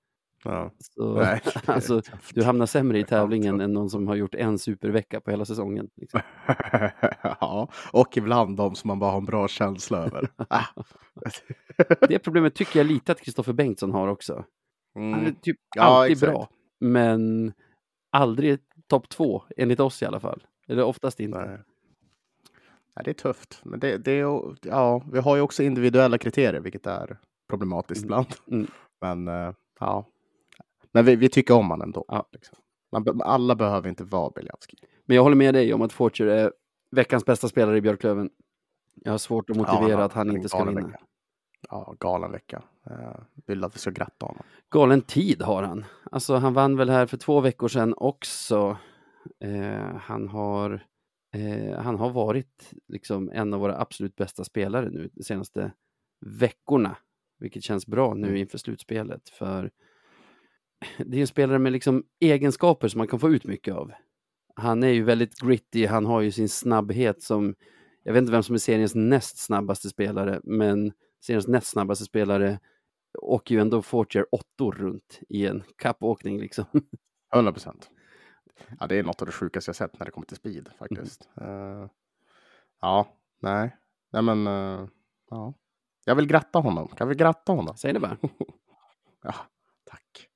Ja. 0.43 0.71
Så, 0.79 1.13
Nej. 1.15 1.41
alltså, 1.65 2.01
du 2.33 2.43
hamnar 2.43 2.65
sämre 2.65 2.99
i 2.99 3.03
tävlingen 3.05 3.61
än 3.61 3.73
någon 3.73 3.89
som 3.89 4.07
har 4.07 4.15
gjort 4.15 4.35
en 4.35 4.59
supervecka 4.59 5.21
på 5.21 5.31
hela 5.31 5.45
säsongen. 5.45 5.89
Liksom. 5.95 6.19
ja, 7.23 7.67
och 7.93 8.17
ibland 8.17 8.57
de 8.57 8.75
som 8.75 8.87
man 8.87 8.99
bara 8.99 9.11
har 9.11 9.17
en 9.17 9.25
bra 9.25 9.47
känsla 9.47 9.97
över. 9.97 10.29
Ah. 10.49 10.65
Det 12.09 12.19
problemet 12.19 12.55
tycker 12.55 12.79
jag 12.79 12.87
lite 12.87 13.11
att 13.11 13.21
Kristoffer 13.21 13.53
Bengtsson 13.53 13.91
har 13.91 14.07
också. 14.07 14.45
Han 14.93 15.13
är 15.13 15.17
Mm. 15.19 15.35
typ 15.35 15.57
Ja, 15.75 15.83
alltid 15.83 16.11
exakt. 16.11 16.31
bra, 16.31 16.49
men 16.79 17.53
aldrig 18.11 18.59
topp 18.87 19.09
två, 19.09 19.43
enligt 19.57 19.79
oss 19.79 20.01
i 20.01 20.05
alla 20.05 20.19
fall. 20.19 20.43
Eller 20.67 20.83
oftast 20.83 21.19
inte. 21.19 21.37
Nej. 21.37 21.59
Nej, 22.95 23.03
det 23.05 23.11
är 23.11 23.13
tufft. 23.13 23.61
Men 23.63 23.79
det, 23.79 23.97
det 23.97 24.11
är, 24.11 24.55
ja, 24.61 25.03
vi 25.11 25.19
har 25.19 25.35
ju 25.35 25.41
också 25.41 25.63
individuella 25.63 26.17
kriterier, 26.17 26.61
vilket 26.61 26.87
är 26.87 27.17
problematiskt 27.49 28.05
Mm. 28.05 28.07
ibland. 28.07 28.27
Mm. 28.51 28.67
Men 29.01 29.27
eh, 29.47 29.53
ja, 29.79 30.05
men 30.93 31.05
vi, 31.05 31.15
vi 31.15 31.29
tycker 31.29 31.53
om 31.53 31.69
honom 31.69 31.81
ändå. 31.81 32.05
Ja. 32.07 32.29
Liksom. 32.31 32.57
Man, 32.91 33.21
alla 33.21 33.55
behöver 33.55 33.89
inte 33.89 34.03
vara 34.03 34.29
Beljavski. 34.29 34.77
Men 35.05 35.15
jag 35.15 35.23
håller 35.23 35.35
med 35.35 35.53
dig 35.53 35.73
om 35.73 35.81
att 35.81 35.93
Forger 35.93 36.27
är 36.27 36.53
veckans 36.91 37.25
bästa 37.25 37.47
spelare 37.47 37.77
i 37.77 37.81
Björklöven. 37.81 38.29
Jag 38.95 39.11
har 39.11 39.17
svårt 39.17 39.49
att 39.49 39.57
motivera 39.57 39.89
Ja, 39.89 40.03
att 40.03 40.13
han 40.13 40.35
inte 40.35 40.49
ska 40.49 40.63
vinna. 40.63 40.81
vecka. 40.81 40.99
Ja, 41.69 41.95
galen 41.99 42.31
vecka. 42.31 42.63
Uh, 42.91 43.21
vill 43.47 43.63
att 43.63 43.75
vi 43.75 43.79
ska 43.79 43.89
gratta 43.91 44.25
honom. 44.25 44.43
Galen 44.69 45.01
tid 45.01 45.41
har 45.41 45.63
han. 45.63 45.85
Alltså 46.11 46.35
han 46.35 46.53
vann 46.53 46.77
väl 46.77 46.89
här 46.89 47.05
för 47.05 47.17
två 47.17 47.39
veckor 47.41 47.67
sedan 47.67 47.93
också. 47.97 48.77
Eh, 49.39 49.95
han, 49.97 50.27
har, 50.27 50.85
eh, 51.35 51.79
han 51.79 51.99
har 51.99 52.09
varit 52.09 52.73
liksom 52.87 53.29
en 53.33 53.53
av 53.53 53.59
våra 53.59 53.79
absolut 53.81 54.15
bästa 54.15 54.43
spelare 54.43 54.89
nu 54.89 55.09
de 55.13 55.23
senaste 55.23 55.71
veckorna. 56.25 56.97
Vilket 57.39 57.63
känns 57.63 57.87
bra 57.87 58.13
nu 58.13 58.27
Mm. 58.27 58.39
inför 58.39 58.57
slutspelet. 58.57 59.29
För 59.29 59.71
det 60.97 61.17
är 61.17 61.21
en 61.21 61.27
spelare 61.27 61.59
med 61.59 61.71
liksom 61.71 62.03
egenskaper 62.19 62.87
som 62.87 62.97
man 62.97 63.07
kan 63.07 63.19
få 63.19 63.29
ut 63.29 63.43
mycket 63.45 63.73
av. 63.75 63.91
Han 64.55 64.83
är 64.83 64.87
ju 64.87 65.03
väldigt 65.03 65.39
gritty, 65.39 65.85
han 65.85 66.05
har 66.05 66.21
ju 66.21 66.31
sin 66.31 66.49
snabbhet 66.49 67.23
som, 67.23 67.55
jag 68.03 68.13
vet 68.13 68.21
inte 68.21 68.31
vem 68.31 68.43
som 68.43 68.55
är 68.55 68.59
seriens 68.59 68.95
näst 68.95 69.37
snabbaste 69.37 69.89
spelare, 69.89 70.41
men 70.43 70.91
seriens 71.25 71.47
näst 71.47 71.67
snabbaste 71.67 72.05
spelare 72.05 72.59
åker 73.21 73.55
ju 73.55 73.61
ändå 73.61 73.81
Fortier 73.81 74.25
åttor 74.31 74.71
runt 74.71 75.19
i 75.29 75.47
en 75.47 75.63
kappåkning 75.77 76.39
liksom. 76.39 76.65
100 77.33 77.51
procent. 77.51 77.89
Ja, 78.79 78.87
det 78.87 78.95
är 78.95 79.03
något 79.03 79.21
av 79.21 79.25
det 79.25 79.31
sjukaste 79.31 79.69
jag 79.69 79.75
sett 79.75 79.99
när 79.99 80.05
det 80.05 80.11
kommer 80.11 80.27
till 80.27 80.37
speed 80.37 80.67
Mm. 80.67 80.77
faktiskt. 80.79 81.29
Eh, 81.41 81.87
ja, 82.81 83.07
nej, 83.39 83.75
nej 84.13 84.21
men 84.21 84.47
eh, 84.47 84.87
ja. 85.29 85.53
Jag 86.05 86.15
vill 86.15 86.27
gratta 86.27 86.59
honom. 86.59 86.87
Kan 86.87 87.07
vi 87.07 87.15
gratta 87.15 87.51
honom? 87.51 87.77
Säg 87.77 87.93
det 87.93 87.99
bara. 87.99 88.17
Ja, 89.23 89.33
tack. 89.85 90.27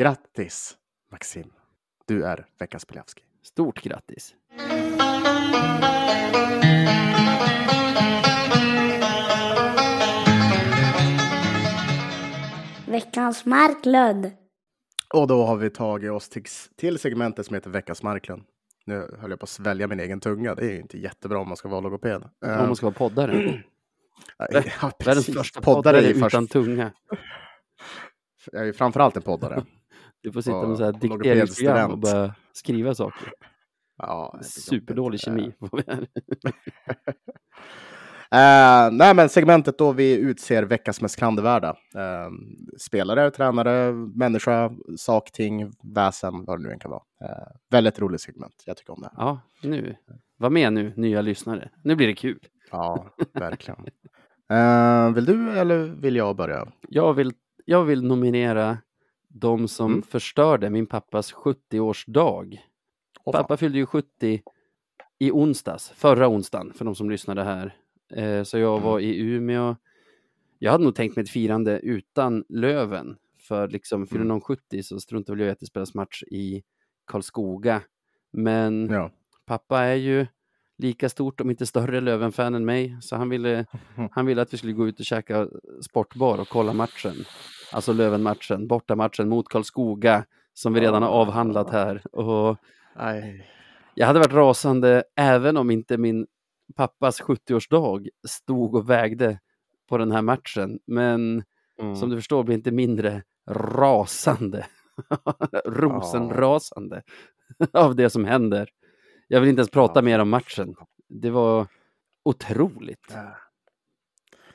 Grattis, 0.00 0.76
Maxim. 1.12 1.52
Du 2.06 2.24
är 2.24 2.46
veckans 2.58 2.86
Beljavski. 2.86 3.22
Stort 3.42 3.82
grattis! 3.82 4.34
Veckans 12.86 13.46
Marklund. 13.46 14.30
Och 15.14 15.26
då 15.26 15.44
har 15.44 15.56
vi 15.56 15.70
tagit 15.70 16.10
oss 16.10 16.28
till, 16.28 16.44
till 16.76 16.98
segmentet 16.98 17.46
som 17.46 17.54
heter 17.54 17.70
Veckans 17.70 18.02
Marklund. 18.02 18.42
Nu 18.86 19.16
höll 19.20 19.30
jag 19.30 19.40
på 19.40 19.44
att 19.44 19.50
svälja 19.50 19.86
min 19.86 20.00
egen 20.00 20.20
tunga. 20.20 20.54
Det 20.54 20.62
är 20.62 20.70
ju 20.70 20.80
inte 20.80 20.98
jättebra 20.98 21.38
om 21.38 21.48
man 21.48 21.56
ska 21.56 21.68
vara 21.68 21.80
logoped. 21.80 22.22
Om 22.22 22.50
Eh, 22.50 22.56
man 22.56 22.76
ska 22.76 22.86
vara 22.86 22.94
poddare. 22.94 23.32
ja, 24.82 24.92
Världens 25.04 25.26
första 25.26 25.60
Poddare 25.60 25.96
poddare 25.96 26.10
utan 26.10 26.30
först, 26.30 26.52
tunga. 26.52 26.92
jag 28.52 28.62
är 28.62 28.66
ju 28.66 28.72
framförallt 28.72 29.16
en 29.16 29.22
poddare. 29.22 29.64
Du 30.22 30.32
får 30.32 30.40
sitta 30.40 30.66
med 30.68 30.76
så 30.76 30.84
här 30.84 30.92
logopedstudent. 30.92 31.22
dikteringsprogram 31.22 31.90
och 31.90 31.98
bara 31.98 32.34
skriva 32.52 32.94
saker. 32.94 33.32
Ja, 33.98 34.38
Superdålig 34.42 35.20
kemi. 35.20 35.52
Eh, 38.32 38.90
nej, 38.92 39.14
men 39.14 39.28
segmentet 39.28 39.78
då 39.78 39.92
vi 39.92 40.16
utser 40.16 40.62
veckans 40.62 41.00
mest 41.00 41.16
klandervärda. 41.18 41.68
Eh, 41.68 42.30
spelare, 42.78 43.30
tränare, 43.30 43.92
människa, 43.92 44.70
sak, 44.96 45.32
ting, 45.32 45.72
väsen, 45.94 46.44
vad 46.44 46.58
det 46.58 46.62
nu 46.62 46.72
än 46.72 46.78
kan 46.78 46.90
vara. 46.90 47.02
Eh, 47.24 47.46
väldigt 47.70 48.00
roligt 48.00 48.20
segment. 48.20 48.54
Jag 48.66 48.76
tycker 48.76 48.92
om 48.92 49.00
det. 49.00 49.10
här. 49.16 49.24
Ja, 49.26 49.40
nu. 49.62 49.96
Var 50.38 50.50
med 50.50 50.72
nu, 50.72 50.92
nya 50.96 51.20
lyssnare. 51.20 51.70
Nu 51.84 51.96
blir 51.96 52.06
det 52.06 52.14
kul. 52.14 52.38
Ja, 52.70 53.06
verkligen. 53.34 53.86
Eh, 54.52 55.10
vill 55.14 55.24
du 55.24 55.50
eller 55.58 55.78
vill 55.78 56.16
jag 56.16 56.36
börja? 56.36 56.66
Jag 56.88 57.14
vill, 57.14 57.32
jag 57.64 57.84
vill 57.84 58.04
nominera 58.04 58.78
de 59.32 59.68
som 59.68 59.90
Mm. 59.92 60.02
förstörde 60.02 60.70
min 60.70 60.86
pappas 60.86 61.32
70-årsdag. 61.32 62.58
Åh, 63.24 63.32
fan. 63.32 63.42
Pappa 63.42 63.56
fyllde 63.56 63.78
ju 63.78 63.86
70 63.86 64.42
i 65.18 65.30
onsdags, 65.30 65.90
förra 65.90 66.28
onsdagen, 66.28 66.72
för 66.72 66.84
de 66.84 66.94
som 66.94 67.10
lyssnade 67.10 67.42
här. 67.44 67.76
Eh, 68.12 68.42
så 68.42 68.58
jag 68.58 68.80
var 68.80 69.00
i 69.00 69.18
Umeå. 69.20 69.76
Jag 70.58 70.72
hade 70.72 70.84
nog 70.84 70.94
tänkt 70.94 71.16
mig 71.16 71.22
ett 71.22 71.30
firande 71.30 71.78
utan 71.80 72.44
Löven. 72.48 73.16
För 73.38 73.68
liksom, 73.68 74.06
fyller 74.06 74.20
Mm. 74.20 74.28
någon 74.28 74.40
70 74.40 74.82
så 74.82 75.00
struntar 75.00 75.32
väl 75.32 75.40
jag 75.40 75.48
i 75.48 75.52
att 75.52 75.60
det 75.60 75.66
spelas 75.66 75.94
match 75.94 76.22
i 76.22 76.62
Karlskoga. 77.06 77.82
Men 78.32 78.88
Ja. 78.90 79.10
pappa 79.46 79.80
är 79.80 79.94
ju 79.94 80.26
lika 80.80 81.08
stort, 81.08 81.40
om 81.40 81.50
inte 81.50 81.66
större, 81.66 82.00
Löven-fan 82.00 82.54
än 82.54 82.64
mig. 82.64 82.96
Så 83.00 83.16
han 83.16 83.28
ville, 83.28 83.66
han 84.12 84.26
ville 84.26 84.42
att 84.42 84.52
vi 84.54 84.58
skulle 84.58 84.72
gå 84.72 84.88
ut 84.88 84.98
och 85.00 85.04
käka 85.06 85.48
sportbar 85.84 86.40
och 86.40 86.48
kolla 86.48 86.72
matchen. 86.72 87.14
Alltså 87.72 87.92
Löven-matchen, 87.92 88.66
bortamatchen 88.66 89.28
mot 89.28 89.48
Karlskoga, 89.48 90.24
som 90.54 90.72
vi 90.72 90.80
redan 90.80 91.02
har 91.02 91.10
avhandlat 91.10 91.70
här. 91.70 92.02
Och 92.16 92.56
jag 93.94 94.06
hade 94.06 94.18
varit 94.18 94.32
rasande 94.32 95.04
även 95.16 95.56
om 95.56 95.70
inte 95.70 95.98
min 95.98 96.26
pappas 96.76 97.22
70-årsdag 97.22 98.08
stod 98.28 98.74
och 98.74 98.90
vägde 98.90 99.38
på 99.88 99.98
den 99.98 100.12
här 100.12 100.22
matchen. 100.22 100.78
Men 100.86 101.42
Mm. 101.80 101.96
som 101.96 102.10
du 102.10 102.16
förstår 102.16 102.44
blir 102.44 102.56
inte 102.56 102.70
mindre 102.70 103.22
rasande. 103.50 104.66
Rosenrasande 105.66 107.02
av 107.72 107.96
det 107.96 108.10
som 108.10 108.24
händer. 108.24 108.68
Jag 109.32 109.40
vill 109.40 109.50
inte 109.50 109.60
ens 109.60 109.70
prata 109.70 109.98
Ja. 110.00 110.02
mer 110.02 110.18
om 110.18 110.28
matchen. 110.30 110.74
Det 111.08 111.30
var 111.30 111.66
otroligt. 112.22 113.06
Ja. 113.14 113.36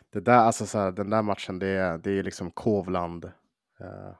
Det 0.10 0.20
där, 0.20 0.38
alltså 0.38 0.66
så 0.66 0.78
här, 0.80 0.92
den 0.92 1.10
där 1.10 1.22
matchen, 1.22 1.60
det 1.60 1.68
är, 1.68 1.98
det 1.98 2.12
är 2.12 2.24
liksom 2.24 2.52
Kovland 2.52 3.26
eh, 3.80 4.16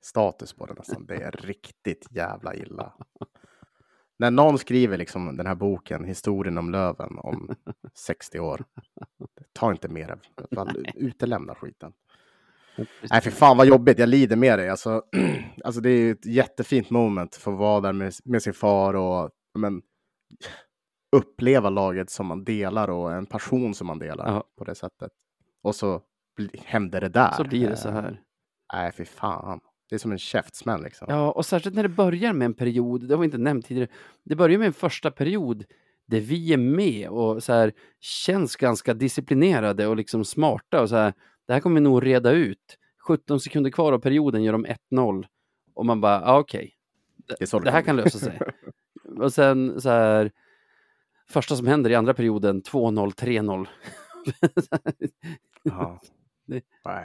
status 0.00 0.52
på 0.52 0.66
den 0.66 0.76
nästan. 0.78 1.06
Det 1.06 1.14
är 1.22 1.30
riktigt 1.30 2.06
jävla 2.10 2.54
illa. 2.54 2.92
När 4.18 4.30
någon 4.30 4.58
skriver 4.58 4.98
liksom 4.98 5.36
den 5.36 5.46
här 5.46 5.54
boken, 5.54 6.04
historien 6.04 6.58
om 6.58 6.70
Löven 6.70 7.18
om 7.18 7.54
60 7.94 8.40
år. 8.40 8.64
Ta 9.52 9.70
inte 9.72 9.88
mer, 9.88 10.18
bara 10.50 10.72
utelämna 10.94 11.54
skiten. 11.54 11.92
Nej, 13.10 13.20
för 13.20 13.30
fan 13.30 13.56
vad 13.56 13.66
jobbigt. 13.66 13.98
Jag 13.98 14.08
lider 14.08 14.36
med 14.36 14.58
dig. 14.58 14.68
Alltså, 14.70 15.02
alltså 15.64 15.80
det 15.80 15.90
är 15.90 16.12
ett 16.12 16.26
jättefint 16.26 16.90
moment 16.90 17.34
för 17.36 17.52
att 17.52 17.58
vara 17.58 17.80
där 17.80 17.92
med, 17.92 18.12
med 18.24 18.42
sin 18.42 18.54
far 18.54 18.94
och 18.94 19.30
men, 19.58 19.82
uppleva 21.16 21.70
laget 21.70 22.10
som 22.10 22.26
man 22.26 22.44
delar 22.44 22.90
och 22.90 23.12
en 23.12 23.26
passion 23.26 23.74
som 23.74 23.86
man 23.86 23.98
delar 23.98 24.28
Ja. 24.32 24.44
på 24.58 24.64
det 24.64 24.74
sättet. 24.74 25.10
Och 25.62 25.74
så 25.74 26.02
händer 26.64 27.00
det 27.00 27.08
där. 27.08 27.32
Så 27.32 27.44
blir 27.44 27.68
det 27.68 27.76
så 27.76 27.88
Eh, 27.88 27.94
här. 27.94 28.20
Nej, 28.72 28.92
fy 28.92 29.04
fan. 29.04 29.60
Det 29.88 29.94
är 29.96 29.98
som 29.98 30.12
en 30.12 30.18
käftsmäll 30.18 30.82
liksom. 30.82 31.06
Ja, 31.10 31.32
och 31.32 31.46
särskilt 31.46 31.76
när 31.76 31.82
det 31.82 31.88
börjar 31.88 32.32
med 32.32 32.46
en 32.46 32.54
period, 32.54 33.08
det 33.08 33.14
har 33.14 33.20
vi 33.20 33.24
inte 33.24 33.38
nämnt 33.38 33.66
tidigare, 33.66 33.88
det 34.24 34.36
börjar 34.36 34.58
med 34.58 34.66
en 34.66 34.72
första 34.72 35.10
period 35.10 35.64
där 36.06 36.20
vi 36.20 36.52
är 36.52 36.56
med 36.56 37.08
och 37.08 37.42
så 37.42 37.52
här, 37.52 37.72
känns 38.00 38.56
ganska 38.56 38.94
disciplinerade 38.94 39.86
och 39.86 39.96
liksom 39.96 40.24
smarta 40.24 40.82
och 40.82 40.88
så 40.88 40.96
här, 40.96 41.12
det 41.46 41.52
här 41.52 41.60
kommer 41.60 41.74
vi 41.74 41.80
nog 41.80 42.06
reda 42.06 42.30
ut. 42.30 42.76
17 43.06 43.40
sekunder 43.40 43.70
kvar 43.70 43.92
av 43.92 43.98
perioden 43.98 44.42
gör 44.42 44.52
de 44.52 44.66
1-0 44.92 45.24
och 45.74 45.86
man 45.86 46.00
bara, 46.00 46.20
ah, 46.24 46.38
okej, 46.38 46.72
det, 47.28 47.42
är 47.42 47.46
så 47.46 47.58
det 47.58 47.70
här 47.70 47.82
kan 47.82 47.96
lösa 47.96 48.18
sig. 48.18 48.40
och 49.20 49.32
sen 49.32 49.80
så 49.80 49.88
här, 49.90 50.30
första 51.28 51.56
som 51.56 51.66
händer 51.66 51.90
i 51.90 51.94
andra 51.94 52.14
perioden, 52.14 52.62
2-0, 52.62 53.10
3-0. 53.14 53.66
ja. 55.62 56.00
Det- 56.46 56.64
Nej. 56.84 57.04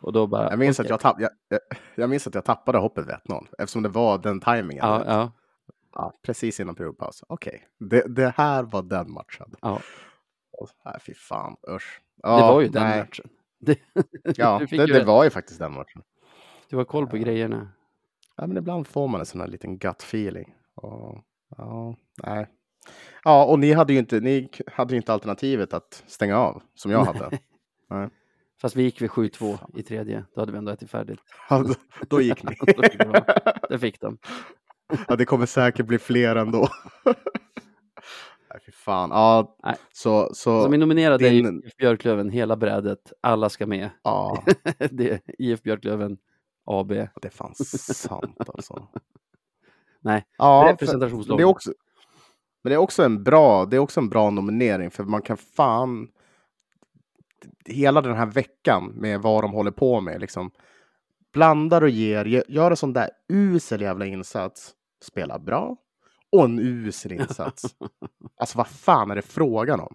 och 0.00 0.12
då 0.12 0.26
bara, 0.26 0.50
Jag 0.50 0.58
minns, 0.58 0.78
okej. 0.80 0.86
att 0.86 0.90
jag, 0.90 1.00
tapp, 1.00 1.20
jag, 1.20 1.30
jag, 1.48 1.60
jag 1.94 2.10
minns 2.10 2.26
att 2.26 2.34
jag 2.34 2.44
tappade 2.44 2.78
hoppet 2.78 3.06
vid 3.06 3.14
1-0 3.14 3.46
eftersom 3.58 3.82
det 3.82 3.88
var 3.88 4.18
den 4.18 4.40
tajmingen. 4.40 4.84
Ja, 4.86 5.04
ja, 5.06 5.32
Ja, 5.94 6.12
precis 6.22 6.60
innan 6.60 6.74
periodpaus. 6.74 7.24
Okej, 7.28 7.66
det, 7.78 8.14
det 8.14 8.32
här 8.36 8.62
var 8.62 8.82
den 8.82 9.12
matchen. 9.12 9.54
ja. 9.60 9.80
Och, 10.52 10.68
nej, 10.84 10.94
fy 11.06 11.14
fan, 11.14 11.56
usch. 11.70 12.00
det 12.22 12.28
var 12.28 12.60
ju 12.60 12.68
den 12.68 12.82
nej. 12.82 12.98
matchen. 13.00 13.28
Det, 13.60 13.78
Ja, 14.36 14.60
det, 14.70 14.76
ju 14.76 14.86
det 14.86 15.04
var 15.04 15.24
ju 15.24 15.30
faktiskt 15.30 15.58
den 15.58 15.72
matchen. 15.74 16.02
du 16.68 16.76
har 16.76 16.84
koll 16.84 17.06
på 17.06 17.16
grejerna. 17.16 17.68
Ja, 18.36 18.46
men 18.46 18.56
ibland 18.56 18.86
får 18.86 19.08
man 19.08 19.20
en 19.20 19.26
sån 19.26 19.40
här 19.40 19.48
liten 19.48 19.78
gut 19.78 20.02
feeling. 20.02 20.54
Och, 20.74 21.18
ja, 21.56 21.96
nej. 22.26 22.46
Ja, 23.24 23.44
och 23.44 23.58
ni 23.58 23.72
hade 23.72 23.92
ju 23.92 23.98
inte, 23.98 24.20
ni 24.20 24.48
hade 24.72 24.96
inte 24.96 25.12
alternativet 25.12 25.74
att 25.74 26.04
stänga 26.06 26.38
av 26.38 26.62
som 26.74 26.90
jag 26.90 27.04
hade. 27.04 27.38
Nej. 27.90 28.08
Fast 28.60 28.76
vi 28.76 28.82
gick 28.82 29.02
vid 29.02 29.10
7-2 29.10 29.58
i 29.78 29.82
tredje. 29.82 30.24
Då 30.34 30.40
hade 30.40 30.52
vi 30.52 30.58
ändå 30.58 30.72
ätit 30.72 30.90
färdigt. 30.90 31.18
Ja, 31.50 31.58
då- 31.62 31.74
Då 32.08 32.20
gick 32.20 32.42
ni. 32.42 32.56
Då 32.76 32.82
fick 32.82 32.98
det 32.98 33.06
vara. 33.06 33.24
Det 33.68 33.78
fick 33.78 34.00
de. 34.00 34.18
Ja, 35.08 35.16
det 35.16 35.24
kommer 35.24 35.46
säkert 35.46 35.86
bli 35.86 35.98
fler 35.98 36.36
ändå. 36.36 36.68
Nej, 38.50 38.60
fy 38.66 38.72
fan. 38.72 39.10
Ja, 39.10 39.56
Nej. 39.64 39.76
så, 39.92 40.30
så, 40.34 40.62
Som 40.62 40.72
är 40.74 40.78
nominerade 40.78 41.26
är 41.28 41.30
din- 41.30 41.62
IF 41.66 41.76
Björklöven, 41.76 42.30
hela 42.30 42.56
brädet. 42.56 43.12
Alla 43.20 43.48
ska 43.48 43.66
med. 43.66 43.90
ja, 44.02 44.44
Det 44.90 45.10
är 45.10 45.20
IF 45.38 45.62
Björklöven 45.62 46.18
AB. 46.64 46.88
det 46.88 47.10
är 47.22 47.30
fan 47.30 47.54
sant 47.54 48.48
alltså. 48.48 48.88
Nej, 50.00 50.24
Ja, 50.38 50.62
för, 50.62 50.72
representationslag. 50.72 51.28
men 51.28 51.36
det 51.36 51.42
är 51.42 51.50
också, 51.50 51.72
men 52.62 52.70
det 52.70 52.74
är 52.74 52.78
också 52.78 53.02
en 53.02 53.22
bra, 53.24 53.64
det 53.66 53.76
är 53.76 53.80
också 53.80 54.00
en 54.00 54.08
bra 54.08 54.30
nominering 54.30 54.90
för 54.90 55.04
man 55.04 55.22
kan 55.22 55.36
fan 55.36 56.08
hela 57.64 58.00
den 58.00 58.16
här 58.16 58.26
veckan 58.26 58.92
med 58.94 59.20
vad 59.22 59.44
de 59.44 59.52
håller 59.52 59.70
på 59.70 60.00
med 60.00 60.20
liksom 60.20 60.50
blandar 61.32 61.82
och 61.82 61.88
ger, 61.88 62.24
gö- 62.24 62.44
gör 62.48 62.70
en 62.70 62.76
sån 62.76 62.92
där 62.92 63.10
usel 63.28 63.80
jävla 63.80 64.06
insats, 64.06 64.74
spelar 65.02 65.38
bra 65.38 65.76
och 66.32 66.44
en 66.44 66.58
usel 66.58 67.12
insats. 67.12 67.62
alltså 68.40 68.58
vad 68.58 68.66
fan 68.68 69.10
är 69.10 69.14
det 69.14 69.22
frågan 69.22 69.80
om? 69.80 69.94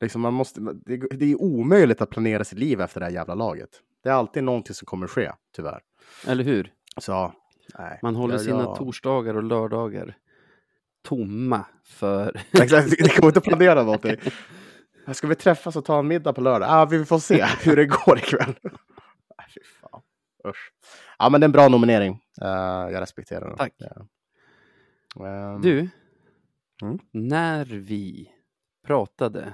Liksom 0.00 0.20
man 0.20 0.34
måste, 0.34 0.60
det, 0.60 0.96
det 0.96 1.24
är 1.32 1.42
omöjligt 1.42 2.00
att 2.00 2.10
planera 2.10 2.44
sitt 2.44 2.58
liv 2.58 2.80
efter 2.80 3.00
det 3.00 3.06
här 3.06 3.12
jävla 3.12 3.34
laget. 3.34 3.70
Det 4.02 4.08
är 4.08 4.12
alltid 4.12 4.44
någonting 4.44 4.74
som 4.74 4.86
kommer 4.86 5.06
ske, 5.06 5.32
tyvärr. 5.56 5.80
Eller 6.26 6.44
hur? 6.44 6.72
Så, 6.96 7.32
nej. 7.78 7.98
Man 8.02 8.14
håller 8.16 8.34
Jag- 8.34 8.40
sina 8.40 8.58
jag- 8.62 8.76
torsdagar 8.76 9.34
och 9.34 9.42
lördagar 9.42 10.16
tomma 11.02 11.66
för... 11.84 12.40
Exakt, 12.62 12.90
det 12.90 13.16
går 13.20 13.26
inte 13.26 13.38
att 13.38 13.44
planera 13.44 13.82
någonting. 13.82 14.16
Ska 15.12 15.26
vi 15.26 15.34
träffas 15.34 15.76
och 15.76 15.84
ta 15.84 15.98
en 15.98 16.06
middag 16.08 16.32
på 16.32 16.40
lördag? 16.40 16.68
Ah, 16.72 16.84
vi 16.84 17.04
får 17.04 17.18
se 17.18 17.44
hur 17.64 17.76
det 17.76 17.86
går 17.86 18.18
ikväll. 18.18 18.54
Fy 19.54 19.60
fan. 19.80 20.02
Usch. 20.48 20.72
Ja, 21.18 21.28
men 21.30 21.40
det 21.40 21.44
är 21.44 21.48
en 21.48 21.52
bra 21.52 21.68
nominering. 21.68 22.20
Eh, 22.42 22.48
jag 22.92 23.00
respekterar 23.00 23.48
den. 23.48 23.56
Tack. 23.56 23.74
Ja. 23.76 24.06
Ehm, 25.26 25.60
Du, 25.60 25.88
Mm. 26.82 26.98
när 27.12 27.64
vi 27.64 28.30
pratade 28.86 29.52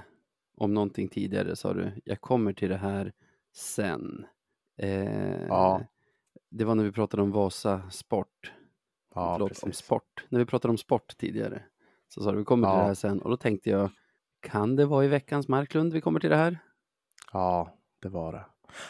om 0.57 0.73
någonting 0.73 1.07
tidigare 1.07 1.55
sa 1.55 1.73
du, 1.73 1.91
jag 2.05 2.21
kommer 2.21 2.53
till 2.53 2.69
det 2.69 2.77
här 2.77 3.13
sen. 3.55 4.25
Eh, 4.81 5.41
Ja. 5.47 5.81
Det 6.57 6.65
var 6.65 6.75
när 6.75 6.83
vi 6.83 6.91
pratade 6.91 7.23
om 7.23 7.31
Vasa 7.31 7.89
Sport. 7.91 8.51
Ja, 9.15 9.33
Förlåt, 9.33 9.51
om 9.63 9.69
precis. 9.69 9.85
sport. 9.85 10.25
När 10.29 10.39
vi 10.39 10.45
pratade 10.45 10.69
om 10.69 10.77
sport 10.77 11.17
tidigare. 11.17 11.63
Så 12.07 12.23
sa 12.23 12.31
du, 12.31 12.37
vi 12.37 12.43
kommer 12.43 12.67
till 12.67 12.73
Ja. 12.75 12.79
det 12.81 12.87
här 12.87 12.93
sen. 12.93 13.21
Och 13.21 13.29
då 13.29 13.37
tänkte 13.37 13.69
jag, 13.69 13.89
kan 14.41 14.75
det 14.75 14.85
vara 14.85 15.05
i 15.05 15.07
veckans 15.07 15.47
Marklund 15.47 15.93
vi 15.93 16.01
kommer 16.01 16.19
till 16.19 16.29
det 16.29 16.35
här? 16.35 16.59
Ja, 17.33 17.77
det 18.01 18.09
var 18.09 18.31
det. 18.33 18.45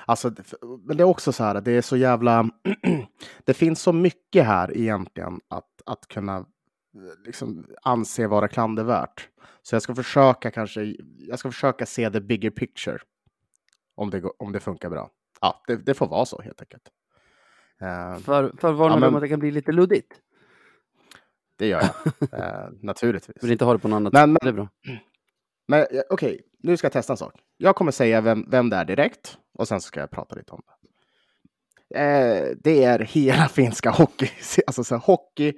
Alltså, 0.05 0.31
men 0.61 0.97
det 0.97 1.03
är 1.03 1.07
också 1.07 1.31
så 1.31 1.43
här, 1.43 1.61
det 1.61 1.71
är 1.71 1.81
så 1.81 1.97
jävla... 1.97 2.49
det 3.45 3.53
finns 3.53 3.81
så 3.81 3.93
mycket 3.93 4.45
här 4.45 4.77
egentligen 4.77 5.39
att, 5.47 5.81
att 5.85 6.07
kunna 6.07 6.37
eh, 6.37 6.45
liksom, 7.25 7.65
anse 7.81 8.27
vara 8.27 8.47
klandervärt. 8.47 9.29
Så 9.61 9.75
jag 9.75 9.81
ska 9.81 9.95
försöka 9.95 10.51
kanske, 10.51 10.95
jag 11.17 11.39
ska 11.39 11.51
försöka 11.51 11.85
se 11.85 12.09
the 12.11 12.21
bigger 12.21 12.49
picture. 12.49 12.99
Om 13.95 14.09
det, 14.09 14.23
om 14.39 14.51
det 14.51 14.59
funkar 14.59 14.89
bra. 14.89 15.09
Ja, 15.41 15.63
det, 15.67 15.75
det 15.75 15.93
får 15.93 16.07
vara 16.07 16.25
så 16.25 16.41
helt 16.41 16.61
enkelt. 16.61 16.89
Eh, 17.81 18.17
För, 18.19 18.51
för 18.57 18.71
varna 18.71 18.95
Ja, 18.95 18.99
men- 18.99 19.09
om 19.09 19.15
att 19.15 19.21
det 19.21 19.27
kan 19.29 19.39
bli 19.39 19.51
lite 19.51 19.71
luddigt. 19.71 20.13
det 21.57 21.67
gör 21.67 21.81
jag, 21.81 22.39
eh, 22.39 22.69
naturligtvis. 22.81 23.43
Vill 23.43 23.51
inte 23.51 23.65
ha 23.65 23.73
det 23.73 23.79
på 23.79 23.87
något 23.87 23.95
annat 23.97 24.13
Men- 24.13 24.33
sätt. 24.33 24.41
Det 24.41 24.49
är 24.49 24.53
bra. 24.53 24.69
Men 25.67 25.85
okej, 26.09 26.41
nu 26.63 26.77
ska 26.77 26.85
jag 26.85 26.93
testa 26.93 27.13
en 27.13 27.17
sak. 27.17 27.33
Jag 27.57 27.75
kommer 27.75 27.91
säga 27.91 28.21
vem, 28.21 28.45
vem 28.49 28.69
det 28.69 28.75
är 28.75 28.85
direkt 28.85 29.37
och 29.53 29.67
sen 29.67 29.81
ska 29.81 29.99
jag 29.99 30.11
prata 30.11 30.35
lite 30.35 30.51
om 30.51 30.61
det. 30.65 30.73
Eh, 31.99 32.55
det 32.63 32.83
är 32.83 32.99
hela 32.99 33.47
finska 33.49 33.89
hockey, 33.89 34.29
alltså 34.67 34.83
så 34.83 34.97
hockey, 34.97 35.53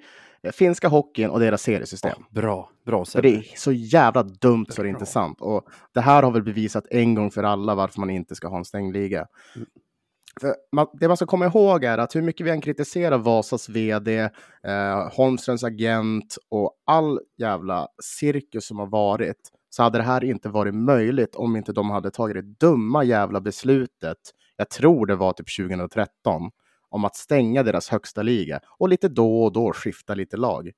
finska 0.53 0.87
hockeyn 0.87 1.29
och 1.29 1.39
deras 1.39 1.61
seriesystem. 1.61 2.23
Bra, 2.29 2.69
bra 2.85 3.05
sätt. 3.05 3.21
det 3.23 3.29
är 3.35 3.43
så 3.57 3.71
jävla 3.71 4.23
dumt 4.23 4.65
så 4.69 4.81
det 4.81 4.87
är 4.87 4.91
Bra. 4.91 4.99
inte 4.99 5.05
sant. 5.11 5.41
Och 5.41 5.67
det 5.93 6.01
här 6.01 6.23
har 6.23 6.31
väl 6.31 6.43
bevisat 6.43 6.85
en 6.89 7.15
gång 7.15 7.31
för 7.31 7.43
alla 7.43 7.75
varför 7.75 7.99
man 7.99 8.09
inte 8.09 8.35
ska 8.35 8.47
ha 8.47 8.57
en 8.57 8.65
stängd 8.65 8.93
liga. 8.93 9.27
För 10.39 10.47
eh, 10.47 10.53
man, 10.71 10.87
det 10.93 11.07
man 11.07 11.17
ska 11.17 11.25
komma 11.25 11.45
ihåg 11.45 11.83
är 11.83 11.97
att 11.97 12.15
hur 12.15 12.21
mycket 12.21 12.47
vi 12.47 12.49
än 12.49 12.61
kritiserar 12.61 13.17
Vasas 13.17 13.69
vd, 13.69 14.29
eh, 14.63 15.09
Holmströms 15.11 15.63
agent 15.63 16.37
och 16.49 16.73
all 16.85 17.19
jävla 17.37 17.87
cirkus 18.19 18.67
som 18.67 18.79
har 18.79 18.87
varit 18.87 19.51
så 19.69 19.83
hade 19.83 19.97
det 19.97 20.03
här 20.03 20.23
inte 20.23 20.49
varit 20.49 20.75
möjligt 20.75 21.35
om 21.35 21.55
inte 21.55 21.73
de 21.73 21.89
hade 21.89 22.11
tagit 22.11 22.35
det 22.35 22.67
dumma 22.67 23.03
jävla 23.03 23.41
beslutet, 23.41 24.17
jag 24.55 24.69
tror 24.69 25.05
det 25.05 25.15
var 25.15 25.33
typ 25.33 25.55
2013, 25.57 26.51
om 26.89 27.05
att 27.05 27.15
stänga 27.15 27.63
deras 27.63 27.89
högsta 27.89 28.21
liga 28.21 28.59
och 28.79 28.89
lite 28.89 29.07
då 29.07 29.43
och 29.43 29.53
då 29.53 29.73
skifta 29.73 30.15
lite 30.15 30.37
lag. 30.37 30.71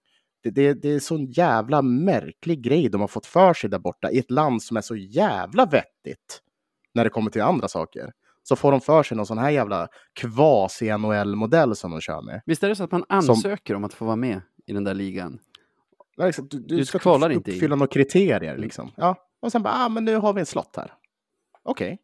Det, 0.43 0.49
det, 0.49 0.73
det 0.73 0.89
är 0.89 0.99
sån 0.99 1.25
jävla 1.25 1.81
märklig 1.81 2.61
grej 2.63 2.89
de 2.89 3.01
har 3.01 3.07
fått 3.07 3.25
för 3.25 3.53
sig 3.53 3.69
där 3.69 3.79
borta 3.79 4.11
i 4.11 4.19
ett 4.19 4.31
land 4.31 4.63
som 4.63 4.77
är 4.77 4.81
så 4.81 4.95
jävla 4.95 5.65
vettigt 5.65 6.41
när 6.93 7.03
det 7.03 7.09
kommer 7.09 7.31
till 7.31 7.41
andra 7.41 7.67
saker. 7.67 8.11
Så 8.43 8.55
får 8.55 8.71
de 8.71 8.81
för 8.81 9.03
sig 9.03 9.17
någon 9.17 9.25
sån 9.25 9.37
här 9.37 9.49
jävla 9.49 9.87
kvasi-NHL-modell 10.13 11.75
som 11.75 11.91
de 11.91 12.01
kör 12.01 12.21
med. 12.21 12.41
Visst 12.45 12.63
är 12.63 12.69
det 12.69 12.75
så 12.75 12.83
att 12.83 12.91
man 12.91 13.05
ansöker 13.09 13.75
om 13.75 13.83
att 13.83 13.93
få 13.93 14.05
vara 14.05 14.15
med 14.15 14.41
i 14.65 14.73
den 14.73 14.83
där 14.83 14.93
ligan? 14.93 15.39
Är 16.17 16.25
liksom, 16.25 16.47
Du, 16.47 16.59
du, 16.59 16.77
Du 16.77 16.85
ska 16.85 16.99
kvalar 16.99 17.29
typ 17.29 17.35
inte 17.37 17.51
i. 17.51 17.53
uppfylla 17.55 17.75
några 17.75 17.87
kriterier 17.91 18.57
liksom. 18.57 18.91
Ja, 18.97 19.15
och 19.41 19.51
sen 19.51 19.63
bara, 19.63 19.73
ah, 19.73 19.89
men 19.89 20.05
nu 20.05 20.15
har 20.15 20.33
vi 20.33 20.39
en 20.39 20.45
slott 20.45 20.75
här. 20.77 20.93
Okej. 21.63 21.99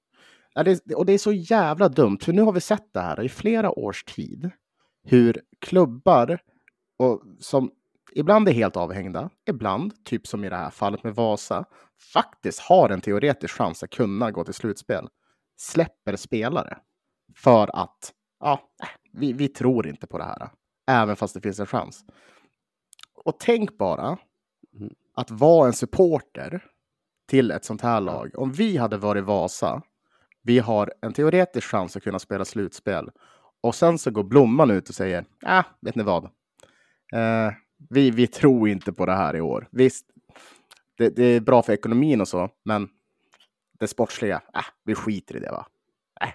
Ja, 0.54 0.64
det, 0.64 0.96
och 0.96 1.06
det 1.06 1.14
är 1.14 1.18
så 1.18 1.32
jävla 1.32 1.90
dumt, 1.90 2.18
för 2.22 2.34
nu 2.34 2.42
har 2.42 2.52
vi 2.52 2.62
sett 2.62 2.94
det 2.94 3.00
här 3.02 3.24
i 3.24 3.30
flera 3.30 3.72
års 3.80 4.04
tid. 4.04 4.50
Hur 5.04 5.42
klubbar, 5.62 6.40
och 7.00 7.22
som 7.40 7.72
ibland 8.14 8.50
är 8.50 8.54
helt 8.54 8.78
avhängda, 8.78 9.30
ibland, 9.50 10.06
typ 10.06 10.28
som 10.28 10.44
i 10.44 10.50
det 10.50 10.56
här 10.56 10.70
fallet 10.70 11.04
med 11.04 11.16
Vasa, 11.16 11.66
faktiskt 12.14 12.60
har 12.60 12.90
en 12.90 13.02
teoretisk 13.02 13.54
chans 13.54 13.84
att 13.84 13.90
kunna 13.90 14.32
gå 14.32 14.44
till 14.44 14.54
slutspel, 14.54 15.08
släpper 15.58 16.16
spelare. 16.16 16.78
För 17.36 17.70
att, 17.74 18.14
ja, 18.40 18.62
vi, 19.14 19.34
vi 19.34 19.48
tror 19.48 19.88
inte 19.88 20.08
på 20.08 20.18
det 20.18 20.24
här. 20.24 20.50
Även 20.88 21.16
fast 21.16 21.34
det 21.34 21.42
finns 21.42 21.60
en 21.60 21.66
chans. 21.66 22.06
Och 23.14 23.40
tänk 23.40 23.78
bara 23.78 24.18
Mm. 24.80 24.94
att 25.14 25.32
vara 25.32 25.68
en 25.68 25.74
supporter 25.74 26.66
till 27.30 27.52
ett 27.52 27.66
sånt 27.66 27.82
här 27.82 28.02
lag. 28.02 28.32
Om 28.38 28.52
vi 28.52 28.78
hade 28.78 28.98
varit 28.98 29.24
Vasa, 29.24 29.82
vi 30.44 30.60
har 30.60 30.94
en 31.02 31.14
teoretisk 31.14 31.68
chans 31.68 31.98
att 31.98 32.04
kunna 32.04 32.20
spela 32.20 32.46
slutspel. 32.46 33.10
Och 33.62 33.76
sen 33.76 33.98
så 33.98 34.12
går 34.12 34.24
Blomman 34.24 34.72
ut 34.72 34.90
och 34.90 34.96
säger, 34.96 35.26
ah, 35.46 35.64
vet 35.82 35.96
ni 35.96 36.04
vad? 36.04 36.24
Eh, 37.14 37.52
vi, 37.90 38.12
vi 38.12 38.28
tror 38.28 38.70
inte 38.70 38.94
på 38.94 39.06
det 39.06 39.16
här 39.16 39.36
i 39.36 39.42
år. 39.42 39.68
Visst, 39.72 40.06
det, 40.98 41.10
det 41.10 41.24
är 41.26 41.40
bra 41.40 41.62
för 41.62 41.74
ekonomin 41.74 42.22
och 42.22 42.28
så, 42.28 42.50
men 42.66 42.90
det 43.80 43.88
sportsliga, 43.88 44.42
ah, 44.54 44.64
vi 44.84 44.96
skiter 44.96 45.36
i 45.36 45.40
det 45.40 45.52
va? 45.52 45.68
Äh, 46.22 46.30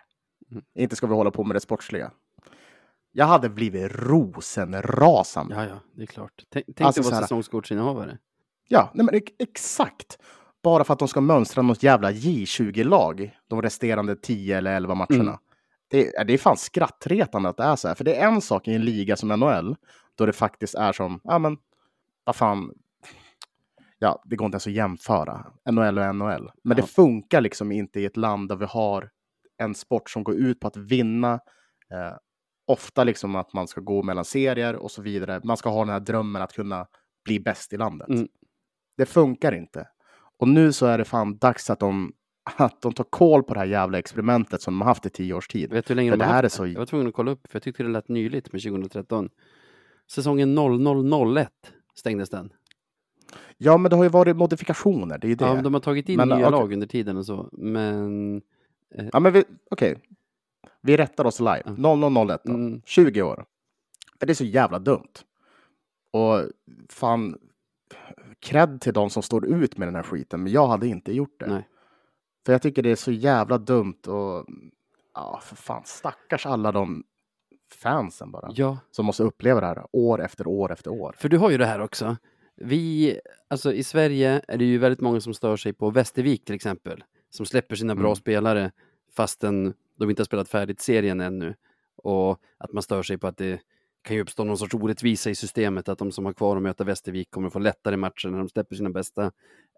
Mm. 0.51 0.65
inte 0.75 0.97
ska 0.97 1.07
vi 1.07 1.15
hålla 1.15 1.31
på 1.31 1.45
med 1.45 1.57
det 1.57 1.61
sportsliga. 1.61 2.11
Jag 3.13 3.27
hade 3.27 3.49
blivit 3.49 3.93
rosenrasande. 3.95 5.55
Ja, 5.55 5.65
ja, 5.65 5.81
det 5.97 6.03
är 6.03 6.07
klart. 6.07 6.33
Tänk, 6.53 6.67
tänk 6.67 6.81
Alltså 6.81 7.03
dig 7.03 7.11
vara 7.11 7.21
säsongskortsinnehavare. 7.23 8.19
Ja, 8.69 8.91
nej 8.95 9.07
men 9.07 9.15
ex- 9.15 9.33
exakt. 9.39 10.19
Bara 10.63 10.85
för 10.85 10.93
att 10.93 10.99
de 10.99 11.09
ska 11.09 11.21
mönstra 11.21 11.63
något 11.63 11.83
jävla 11.83 12.11
J20-lag 12.11 13.39
de 13.49 13.63
resterande 13.63 14.17
10 14.17 14.59
eller 14.59 14.73
11 14.77 14.95
matcherna. 14.95 15.23
Mm. 15.23 15.37
Det, 15.89 16.07
är, 16.17 16.25
det 16.25 16.33
är 16.35 16.39
fan 16.39 16.57
skrattretande 16.57 17.49
att 17.49 17.57
det 17.57 17.63
är 17.65 17.77
så 17.77 17.89
här. 17.89 17.95
För 17.95 18.05
det 18.05 18.15
är 18.17 18.27
en 18.29 18.41
sak 18.41 18.69
i 18.69 18.75
en 18.75 18.85
liga 18.85 19.17
som 19.17 19.29
NHL, 19.29 19.77
då 20.15 20.27
det 20.27 20.33
faktiskt 20.33 20.75
är 20.75 20.93
som, 20.93 21.21
ja 21.25 21.39
men, 21.39 21.57
vad 22.25 22.37
fan, 22.37 22.73
ja, 24.03 24.23
det 24.25 24.37
går 24.37 24.45
inte 24.47 24.55
ens 24.55 24.67
att 24.67 24.73
jämföra 24.73 25.47
NHL 25.71 25.99
och 25.99 26.15
NHL. 26.17 26.51
Men 26.65 26.77
Ja. 26.77 26.83
det 26.83 26.89
funkar 26.89 27.41
liksom 27.41 27.73
inte 27.73 28.01
i 28.01 28.05
ett 28.05 28.17
land 28.17 28.49
där 28.49 28.57
vi 28.57 28.65
har 28.65 29.11
en 29.59 29.75
sport 29.75 30.11
som 30.11 30.25
går 30.25 30.35
ut 30.35 30.61
på 30.61 30.67
att 30.67 30.77
vinna. 30.77 31.33
Eh, 31.93 32.17
ofta 32.67 33.05
liksom 33.05 33.37
att 33.37 33.53
man 33.53 33.69
ska 33.69 33.81
gå 33.81 34.03
mellan 34.03 34.25
serier 34.25 34.77
och 34.77 34.91
så 34.91 35.03
vidare. 35.03 35.41
Man 35.45 35.57
ska 35.57 35.71
ha 35.71 35.81
den 35.81 35.89
här 35.93 36.01
drömmen 36.01 36.43
att 36.43 36.53
kunna 36.53 36.87
bli 37.25 37.41
bäst 37.41 37.73
i 37.73 37.77
landet. 37.77 38.09
Mm. 38.09 38.29
Det 38.97 39.07
funkar 39.07 39.53
inte. 39.55 39.89
Och 40.39 40.49
nu 40.49 40.73
så 40.73 40.87
är 40.87 40.99
det 40.99 41.05
fan 41.05 41.39
dags 41.39 41.71
att 41.71 41.79
de, 41.81 42.13
att 42.57 42.83
de 42.83 42.93
tar 42.93 43.05
koll 43.05 43.43
på 43.43 43.55
det 43.55 43.61
här 43.61 43.67
jävla 43.67 43.99
experimentet 43.99 44.63
som 44.63 44.75
de 44.75 44.81
har 44.81 44.89
haft 44.89 45.07
i 45.07 45.11
tio 45.11 45.35
års 45.35 45.49
tid. 45.49 45.73
Vet 45.73 45.87
du 45.87 45.91
hur 45.91 45.97
länge 45.97 46.11
För 46.11 46.17
de 46.19 46.25
det 46.25 46.31
här 46.33 46.43
är 46.45 46.49
så- 46.49 46.67
Jag 46.67 46.79
var 46.79 46.87
tvungen 46.87 47.09
att 47.09 47.15
kolla 47.15 47.31
upp, 47.31 47.41
för 47.51 47.57
jag 47.57 47.63
tyckte 47.63 47.83
det 47.83 47.89
lät 47.89 48.09
nyligt 48.09 48.53
med 48.53 48.63
2013. 48.63 49.29
Säsongen 50.11 50.55
0001 50.55 51.49
stängdes 51.95 52.31
den. 52.31 52.53
Ja, 53.59 53.77
men 53.77 53.91
det 53.91 53.97
har 53.97 54.03
ju 54.05 54.09
varit 54.11 54.37
modifikationer. 54.37 55.19
Det 55.19 55.31
är 55.31 55.37
det. 55.37 55.45
Ja, 55.45 55.63
de 55.63 55.75
har 55.75 55.81
tagit 55.81 56.09
in 56.09 56.17
Men, 56.17 56.29
nya 56.29 56.37
okej. 56.39 56.51
lag 56.51 56.73
under 56.73 56.87
tiden 56.87 57.17
och 57.17 57.27
så, 57.27 57.49
men 57.53 58.43
Ja, 59.13 59.21
men 59.21 59.45
okej. 59.71 59.99
Vi 60.81 60.97
rättar 60.97 61.25
oss 61.27 61.41
live. 61.41 61.63
Ja. 61.65 62.11
0001 62.11 62.41
då. 62.45 62.53
Mm. 62.53 62.83
20 62.85 63.23
år. 63.23 63.45
För 64.19 64.27
det 64.27 64.33
är 64.33 64.35
så 64.35 64.45
jävla 64.45 64.79
dumt. 64.79 65.13
Och 66.11 66.41
fan, 66.89 67.39
cred 68.41 68.81
till 68.81 68.93
de 68.93 69.11
som 69.11 69.23
står 69.23 69.47
ut 69.47 69.79
med 69.79 69.89
den 69.89 69.95
här 69.95 70.03
skiten, 70.03 70.43
men 70.43 70.53
jag 70.53 70.67
hade 70.67 70.87
inte 70.87 71.13
gjort 71.13 71.41
det. 71.41 71.47
Nej. 71.47 71.69
För 72.47 72.53
jag 72.53 72.63
tycker 72.63 72.83
det 72.83 72.91
är 72.91 72.97
så 72.97 73.13
jävla 73.13 73.59
dumt 73.59 74.01
och 74.07 74.47
ja, 75.15 75.41
för 75.43 75.57
fan, 75.57 75.83
stackars 75.85 76.47
alla 76.47 76.73
de 76.73 77.05
fansen 77.75 78.31
bara. 78.31 78.51
Ja, 78.55 78.79
Som 78.91 79.07
måste 79.07 79.23
uppleva 79.23 79.61
det 79.61 79.67
här 79.67 79.87
år 79.93 80.23
efter 80.23 80.47
år 80.47 80.73
efter 80.73 80.91
år. 80.91 81.15
för 81.19 81.29
du 81.29 81.39
har 81.39 81.51
ju 81.51 81.59
det 81.59 81.67
här 81.67 81.81
också. 81.81 82.17
Vi, 82.65 83.19
alltså 83.49 83.73
i 83.73 83.83
Sverige 83.83 84.43
är 84.49 84.59
det 84.59 84.65
ju 84.65 84.79
väldigt 84.79 85.01
många 85.01 85.21
som 85.21 85.35
stör 85.35 85.57
sig 85.57 85.73
på 85.73 85.91
Västervik 85.91 86.45
till 86.45 86.55
exempel, 86.55 87.05
som 87.31 87.47
släpper 87.47 87.75
sina 87.77 87.95
bra 87.95 88.07
Mm. 88.07 88.17
spelare 88.17 88.73
fastän 89.17 89.75
de 89.99 90.11
inte 90.11 90.21
har 90.21 90.25
spelat 90.25 90.49
färdigt 90.49 90.81
serien 90.81 91.21
ännu. 91.21 91.55
Och 91.97 92.41
att 92.59 92.73
man 92.73 92.83
stör 92.83 93.03
sig 93.03 93.19
på 93.19 93.27
att 93.27 93.37
det 93.37 93.61
kan 94.03 94.17
ju 94.17 94.23
uppstå 94.23 94.45
någon 94.45 94.59
sorts 94.59 94.75
orättvisa 94.75 95.31
i 95.31 95.35
systemet, 95.35 95.89
att 95.89 95.99
de 95.99 96.13
som 96.13 96.25
har 96.25 96.33
kvar 96.33 96.57
att 96.57 96.63
möta 96.63 96.85
Västervik 96.85 97.31
kommer 97.31 97.47
att 97.47 97.53
få 97.53 97.59
lättare 97.59 97.97
matcher 97.97 98.29
när 98.29 98.39
de 98.39 98.49
släpper 98.49 98.77
sina 98.77 98.91
bästa, 98.91 99.33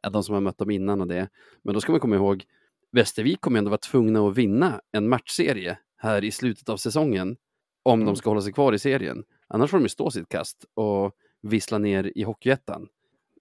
än 0.06 0.12
de 0.12 0.22
som 0.24 0.34
har 0.34 0.40
mött 0.40 0.58
dem 0.58 0.70
innan 0.70 1.00
och 1.00 1.06
det. 1.08 1.28
Men 1.62 1.74
då 1.74 1.80
ska 1.80 1.92
man 1.92 2.00
komma 2.00 2.16
ihåg, 2.16 2.44
Västervik 2.92 3.40
kommer 3.40 3.58
ändå 3.58 3.70
vara 3.70 3.78
tvungna 3.78 4.28
att 4.28 4.36
vinna 4.38 4.80
en 4.92 5.08
matchserie 5.08 5.78
här 5.96 6.24
i 6.24 6.30
slutet 6.30 6.68
av 6.68 6.76
säsongen, 6.76 7.36
om 7.82 8.00
Mm. 8.00 8.06
de 8.06 8.16
ska 8.16 8.30
hålla 8.30 8.40
sig 8.40 8.52
kvar 8.52 8.72
i 8.72 8.78
serien. 8.78 9.24
Annars 9.48 9.70
får 9.70 9.78
de 9.78 9.82
ju 9.84 9.88
stå 9.88 10.10
sitt 10.10 10.28
kast 10.28 10.64
och 10.74 11.12
vissla 11.44 11.78
ner 11.78 12.12
i 12.18 12.22
Hockeyettan. 12.22 12.88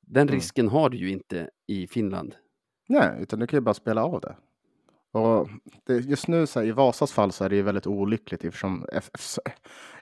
Den 0.01 0.21
Mm. 0.27 0.35
risken 0.35 0.67
har 0.67 0.89
du 0.89 0.97
ju 0.97 1.09
inte 1.09 1.49
i 1.67 1.87
Finland. 1.87 2.35
Nej, 2.89 3.17
utan 3.19 3.39
du 3.39 3.47
kan 3.47 3.57
ju 3.57 3.61
bara 3.61 3.73
spela 3.73 4.03
av 4.05 4.21
det. 4.21 4.35
Och 5.11 5.49
det, 5.85 5.93
just 5.99 6.27
nu 6.27 6.47
så 6.47 6.59
här, 6.59 6.67
i 6.67 6.71
Vasas 6.71 7.11
fall 7.11 7.31
så 7.31 7.43
är 7.43 7.49
det 7.49 7.55
ju 7.55 7.61
väldigt 7.61 7.87
olyckligt 7.87 8.43
eftersom, 8.43 8.85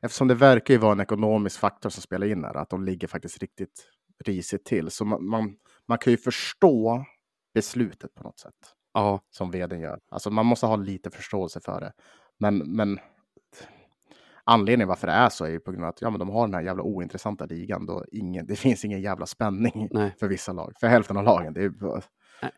eftersom 0.02 0.28
det 0.28 0.36
verkar 0.36 0.74
ju 0.74 0.78
vara 0.78 0.92
en 0.92 1.00
ekonomisk 1.00 1.60
faktor 1.60 1.90
som 1.90 2.02
spelar 2.02 2.28
in 2.28 2.44
här, 2.44 2.56
att 2.58 2.70
de 2.70 2.84
ligger 2.84 3.08
faktiskt 3.08 3.38
riktigt 3.38 3.88
risigt 4.26 4.66
till. 4.66 4.92
Så 4.92 5.06
man, 5.06 5.26
man, 5.26 5.56
man 5.88 5.98
kan 5.98 6.12
ju 6.14 6.18
förstå 6.18 7.06
beslutet 7.54 8.14
på 8.16 8.24
något 8.24 8.40
sätt 8.40 8.56
Ja, 8.94 9.22
som 9.30 9.52
vdn 9.52 9.80
gör. 9.82 10.00
Alltså 10.12 10.30
man 10.32 10.46
måste 10.46 10.66
ha 10.66 10.76
lite 10.76 11.12
förståelse 11.12 11.62
för 11.62 11.80
det. 11.80 11.94
Men, 12.40 12.58
men 12.58 13.00
anledningen 14.52 14.88
varför 14.88 15.08
det 15.08 15.14
är 15.14 15.30
så 15.30 15.46
är 15.46 15.50
ju 15.50 15.60
på 15.60 15.72
grund 15.72 15.84
av 15.84 15.90
att 15.90 16.02
ja, 16.02 16.10
men 16.10 16.20
de 16.20 16.30
har 16.30 16.48
den 16.48 16.54
här 16.54 16.62
jävla 16.62 16.84
ointressanta 16.84 17.46
ligan 17.46 17.86
då 17.86 18.06
ingen, 18.12 18.46
det 18.48 18.56
finns 18.66 18.86
ingen 18.86 19.02
jävla 19.02 19.26
spänning 19.26 19.88
nej. 19.92 20.16
för 20.20 20.28
vissa 20.28 20.54
lag. 20.54 20.74
För 20.80 20.88
hälften 20.88 21.18
av 21.18 21.24
lagen. 21.24 21.54
Det 21.54 21.64
är 21.64 21.72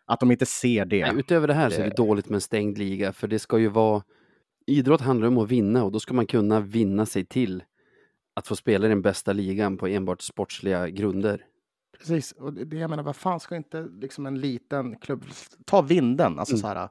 att 0.05 0.19
de 0.19 0.31
inte 0.31 0.45
ser 0.45 0.85
det. 0.85 1.01
Nej, 1.05 1.19
utöver 1.19 1.47
det 1.47 1.53
här 1.53 1.69
så 1.69 1.79
är 1.79 1.83
det 1.83 1.89
Det- 1.89 1.95
dåligt 1.95 2.29
med 2.29 2.35
en 2.35 2.41
stängd 2.41 2.77
liga, 2.77 3.13
för 3.13 3.27
det 3.27 3.39
ska 3.39 3.57
ju 3.57 3.67
vara... 3.67 4.03
Idrott 4.67 5.01
handlar 5.01 5.27
om 5.27 5.37
att 5.37 5.49
vinna 5.51 5.83
och 5.83 5.91
då 5.91 5.99
ska 5.99 6.13
man 6.13 6.25
kunna 6.27 6.59
vinna 6.59 7.05
sig 7.05 7.25
till 7.25 7.63
att 8.35 8.47
få 8.47 8.55
spela 8.55 8.85
i 8.85 8.89
den 8.89 9.01
bästa 9.01 9.33
ligan 9.33 9.77
på 9.77 9.87
enbart 9.87 10.21
sportsliga 10.21 10.89
grunder. 10.89 11.45
Precis, 11.97 12.31
och 12.31 12.53
det 12.53 12.65
det 12.65 12.77
jag 12.77 12.89
menar, 12.89 13.03
vad 13.03 13.15
fan 13.15 13.39
ska 13.39 13.55
inte 13.55 13.87
liksom 14.01 14.25
en 14.25 14.39
liten 14.39 14.95
klubb 14.95 15.23
ta 15.65 15.81
vinden? 15.81 16.39
Alltså 16.39 16.53
Mm. 16.55 16.61
så 16.61 16.67
här. 16.67 16.89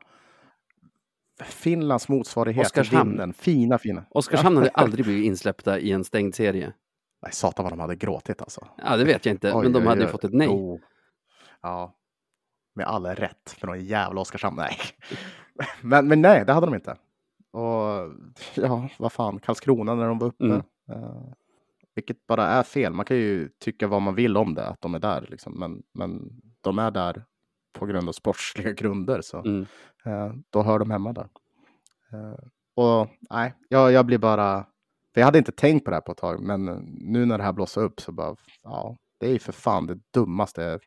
Finlands 1.43 2.09
motsvarighet 2.09 2.73
till 2.73 2.81
Oskarshamn. 2.81 3.11
vinden. 3.11 3.33
Fina, 3.33 3.79
fina. 3.79 4.05
Oskarshamn 4.11 4.57
hade 4.57 4.71
aldrig 4.75 5.05
blivit 5.05 5.25
insläppta 5.25 5.79
i 5.79 5.93
en 5.93 6.05
stängd 6.05 6.35
serie. 6.35 6.73
Nej, 7.23 7.33
satan 7.33 7.65
vad 7.65 7.73
de 7.73 7.81
hade 7.81 7.97
gråtit 7.97 8.43
alltså. 8.43 8.69
Ja, 8.77 8.97
det 8.97 9.05
vet 9.05 9.27
jag 9.27 9.33
inte, 9.33 9.53
Oj, 9.55 9.63
men 9.63 9.73
de 9.73 9.79
oj, 9.79 9.87
hade 9.87 10.01
ju 10.01 10.09
fått 10.09 10.25
ett 10.25 10.33
nej. 10.33 10.47
Jo. 10.47 10.81
Ja, 11.63 11.95
med 12.75 12.87
all 12.87 13.07
rätt 13.07 13.57
för 13.59 13.67
någon 13.67 13.85
jävla 13.85 14.21
Oskarshamn. 14.21 14.57
Nej, 14.57 14.77
men, 15.83 16.09
men 16.09 16.23
nej, 16.23 16.45
det 16.47 16.53
hade 16.53 16.67
de 16.67 16.75
inte. 16.75 16.97
Och 17.53 18.13
ja, 18.55 18.89
vad 18.99 19.13
fan, 19.13 19.39
Karlskrona 19.39 19.95
när 19.95 20.09
de 20.09 20.19
var 20.19 20.27
uppe. 20.27 20.45
Mm. 20.45 20.63
Eh, 20.91 21.23
vilket 21.95 22.27
bara 22.27 22.47
är 22.47 22.63
fel. 22.63 22.93
Man 22.93 23.05
kan 23.05 23.17
ju 23.17 23.49
tycka 23.49 23.87
vad 23.87 24.03
man 24.03 24.15
vill 24.15 24.37
om 24.37 24.55
det, 24.55 24.67
att 24.67 24.81
de 24.81 24.95
är 24.95 24.99
där. 24.99 25.27
Liksom. 25.31 25.53
Men, 25.53 25.83
men 25.95 26.41
de 26.61 26.79
är 26.79 26.91
där 26.91 27.25
på 27.73 27.87
grund 27.87 28.09
av 28.09 28.13
sportsliga 28.13 28.73
grunder. 28.77 29.21
Så 29.23 29.39
Mm. 29.39 29.67
eh, 30.05 30.33
då 30.51 30.63
hör 30.63 30.79
de 30.79 30.91
hemma 30.91 31.13
där. 31.13 31.29
Eh, 32.13 32.39
och 32.77 33.09
nej, 33.31 33.55
jag, 33.69 33.93
jag 33.93 34.07
blir 34.07 34.19
bara... 34.19 34.67
För 35.15 35.21
jag 35.21 35.25
hade 35.27 35.39
inte 35.39 35.53
tänkt 35.53 35.85
på 35.85 35.91
det 35.91 35.97
här 35.97 36.01
på 36.01 36.13
ett 36.13 36.19
tag, 36.19 36.41
men 36.43 36.65
nu 37.01 37.27
när 37.27 37.39
det 37.39 37.45
här 37.45 37.53
blossar 37.53 37.83
upp 37.83 38.01
så 38.01 38.13
bara, 38.13 38.37
ja, 38.63 38.97
det 39.21 39.27
är 39.27 39.33
ju 39.33 39.39
för 39.39 39.53
fan 39.53 39.87
det 39.87 39.99
dummaste 40.15 40.79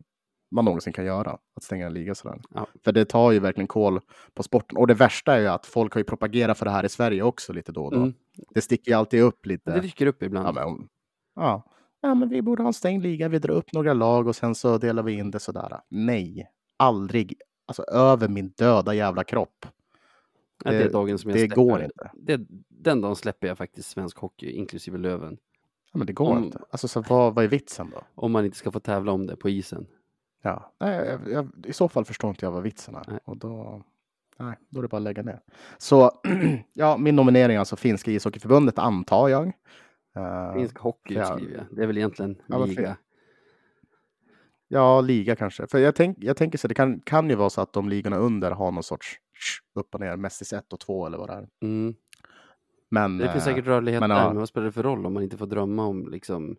man 0.51 0.65
någonsin 0.65 0.93
kan 0.93 1.05
göra, 1.05 1.37
att 1.55 1.63
stänga 1.63 1.85
en 1.85 1.93
liga 1.93 2.15
sådär. 2.15 2.41
Ja. 2.49 2.67
För 2.83 2.91
det 2.91 3.05
tar 3.05 3.31
ju 3.31 3.39
verkligen 3.39 3.67
koll 3.67 3.99
på 4.33 4.43
sporten. 4.43 4.77
Och 4.77 4.87
det 4.87 4.93
värsta 4.93 5.35
är 5.35 5.39
ju 5.39 5.47
att 5.47 5.65
folk 5.65 5.93
har 5.93 5.99
ju 5.99 6.05
propagerat 6.05 6.57
för 6.57 6.65
det 6.65 6.71
här 6.71 6.85
i 6.85 6.89
Sverige 6.89 7.23
också 7.23 7.53
lite 7.53 7.71
då 7.71 7.85
och 7.85 7.91
då. 7.91 7.97
Mm. 7.97 8.13
Det 8.49 8.61
sticker 8.61 8.91
ju 8.91 8.97
alltid 8.97 9.21
upp 9.21 9.45
lite. 9.45 9.71
Det 9.71 9.79
dyker 9.81 10.05
upp 10.05 10.23
ibland. 10.23 10.47
Ja, 10.47 10.51
men, 10.69 10.87
ja. 11.35 11.63
ja, 12.01 12.15
men 12.15 12.29
vi 12.29 12.41
borde 12.41 12.63
ha 12.63 12.67
en 12.67 12.73
stängd 12.73 13.03
liga. 13.03 13.27
Vi 13.29 13.39
drar 13.39 13.53
upp 13.53 13.73
några 13.73 13.93
lag 13.93 14.27
och 14.27 14.35
sen 14.35 14.55
så 14.55 14.77
delar 14.77 15.03
vi 15.03 15.13
in 15.13 15.31
det 15.31 15.39
sådär. 15.39 15.79
Nej, 15.89 16.47
aldrig. 16.77 17.33
Alltså 17.65 17.83
över 17.83 18.27
min 18.27 18.49
döda 18.57 18.93
jävla 18.93 19.23
kropp. 19.23 19.65
Ja, 20.63 20.71
det, 20.71 20.77
är 20.77 20.83
det- 20.83 20.89
dagen 20.89 21.17
som 21.17 21.29
jag 21.29 21.35
det 21.37 21.41
släpper. 21.41 21.55
går 21.55 21.83
inte. 21.83 22.11
Det, 22.13 22.41
den 22.69 23.01
dagen 23.01 23.15
släpper 23.15 23.47
jag 23.47 23.57
faktiskt 23.57 23.89
svensk 23.89 24.17
hockey, 24.17 24.51
inklusive 24.51 24.97
Löven. 24.97 25.37
Ja, 25.91 25.97
men 25.97 26.07
det 26.07 26.13
går 26.13 26.31
Om- 26.31 26.43
inte. 26.43 26.59
Alltså, 26.69 26.87
så 26.87 27.01
vad, 27.01 27.35
vad 27.35 27.43
är 27.43 27.47
vitsen 27.49 27.89
då? 27.89 28.01
Om 28.15 28.31
man 28.31 28.45
inte 28.45 28.57
ska 28.57 28.71
få 28.71 28.79
tävla 28.79 29.11
om 29.11 29.27
det 29.27 29.35
på 29.35 29.49
isen. 29.49 29.87
Ja, 30.41 30.73
nej, 30.79 31.05
jag, 31.07 31.31
jag, 31.31 31.65
I 31.65 31.73
så 31.73 31.87
fall 31.89 32.05
förstår 32.05 32.29
inte 32.29 32.45
jag 32.45 32.51
vad 32.51 32.63
vitsen 32.63 32.95
är. 32.95 33.03
Nej. 33.07 33.19
Och 33.25 33.37
då, 33.37 33.83
nej, 34.37 34.55
då 34.69 34.79
är 34.79 34.81
det 34.81 34.87
bara 34.87 34.97
att 34.97 35.03
lägga 35.03 35.23
ner. 35.23 35.41
Så 35.77 36.11
ja, 36.73 36.97
min 36.97 37.15
nominering 37.15 37.55
är 37.55 37.59
alltså 37.59 37.75
Finska 37.75 38.11
ishockeyförbundet 38.11 38.79
antar 38.79 39.29
jag. 39.29 39.47
Eh, 40.15 40.53
Finsk 40.53 40.77
hockey 40.77 41.13
ja. 41.13 41.25
skriver 41.25 41.53
jag. 41.57 41.65
Det 41.71 41.83
är 41.83 41.87
väl 41.87 41.97
egentligen 41.97 42.37
liga. 42.47 42.97
Ja, 44.75 45.01
liga 45.01 45.35
kanske. 45.35 45.67
För 45.67 45.79
jag, 45.79 45.95
tänk, 45.95 46.17
jag 46.21 46.37
tänker 46.37 46.57
så, 46.57 46.67
det 46.67 46.73
kan, 46.73 46.99
kan 46.99 47.29
ju 47.29 47.35
vara 47.35 47.49
så 47.49 47.61
att 47.61 47.73
de 47.73 47.89
ligorna 47.89 48.17
under 48.17 48.51
har 48.51 48.71
någon 48.71 48.83
sorts 48.83 49.19
upp 49.75 49.95
och 49.95 49.99
ner, 49.99 50.17
Messis 50.17 50.53
1 50.53 50.73
och 50.73 50.79
2 50.79 51.05
eller 51.05 51.17
vad 51.17 51.29
det 51.29 51.33
är. 51.33 51.47
Mm. 51.61 51.95
Men, 52.89 53.17
Det 53.17 53.31
finns 53.31 53.47
eh, 53.47 53.53
säkert 53.53 53.65
rörlighet 53.65 53.99
men, 53.99 54.09
där, 54.09 54.17
ja. 54.17 54.27
men 54.27 54.37
vad 54.37 54.49
spelar 54.49 54.65
det 54.65 54.71
för 54.71 54.83
roll 54.83 55.05
om 55.05 55.13
man 55.13 55.23
inte 55.23 55.37
får 55.37 55.45
drömma 55.45 55.85
om 55.85 56.07
liksom 56.11 56.55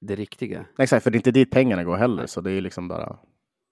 det 0.00 0.14
riktiga? 0.14 0.66
Exakt, 0.78 1.04
för 1.04 1.10
det 1.10 1.16
är 1.16 1.18
inte 1.18 1.30
dit 1.30 1.50
pengarna 1.50 1.84
går 1.84 1.96
heller. 1.96 2.26
Så 2.26 2.40
det 2.40 2.52
är 2.52 2.60
liksom 2.60 2.88
bara... 2.88 3.18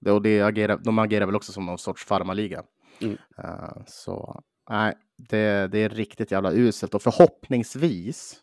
Det, 0.00 0.10
och 0.10 0.22
det 0.22 0.42
agerar, 0.42 0.76
de 0.84 0.98
agerar 0.98 1.26
väl 1.26 1.36
också 1.36 1.52
som 1.52 1.66
någon 1.66 1.78
sorts 1.78 2.04
farmaliga. 2.04 2.62
Mm. 3.00 3.16
Eh, 3.38 3.82
så 3.86 4.42
nej, 4.70 4.94
det, 5.16 5.68
det 5.72 5.78
är 5.78 5.88
riktigt 5.88 6.32
jävla 6.32 6.52
uselt. 6.52 6.94
Och 6.94 7.02
förhoppningsvis 7.02 8.36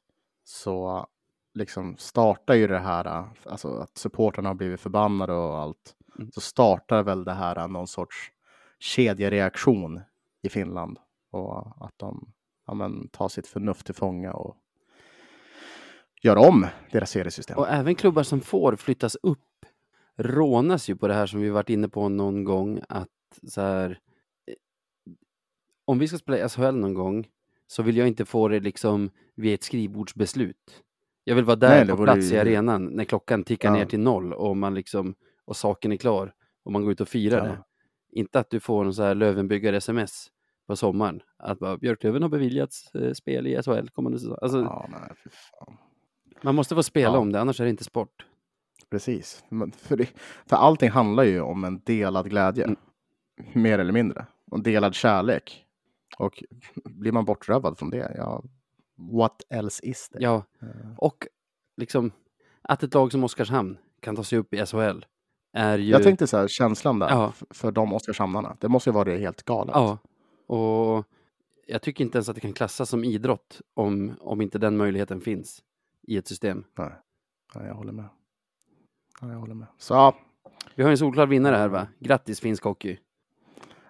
så 0.44 1.08
liksom 1.56 1.98
startar 1.98 2.54
ju 2.54 2.68
det 2.68 2.80
här, 2.80 3.26
alltså 3.46 3.78
att 3.78 3.98
supporterna 3.98 4.50
har 4.50 4.54
blivit 4.54 4.80
förbannade 4.80 5.34
och 5.34 5.58
allt. 5.58 5.96
Mm. 6.18 6.32
Så 6.32 6.42
startar 6.42 7.04
väl 7.04 7.24
det 7.24 7.34
här 7.34 7.68
någon 7.68 7.88
sorts 7.88 8.32
kedjereaktion 8.80 10.02
i 10.42 10.50
Finland. 10.50 11.00
Och 11.32 11.86
att 11.86 11.94
de 11.98 12.34
ja, 12.68 12.74
men, 12.74 13.08
tar 13.08 13.30
sitt 13.30 13.48
förnuft 13.48 13.86
till 13.86 13.96
fånga 13.96 14.34
och 14.34 14.58
gör 16.22 16.36
om 16.36 16.68
deras 16.92 17.12
seriesystem. 17.12 17.58
Och 17.58 17.70
även 17.70 17.96
klubbar 17.96 18.24
som 18.24 18.42
får 18.42 18.76
flyttas 18.76 19.18
upp 19.24 19.40
rånas 20.18 20.90
ju 20.90 20.96
på 20.96 21.08
det 21.08 21.14
här 21.14 21.28
som 21.28 21.42
vi 21.42 21.50
varit 21.50 21.70
inne 21.70 21.90
på 21.90 22.10
någon 22.10 22.44
gång 22.44 22.82
att 22.90 23.10
så 23.48 23.62
här 23.62 24.00
eh, 24.48 24.56
om 25.86 26.00
vi 26.00 26.08
ska 26.08 26.18
spela 26.18 26.46
i 26.46 26.50
SHL 26.50 26.76
någon 26.76 26.94
gång 26.94 27.28
så 27.68 27.84
vill 27.84 27.98
jag 27.98 28.08
inte 28.08 28.26
få 28.26 28.48
det 28.48 28.60
liksom 28.60 29.10
vid 29.36 29.54
ett 29.54 29.64
skrivbordsbeslut. 29.64 30.84
Jag 31.28 31.36
vill 31.36 31.46
vara 31.46 31.56
där 31.56 31.86
Nej, 31.86 31.96
på 31.96 32.04
plats 32.04 32.32
i 32.32 32.38
arenan 32.38 32.86
när 32.86 33.04
klockan 33.04 33.44
tickar 33.44 33.70
Ja. 33.70 33.76
ner 33.76 33.86
till 33.86 34.00
noll 34.00 34.34
och 34.34 34.58
man 34.58 34.74
liksom 34.76 35.16
och 35.46 35.56
saken 35.58 35.92
är 35.92 35.98
klar 35.98 36.34
och 36.64 36.72
man 36.72 36.82
går 36.84 36.92
ut 36.92 37.02
och 37.02 37.08
firar 37.08 37.38
Ja. 37.38 37.44
det. 37.52 37.64
Inte 38.20 38.40
att 38.40 38.50
du 38.50 38.60
får 38.60 38.86
en 38.86 38.94
så 38.94 39.04
här 39.04 39.16
Lövenbyggare-sms 39.16 40.28
på 40.68 40.76
sommaren 40.76 41.22
att 41.38 41.60
bara, 41.60 41.78
Björklöven 41.78 42.22
har 42.22 42.30
beviljats 42.30 42.96
eh, 42.96 43.14
spel 43.14 43.48
i 43.48 43.62
SHL 43.64 43.88
kommande 43.94 44.20
säsong. 44.20 44.38
Alltså, 44.42 44.58
Ja, 44.62 44.88
nej. 44.92 45.02
Man 46.42 46.56
måste 46.56 46.76
få 46.76 46.84
spela 46.84 47.14
Ja. 47.14 47.20
om 47.20 47.32
det, 47.32 47.40
annars 47.42 47.60
är 47.60 47.64
det 47.64 47.70
inte 47.70 47.84
sport. 47.84 48.26
Precis. 48.92 49.44
För, 49.78 49.98
det, 49.98 50.10
för 50.46 50.56
allting 50.56 50.90
handlar 50.90 51.24
ju 51.24 51.42
om 51.42 51.64
en 51.64 51.82
delad 51.86 52.30
glädje. 52.30 52.64
Mm. 52.64 52.76
Mer 53.54 53.80
eller 53.80 53.94
mindre. 53.94 54.26
Och 54.52 54.64
delad 54.64 54.96
kärlek. 54.96 55.66
Och 56.18 56.44
blir 56.86 57.12
man 57.12 57.26
bortrövad 57.26 57.78
från 57.78 57.90
det, 57.90 58.14
ja, 58.18 58.44
what 58.96 59.42
else 59.50 59.86
is 59.86 60.10
there? 60.10 60.24
Ja, 60.24 60.44
Eh, 60.62 60.68
och 60.98 61.28
liksom 61.78 62.12
att 62.62 62.84
ett 62.84 62.94
lag 62.94 63.12
som 63.12 63.24
Oskarshamn 63.24 63.78
kan 64.00 64.16
ta 64.16 64.24
sig 64.24 64.40
upp 64.40 64.54
i 64.54 64.66
SHL 64.66 65.06
är 65.54 65.78
ju... 65.78 65.92
Jag 65.92 66.04
tänkte 66.04 66.28
så 66.28 66.38
här, 66.38 66.48
känslan 66.48 67.00
där 67.00 67.10
Ja. 67.10 67.34
för 67.50 67.72
de 67.72 67.94
Oskarshamnarna, 67.94 68.58
det 68.60 68.68
måste 68.68 68.90
ju 68.90 68.94
vara 68.94 69.04
det 69.04 69.18
helt 69.18 69.44
galet. 69.44 69.76
Ja, 69.76 69.98
och 70.56 71.06
jag 71.68 71.82
tycker 71.82 72.04
inte 72.04 72.18
ens 72.18 72.30
att 72.30 72.36
det 72.36 72.42
kan 72.42 72.54
klassas 72.54 72.90
som 72.90 73.04
idrott 73.04 73.62
om, 73.74 74.14
om 74.20 74.42
inte 74.42 74.58
den 74.60 74.78
möjligheten 74.78 75.22
finns 75.22 75.64
i 76.02 76.18
ett 76.18 76.28
system. 76.28 76.64
Nej, 76.78 76.92
Nej, 77.56 77.68
jag 77.68 77.76
håller 77.76 77.92
med. 77.92 78.06
Ja, 79.22 79.28
jag 79.32 79.38
håller 79.40 79.54
med. 79.56 79.68
Så 79.78 79.94
ja, 79.94 80.16
Vi 80.76 80.84
har 80.84 80.92
en 80.92 80.98
solklar 80.98 81.26
vinnare 81.28 81.56
här 81.56 81.68
va? 81.68 81.88
Grattis 82.00 82.40
finsk 82.40 82.64
hockey! 82.64 83.00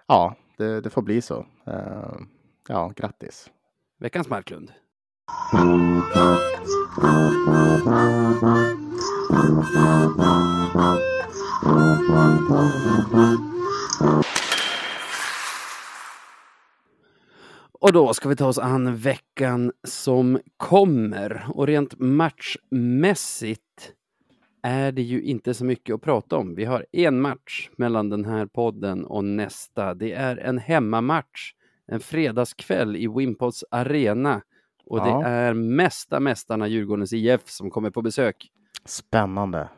ja, 0.06 0.34
det, 0.56 0.80
det 0.80 0.90
får 0.90 1.02
bli 1.02 1.22
så. 1.22 1.46
Eh, 1.66 2.14
ja, 2.68 2.92
grattis. 2.96 3.50
Veckans 3.98 4.28
Marklund. 4.28 4.72
Och 17.80 17.92
då 17.92 18.14
ska 18.14 18.28
vi 18.28 18.36
ta 18.36 18.46
oss 18.46 18.58
an 18.58 18.96
veckan 18.96 19.72
som 19.84 20.40
kommer. 20.56 21.46
Och 21.54 21.66
rent 21.66 21.98
matchmässigt 21.98 23.92
är 24.62 24.92
det 24.92 25.02
ju 25.02 25.22
inte 25.22 25.54
så 25.54 25.64
mycket 25.64 25.94
att 25.94 26.02
prata 26.02 26.36
om. 26.36 26.54
Vi 26.54 26.64
har 26.64 26.86
en 26.92 27.20
match 27.20 27.70
mellan 27.76 28.08
den 28.08 28.24
här 28.24 28.46
podden 28.46 29.04
och 29.04 29.24
nästa. 29.24 29.94
Det 29.94 30.12
är 30.12 30.36
en 30.36 30.58
hemmamatch. 30.58 31.52
En 31.86 32.00
fredagskväll 32.00 32.96
i 32.96 33.08
Wimpods 33.08 33.64
arena. 33.70 34.42
Och 34.86 34.98
Ja. 34.98 35.04
det 35.04 35.28
är 35.28 35.54
mesta 35.54 36.20
mästarna 36.20 36.66
Djurgårdens 36.66 37.12
IF 37.12 37.48
som 37.48 37.70
kommer 37.70 37.90
på 37.90 38.02
besök. 38.02 38.50
Spännande. 38.84 39.68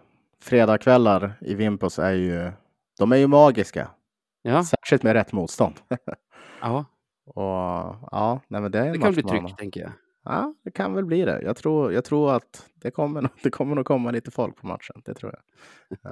Fredagkvällar 0.40 1.34
i 1.40 1.54
Vimpos 1.54 1.98
är 1.98 2.12
ju, 2.12 2.52
de 2.98 3.12
är 3.12 3.16
ju 3.16 3.26
magiska. 3.26 3.88
Ja, 4.42 4.64
Särskilt 4.64 5.02
med 5.02 5.12
rätt 5.12 5.32
motstånd. 5.32 5.74
ja 6.60 6.84
Och 7.26 7.96
ja, 8.10 8.40
nej 8.48 8.60
men 8.60 8.70
det 8.70 8.78
är 8.78 8.92
det 8.92 8.98
kan 8.98 9.12
bli 9.12 9.22
tryck 9.22 9.56
tänker 9.56 9.80
jag. 9.80 9.92
Ja, 10.24 10.54
det 10.64 10.70
kan 10.70 10.94
väl 10.94 11.04
bli 11.04 11.24
det. 11.24 11.42
Jag 11.42 11.56
tror, 11.56 11.92
jag 11.92 12.04
tror 12.04 12.32
att 12.36 12.66
det 12.74 12.90
kommer, 12.90 13.28
det 13.42 13.50
kommer 13.50 13.74
nog 13.74 13.84
komma 13.86 14.10
lite 14.10 14.30
folk 14.30 14.56
på 14.56 14.66
matchen. 14.66 15.02
Det 15.04 15.14
tror 15.14 15.32
jag. 15.32 15.42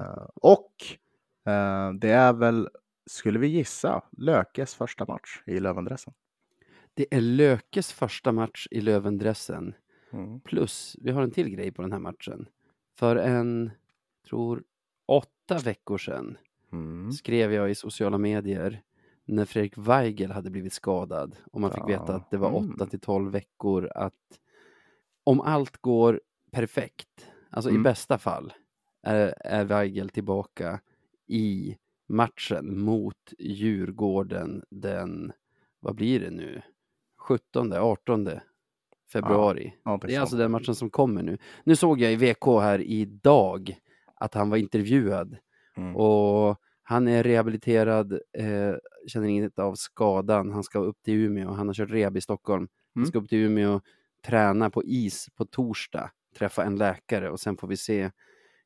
Eh, 0.01 0.26
och 0.34 0.72
eh, 1.53 1.92
det 1.92 2.11
är 2.11 2.32
väl, 2.32 2.68
skulle 3.11 3.38
vi 3.38 3.47
gissa, 3.47 4.03
Lökes 4.18 4.74
första 4.74 5.05
match 5.05 5.42
i 5.47 5.61
Lövendressen. 5.61 6.12
Det 6.97 7.07
är 7.14 7.20
Lökes 7.20 7.92
första 7.92 8.32
match 8.32 8.66
i 8.70 8.80
Lövendressen. 8.80 9.74
Mm. 10.12 10.40
Plus, 10.40 10.97
vi 11.01 11.11
har 11.11 11.22
en 11.22 11.30
till 11.30 11.49
grej 11.49 11.70
på 11.72 11.82
den 11.82 11.92
här 11.92 11.99
matchen. 11.99 12.49
För 12.99 13.16
en, 13.16 13.70
tror, 14.28 14.62
åtta 15.07 15.59
veckor 15.59 15.99
sedan 15.99 16.38
Mm. 16.72 17.12
skrev 17.12 17.53
jag 17.53 17.70
i 17.70 17.74
sociala 17.74 18.18
medier 18.18 18.82
när 19.24 19.44
Fredrik 19.44 19.78
Weigel 19.78 20.30
hade 20.30 20.51
blivit 20.51 20.72
skadad 20.72 21.36
och 21.53 21.61
man 21.61 21.70
fick 21.70 21.80
Ja, 21.82 21.86
veta 21.86 22.14
att 22.14 22.30
det 22.30 22.36
var 22.36 22.59
mm. 22.59 22.74
8 22.74 22.86
till 22.86 23.01
12 23.01 23.32
veckor 23.32 23.90
att 23.94 24.40
om 25.24 25.40
allt 25.40 25.76
går 25.76 26.20
perfekt, 26.51 27.26
alltså 27.51 27.70
i 27.70 27.72
Mm. 27.72 27.82
bästa 27.82 28.18
fall, 28.18 28.53
är, 29.03 29.34
är 29.40 29.64
Weigel 29.64 30.09
tillbaka 30.09 30.80
i 31.26 31.76
matchen 32.09 32.80
mot 32.80 33.32
Djurgården 33.38 34.64
den, 34.70 35.32
vad 35.80 35.94
blir 35.94 36.20
det 36.20 36.30
nu, 36.30 36.62
17, 37.29 37.72
18 37.72 38.29
februari. 39.12 39.74
Någonting 39.85 40.09
Det 40.09 40.14
är 40.14 40.20
alltså 40.20 40.37
den 40.37 40.51
matchen 40.51 40.74
som 40.74 40.91
kommer 40.91 41.22
nu. 41.22 41.39
Nu 41.64 41.77
såg 41.77 42.01
jag 42.01 42.12
i 42.12 42.16
VK 42.16 42.45
här 42.61 42.79
idag 42.81 43.77
att 44.14 44.35
han 44.35 44.51
var 44.51 44.57
intervjuad 44.57 45.37
Mm. 45.77 45.97
och 45.97 46.57
han 46.83 47.09
är 47.09 47.22
rehabiliterad, 47.22 48.12
eh, 48.12 48.74
känner 49.07 49.27
inget 49.29 49.59
av 49.59 49.74
skadan. 49.74 50.53
Han 50.53 50.62
ska 50.64 50.79
upp 50.79 51.03
till 51.03 51.14
Umeå. 51.14 51.51
Han 51.51 51.66
har 51.66 51.74
kört 51.74 51.91
rehab 51.91 52.16
i 52.16 52.20
Stockholm. 52.20 52.68
Han 52.95 53.01
Mm. 53.03 53.07
ska 53.07 53.18
upp 53.18 53.29
till 53.29 53.39
Umeå 53.39 53.74
och 53.74 53.83
träna 54.27 54.70
på 54.70 54.85
is 54.85 55.27
på 55.37 55.45
torsdag. 55.45 56.11
Träffa 56.39 56.64
en 56.64 56.77
läkare 56.77 57.31
och 57.31 57.41
sen 57.41 57.57
får 57.57 57.68
vi 57.68 57.77
se. 57.77 58.11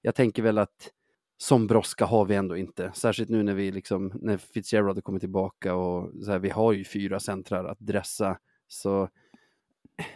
Jag 0.02 0.14
tänker 0.14 0.42
väl 0.42 0.58
att 0.58 0.90
som 1.36 1.66
brådska 1.66 2.04
har 2.04 2.24
vi 2.24 2.34
ändå 2.34 2.56
inte. 2.56 2.92
Särskilt 2.94 3.30
nu 3.30 3.42
när 3.42 3.54
vi 3.54 3.72
liksom, 3.72 4.12
när 4.14 4.36
Fitzgerald 4.36 4.96
har 4.96 5.02
kommit 5.02 5.22
tillbaka 5.22 5.74
och 5.74 6.24
så 6.24 6.30
här, 6.30 6.38
vi 6.38 6.50
har 6.50 6.72
ju 6.72 6.84
fyra 6.84 7.20
centrar 7.20 7.64
att 7.64 7.78
dressa. 7.80 8.38
Så 8.72 9.08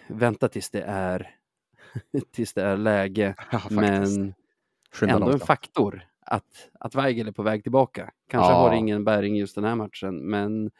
vänta 0.08 0.48
tills 0.48 0.70
det 0.70 0.82
är 0.82 1.36
tills 2.32 2.52
det 2.52 2.62
är 2.62 2.76
läge. 2.76 3.34
Ja. 3.52 3.60
Men 3.70 4.34
Skynda 4.92 5.14
ändå 5.14 5.32
en 5.32 5.40
faktor 5.40 6.06
att, 6.26 6.68
att 6.80 6.94
Weigel 6.94 7.28
är 7.28 7.32
på 7.32 7.42
väg 7.42 7.62
tillbaka. 7.62 8.10
Kanske 8.28 8.52
Ja. 8.52 8.56
har 8.58 8.70
det 8.70 8.76
ingen 8.76 9.04
bäring 9.04 9.36
just 9.36 9.54
den 9.54 9.64
här 9.64 9.74
matchen, 9.74 10.16
men 10.30 10.70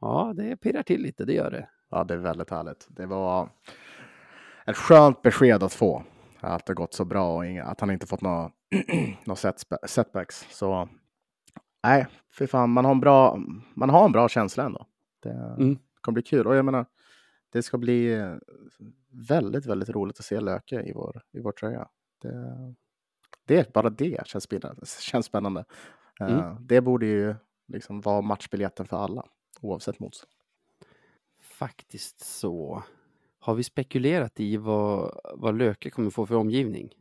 ja, 0.00 0.32
det 0.36 0.56
pirrar 0.56 0.82
till 0.82 1.02
lite, 1.02 1.24
det 1.24 1.32
gör 1.32 1.50
det. 1.50 1.68
Ja, 1.90 2.04
det 2.04 2.14
är 2.14 2.18
väldigt 2.18 2.50
härligt. 2.50 2.86
Det 2.90 3.06
var 3.06 3.48
ett 4.66 4.76
skönt 4.76 5.22
besked 5.22 5.62
att 5.62 5.72
få. 5.72 6.04
Att 6.40 6.66
det 6.66 6.74
gått 6.74 6.94
så 6.94 7.04
bra 7.04 7.36
och 7.36 7.44
att 7.46 7.80
han 7.80 7.90
inte 7.90 8.06
fått 8.06 8.20
några 8.20 8.50
några 9.24 9.52
setbacks. 9.86 10.46
Så 10.50 10.88
nej, 11.84 12.06
för 12.30 12.46
fan, 12.46 12.70
man 12.70 12.84
har 12.84 12.92
en 12.92 13.00
bra, 13.00 13.38
man 13.74 13.90
har 13.90 14.04
en 14.04 14.12
bra 14.12 14.28
känsla 14.28 14.64
ändå. 14.64 14.86
Det 15.22 15.54
Mm. 15.58 15.78
Kommer 16.02 16.14
bli 16.14 16.22
kul. 16.22 16.46
Och 16.46 16.56
jag 16.56 16.64
menar, 16.64 16.86
det 17.50 17.62
ska 17.62 17.78
bli 17.78 18.12
eh, 18.12 18.34
väldigt, 19.10 19.66
väldigt 19.66 19.88
roligt 19.88 20.18
att 20.18 20.24
se 20.24 20.40
Löke 20.40 20.82
i 20.82 20.92
vår, 20.92 21.22
i 21.32 21.40
vår 21.40 21.52
tröja. 21.52 21.88
Det, 22.22 22.74
det, 23.44 23.72
bara 23.72 23.90
det 23.90 24.26
känns 24.26 24.44
spännande. 24.44 24.86
Känns 25.00 25.26
spännande. 25.26 25.64
Eh, 26.20 26.38
Mm. 26.38 26.56
Det 26.66 26.80
borde 26.80 27.06
ju 27.06 27.34
liksom 27.68 28.00
vara 28.00 28.20
matchbiljetten 28.20 28.86
för 28.86 28.96
alla, 28.96 29.24
oavsett 29.60 29.98
motstånd. 30.00 30.32
Faktiskt 31.40 32.20
så. 32.20 32.82
Har 33.38 33.54
vi 33.54 33.62
spekulerat 33.62 34.40
i 34.40 34.56
vad, 34.56 35.20
vad 35.34 35.58
Löke 35.58 35.90
kommer 35.90 36.10
få 36.10 36.26
för 36.26 36.34
omgivning? 36.34 36.94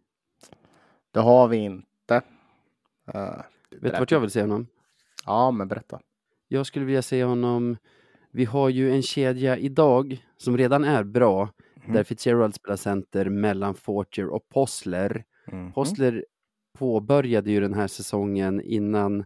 Det 1.11 1.19
har 1.19 1.47
vi 1.47 1.57
inte. 1.57 2.21
Uh, 3.15 3.41
Vet 3.69 3.93
du 3.93 3.99
vart 3.99 4.11
jag 4.11 4.19
vill 4.19 4.31
se 4.31 4.41
honom? 4.41 4.67
Ja, 5.25 5.51
men 5.51 5.67
berätta. 5.67 6.01
Jag 6.47 6.65
skulle 6.65 6.85
vilja 6.85 7.01
se 7.01 7.23
honom, 7.23 7.77
vi 8.31 8.45
har 8.45 8.69
ju 8.69 8.91
en 8.91 9.01
kedja 9.01 9.57
idag 9.57 10.25
som 10.37 10.57
redan 10.57 10.83
är 10.83 11.03
bra, 11.03 11.49
Mm. 11.83 11.93
där 11.93 12.03
Fitzgerald 12.03 12.55
spelar 12.55 12.75
center 12.75 13.29
mellan 13.29 13.75
Fortier 13.75 14.27
och 14.27 14.49
Possler. 14.49 15.23
Mhm. 15.51 15.71
Postler 15.71 16.25
påbörjade 16.79 17.51
ju 17.51 17.59
den 17.59 17.73
här 17.73 17.87
säsongen 17.87 18.61
innan 18.61 19.25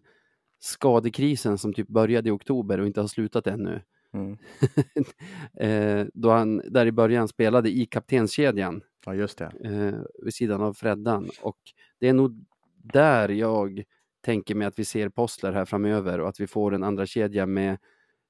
skadekrisen 0.59 1.57
som 1.57 1.73
typ 1.73 1.87
började 1.87 2.29
i 2.29 2.31
oktober 2.31 2.79
och 2.79 2.87
inte 2.87 3.01
har 3.01 3.07
slutat 3.07 3.47
ännu. 3.47 3.81
Mm. 4.13 4.37
eh, 5.59 6.07
då 6.13 6.29
han 6.29 6.61
där 6.67 6.85
i 6.85 6.91
början 6.91 7.27
spelade 7.27 7.69
i 7.69 7.85
kaptenskedjan 7.85 8.81
Ja, 9.05 9.13
just 9.15 9.37
det. 9.37 9.51
eh, 9.63 10.23
vid 10.23 10.33
sidan 10.33 10.61
av 10.61 10.73
Freddan. 10.73 11.29
Och 11.41 11.57
det 11.99 12.07
är 12.07 12.13
nog 12.13 12.45
där 12.83 13.29
jag 13.29 13.83
tänker 14.25 14.55
mig 14.55 14.67
att 14.67 14.79
vi 14.79 14.85
ser 14.85 15.09
Postler 15.09 15.51
här 15.53 15.65
framöver 15.65 16.19
och 16.19 16.29
att 16.29 16.39
vi 16.39 16.47
får 16.47 16.73
en 16.73 16.83
andra 16.83 17.05
kedja 17.05 17.45
med 17.45 17.77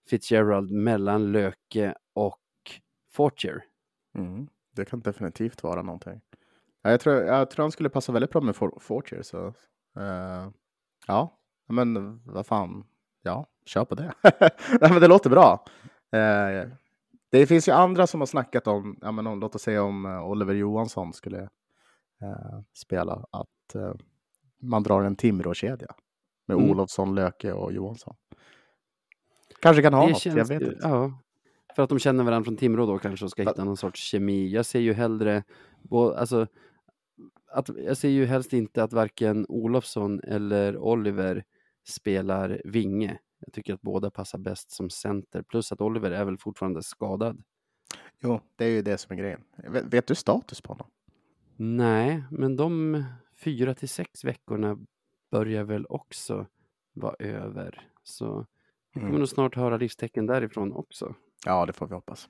Fitzgerald 0.09 0.71
mellan 0.71 1.31
Löke 1.31 1.95
och 2.13 2.41
Fortier. 3.11 3.63
Mm. 4.17 4.47
Det 4.75 4.85
kan 4.85 4.99
definitivt 4.99 5.63
vara 5.63 5.81
någonting. 5.81 6.21
Ja, 6.81 6.91
jag, 6.91 6.99
tror, 6.99 7.15
jag 7.15 7.49
tror 7.49 7.63
han 7.63 7.71
skulle 7.71 7.89
passa 7.89 8.11
väldigt 8.11 8.31
bra 8.31 8.41
med 8.41 8.55
For- 8.55 8.79
Fortier. 8.79 9.21
Så, 9.21 9.47
eh, 9.99 10.49
ja, 11.07 11.37
men 11.67 12.21
vad 12.25 12.45
fan. 12.45 12.83
Ja, 13.21 13.45
kör 13.65 13.85
på 13.85 13.95
det. 13.95 14.13
Nej, 14.81 14.91
men 14.91 15.01
det 15.01 15.07
låter 15.07 15.29
bra. 15.29 15.65
Eh, 16.11 16.69
det 17.29 17.47
finns 17.47 17.67
ju 17.67 17.71
andra 17.71 18.07
som 18.07 18.21
har 18.21 18.25
snackat 18.27 18.67
om, 18.67 18.97
ja, 19.01 19.11
men 19.11 19.27
om 19.27 19.39
låt 19.39 19.55
oss 19.55 19.61
säga 19.61 19.83
om 19.83 20.05
eh, 20.05 20.25
Oliver 20.25 20.53
Johansson 20.53 21.13
skulle 21.13 21.41
eh, 22.21 22.59
spela, 22.73 23.25
att 23.31 23.75
man 24.61 24.83
drar 24.83 25.01
en 25.03 25.15
Timrå-kedja 25.15 25.95
med 26.47 26.57
Mm. 26.57 26.69
Olofsson, 26.71 27.15
Löke 27.15 27.53
och 27.53 27.73
Johansson. 27.73 28.15
Kanske 29.66 29.82
kan 29.82 29.93
ha 29.93 30.01
Det 30.05 30.11
något, 30.11 30.26
jag 30.26 30.36
känns 30.36 30.51
vet 30.51 30.61
ju- 30.61 30.66
inte. 30.66 30.78
Ja, 30.82 31.20
för 31.76 31.84
att 31.84 31.89
de 31.89 31.99
känner 31.99 32.24
varandra 32.24 32.45
från 32.45 32.57
Timrå 32.57 32.86
då 32.86 32.99
kanske 32.99 33.26
och 33.26 33.32
ska 33.32 33.41
hitta 33.43 33.63
någon 33.63 33.78
sorts 33.78 33.99
kemi. 34.01 34.47
Jag 34.49 34.66
ser 34.66 34.80
ju 34.80 34.93
hellre, 34.93 35.43
alltså, 36.16 36.47
att, 37.51 37.70
jag 37.78 37.97
ser 37.97 38.09
ju 38.09 38.26
helst 38.26 38.53
inte 38.53 38.84
att 38.84 38.93
varken 38.93 39.45
Olofsson 39.49 40.20
eller 40.24 40.78
Oliver 40.78 41.43
spelar 41.88 42.61
vinge. 42.66 43.20
Jag 43.39 43.53
tycker 43.53 43.74
att 43.74 43.82
båda 43.82 44.11
passar 44.11 44.39
bäst 44.39 44.72
som 44.72 44.89
center, 44.89 45.41
plus 45.41 45.72
att 45.72 45.82
Oliver 45.82 46.11
är 46.11 46.26
väl 46.26 46.38
fortfarande 46.38 46.84
skadad. 46.84 47.43
Jo, 48.20 48.39
det 48.55 48.66
är 48.66 48.70
ju 48.70 48.82
det 48.82 48.97
som 48.97 49.13
är 49.13 49.22
grejen. 49.22 49.41
Vet, 49.70 49.84
vet 49.93 50.07
du 50.07 50.16
status 50.16 50.61
på 50.61 50.74
honom? 50.74 50.88
Nej, 51.57 52.24
men 52.32 52.55
de 52.55 53.03
fyra 53.38 53.74
till 53.74 53.89
sex 53.89 54.24
veckorna 54.26 54.78
börjar 55.32 55.63
väl 55.63 55.86
också 55.89 56.45
vara 56.93 57.16
över. 57.20 57.88
Så 58.03 58.45
vi 58.95 58.99
kommer 58.99 59.09
Mm. 59.09 59.19
nog 59.19 59.29
snart 59.29 59.55
höra 59.55 59.77
livstecken 59.77 60.25
därifrån 60.25 60.73
också. 60.73 61.15
Ja, 61.45 61.65
det 61.65 61.73
får 61.73 61.87
vi 61.87 61.93
hoppas. 61.95 62.29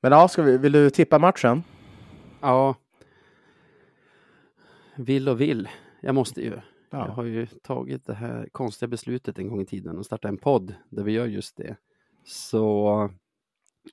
Men 0.00 0.12
ja, 0.12 0.28
ska 0.28 0.42
vi, 0.42 0.58
vill 0.58 0.72
du 0.72 0.90
tippa 0.90 1.18
matchen? 1.18 1.62
Ja. 2.40 2.74
Vill 4.96 5.28
och 5.28 5.40
vill. 5.40 5.68
Jag 6.00 6.14
måste 6.14 6.40
ju. 6.40 6.50
Jag 6.50 6.62
Ja. 6.90 7.12
har 7.12 7.24
ju 7.24 7.46
tagit 7.46 8.06
det 8.06 8.14
här 8.14 8.48
konstiga 8.52 8.88
beslutet 8.88 9.38
en 9.38 9.48
gång 9.48 9.60
i 9.60 9.66
tiden 9.66 9.98
och 9.98 10.06
startat 10.06 10.28
en 10.28 10.38
podd 10.38 10.74
där 10.90 11.02
vi 11.02 11.12
gör 11.12 11.26
just 11.26 11.56
det. 11.56 11.76
Så 12.24 13.10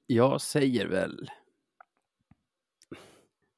jag 0.07 0.41
säger 0.41 0.87
väl. 0.87 1.29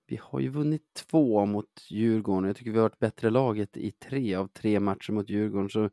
Vi 0.08 0.20
har 0.22 0.40
ju 0.40 0.50
vunnit 0.50 0.94
två 0.94 1.46
mot 1.46 1.86
Djurgården. 1.90 2.48
Jag 2.48 2.56
tycker 2.56 2.72
vi 2.72 2.78
har 2.78 2.84
varit 2.84 3.00
bättre 3.00 3.30
laget 3.30 3.78
i 3.78 3.92
tre 3.92 4.36
av 4.36 4.48
tre 4.48 4.80
matcher 4.80 5.12
mot 5.12 5.30
Djurgården. 5.30 5.70
Så 5.70 5.90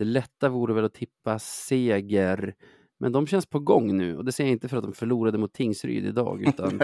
Det 0.00 0.04
lätta 0.04 0.48
vore 0.48 0.74
väl 0.74 0.84
att 0.84 0.94
tippa 0.94 1.38
seger, 1.38 2.54
men 2.98 3.12
de 3.12 3.26
känns 3.26 3.46
på 3.46 3.58
gång 3.58 3.96
nu 3.96 4.16
och 4.16 4.24
det 4.24 4.32
säger 4.32 4.50
jag 4.50 4.54
inte 4.54 4.68
för 4.68 4.76
att 4.76 4.82
de 4.82 4.92
förlorade 4.92 5.38
mot 5.38 5.52
Tingsryd 5.52 6.06
idag, 6.06 6.42
utan, 6.48 6.80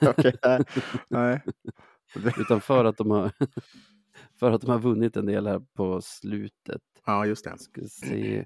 Okej, 0.00 0.34
nej. 0.42 0.64
nej. 1.08 1.42
utan 2.38 2.60
för, 2.60 2.84
att 2.84 2.96
de 2.96 3.10
har, 3.10 3.32
för 4.40 4.52
att 4.52 4.60
de 4.60 4.70
har 4.70 4.78
vunnit 4.78 5.16
en 5.16 5.26
del 5.26 5.46
här 5.46 5.60
på 5.74 6.00
slutet. 6.00 6.82
Ja, 7.06 7.26
just 7.26 7.44
det. 7.44 7.58
Ska 7.58 7.82
se. 7.88 8.44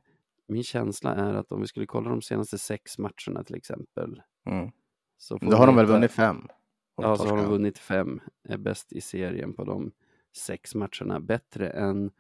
Min 0.49 0.63
känsla 0.63 1.15
är 1.15 1.35
att 1.35 1.53
om 1.53 1.61
vi 1.61 1.67
skulle 1.67 1.87
kolla 1.87 2.11
de 2.11 2.23
senaste 2.23 2.59
sex 2.59 2.99
matcherna 2.99 3.45
till 3.45 3.57
exempel. 3.57 4.23
Mm. 4.47 4.71
Så 5.19 5.39
Då 5.39 5.57
har 5.57 5.67
de 5.67 5.77
väl 5.77 5.87
vunnit 5.87 6.13
fem? 6.13 6.49
Ja, 6.97 7.17
så 7.17 7.29
har 7.29 7.37
de 7.37 7.47
vunnit 7.47 7.79
fem. 7.79 8.21
Är 8.49 8.57
bäst 8.57 8.93
i 8.93 9.01
serien 9.01 9.55
på 9.55 9.65
de 9.65 9.93
sex 10.37 10.75
matcherna. 10.75 11.21
Bättre 11.21 11.69
än 11.69 12.11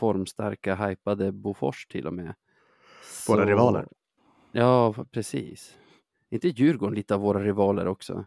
formstarka, 0.00 0.74
hypade 0.74 1.32
Bofors 1.32 1.86
till 1.86 2.06
och 2.06 2.12
med. 2.12 2.34
Våra 3.28 3.46
rivaler. 3.46 3.88
Ja, 4.52 4.94
precis. 5.10 5.76
Inte 6.30 6.48
Djurgården 6.48 6.94
lite 6.94 7.14
av 7.14 7.20
våra 7.20 7.44
rivaler 7.44 7.86
också? 7.86 8.24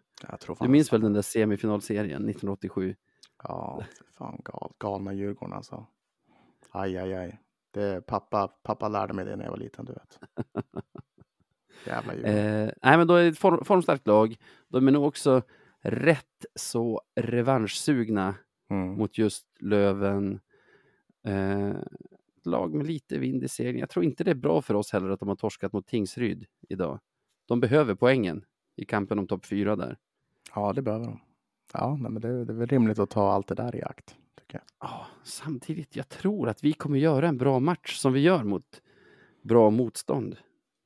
Du 0.59 0.67
minns 0.67 0.93
väl 0.93 1.01
den 1.01 1.13
där 1.13 1.21
semifinalserien 1.21 2.29
1987? 2.29 2.95
Ja, 3.43 3.83
fan 4.17 4.41
gal, 4.45 4.71
galna 4.79 5.13
Djurgården 5.13 5.53
alltså. 5.53 5.85
Aj, 6.71 6.97
aj, 6.97 7.13
aj. 7.13 7.39
Det, 7.71 8.05
pappa, 8.05 8.47
pappa 8.47 8.87
lärde 8.89 9.13
mig 9.13 9.25
det 9.25 9.35
när 9.35 9.43
jag 9.43 9.51
var 9.51 9.57
liten, 9.57 9.85
du 9.85 9.93
vet. 9.93 10.19
Jävla 11.87 12.13
Djurgården. 12.13 12.65
Eh, 12.67 12.71
nej, 12.81 12.97
men 12.97 13.07
då 13.07 13.13
är 13.15 13.23
det 13.23 13.29
ett 13.29 13.39
form, 13.39 13.65
formstarkt 13.65 14.07
lag. 14.07 14.35
De 14.67 14.87
är 14.87 14.91
nog 14.91 15.03
också 15.05 15.41
rätt 15.81 16.45
så 16.55 17.01
revanschsugna 17.15 18.35
Mm. 18.69 18.97
mot 18.97 19.17
just 19.17 19.47
Löven. 19.59 20.39
Eh, 21.23 21.69
ett 22.37 22.45
lag 22.45 22.73
med 22.73 22.87
lite 22.87 23.17
vind 23.17 23.43
i 23.43 23.47
seglen. 23.47 23.79
Jag 23.79 23.89
tror 23.89 24.05
inte 24.05 24.23
det 24.23 24.31
är 24.31 24.35
bra 24.35 24.61
för 24.61 24.73
oss 24.73 24.91
heller 24.91 25.09
att 25.09 25.19
de 25.19 25.29
har 25.29 25.35
torskat 25.35 25.73
mot 25.73 25.87
Tingsryd 25.87 26.45
idag. 26.69 26.99
De 27.47 27.59
behöver 27.59 27.95
poängen 27.95 28.45
i 28.75 28.85
kampen 28.85 29.19
om 29.19 29.27
topp 29.27 29.45
fyra 29.45 29.75
där. 29.75 29.97
Ja, 30.55 30.73
det 30.73 30.81
behöver 30.81 31.05
de. 31.05 31.19
Ja, 31.73 31.95
men 31.95 32.21
det, 32.21 32.45
det 32.45 32.53
är 32.53 32.57
väl 32.57 32.67
rimligt 32.67 32.99
att 32.99 33.09
ta 33.09 33.31
allt 33.31 33.47
det 33.47 33.55
där 33.55 33.75
i 33.75 33.83
akt. 33.83 34.15
Tycker 34.39 34.57
jag. 34.57 34.89
Ja, 34.89 35.05
samtidigt, 35.23 35.95
jag 35.95 36.09
tror 36.09 36.49
att 36.49 36.63
vi 36.63 36.73
kommer 36.73 36.99
göra 36.99 37.27
en 37.27 37.37
bra 37.37 37.59
match 37.59 37.97
som 37.97 38.13
vi 38.13 38.19
gör 38.19 38.43
mot 38.43 38.81
bra 39.41 39.69
motstånd. 39.69 40.37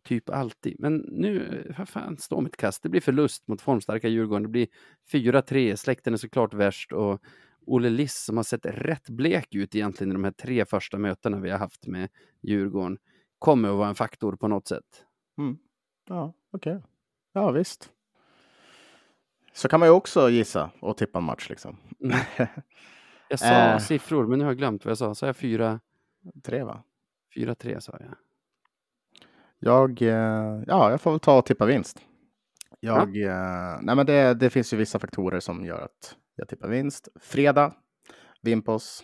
Typ 0.03 0.29
alltid. 0.29 0.75
Men 0.79 0.95
nu, 0.97 1.63
vad 1.77 1.89
fan, 1.89 2.17
stå 2.17 2.41
mitt 2.41 2.57
kast. 2.57 2.83
Det 2.83 2.89
blir 2.89 3.01
förlust 3.01 3.47
mot 3.47 3.61
formstarka 3.61 4.07
Djurgården. 4.07 4.43
Det 4.43 4.49
blir 4.49 4.67
4-3. 5.11 5.75
Släkten 5.75 6.13
är 6.13 6.17
såklart 6.17 6.53
värst 6.53 6.91
och 6.91 7.21
Olle 7.67 7.89
Liss 7.89 8.23
som 8.25 8.37
har 8.37 8.43
sett 8.43 8.65
rätt 8.65 9.09
blek 9.09 9.55
ut 9.55 9.75
egentligen 9.75 10.11
i 10.11 10.13
de 10.13 10.23
här 10.23 10.31
tre 10.31 10.65
första 10.65 10.97
mötena 10.97 11.39
vi 11.39 11.49
har 11.49 11.57
haft 11.57 11.87
med 11.87 12.09
Djurgården 12.41 12.97
kommer 13.39 13.69
att 13.69 13.75
vara 13.75 13.87
en 13.89 13.95
faktor 13.95 14.35
på 14.35 14.47
något 14.47 14.67
sätt. 14.67 15.03
Ja, 16.09 16.33
okej. 16.51 16.81
Ja, 17.33 17.51
visst. 17.51 17.89
Så 19.53 19.67
kan 19.67 19.79
man 19.79 19.89
ju 19.89 19.93
också 19.93 20.29
gissa 20.29 20.71
och 20.79 20.97
tippa 20.97 21.17
en 21.19 21.23
match 21.23 21.49
liksom. 21.49 21.77
Mm. 22.03 22.17
Jag 23.29 23.39
sa 23.39 23.45
Eh. 23.45 23.77
siffror, 23.79 24.27
men 24.27 24.39
nu 24.39 24.45
har 24.45 24.51
jag 24.51 24.57
glömt 24.57 24.85
vad 24.85 24.89
jag 24.89 24.97
sa. 24.97 25.15
Sa 25.15 25.25
jag 25.25 25.35
4 25.37 25.79
Tre, 26.43 26.63
va? 26.63 26.83
4-3 27.35 27.79
sa 27.79 27.97
jag. 27.99 28.15
Jag, 29.59 30.01
eh, 30.01 30.63
ja, 30.67 30.91
jag 30.91 31.01
får 31.01 31.11
väl 31.11 31.19
ta 31.19 31.37
och 31.37 31.45
tippa 31.45 31.65
vinst. 31.65 31.99
Jag, 32.79 33.17
eh, 33.17 33.79
nej 33.81 33.95
men 33.95 34.05
det, 34.05 34.33
det 34.33 34.49
finns 34.49 34.73
ju 34.73 34.77
vissa 34.77 34.99
faktorer 34.99 35.39
som 35.39 35.65
gör 35.65 35.81
att 35.81 36.15
jag 36.37 36.47
tippar 36.47 36.67
vinst. 36.67 37.07
Fredag, 37.21 37.73
Vimpos, 38.41 39.03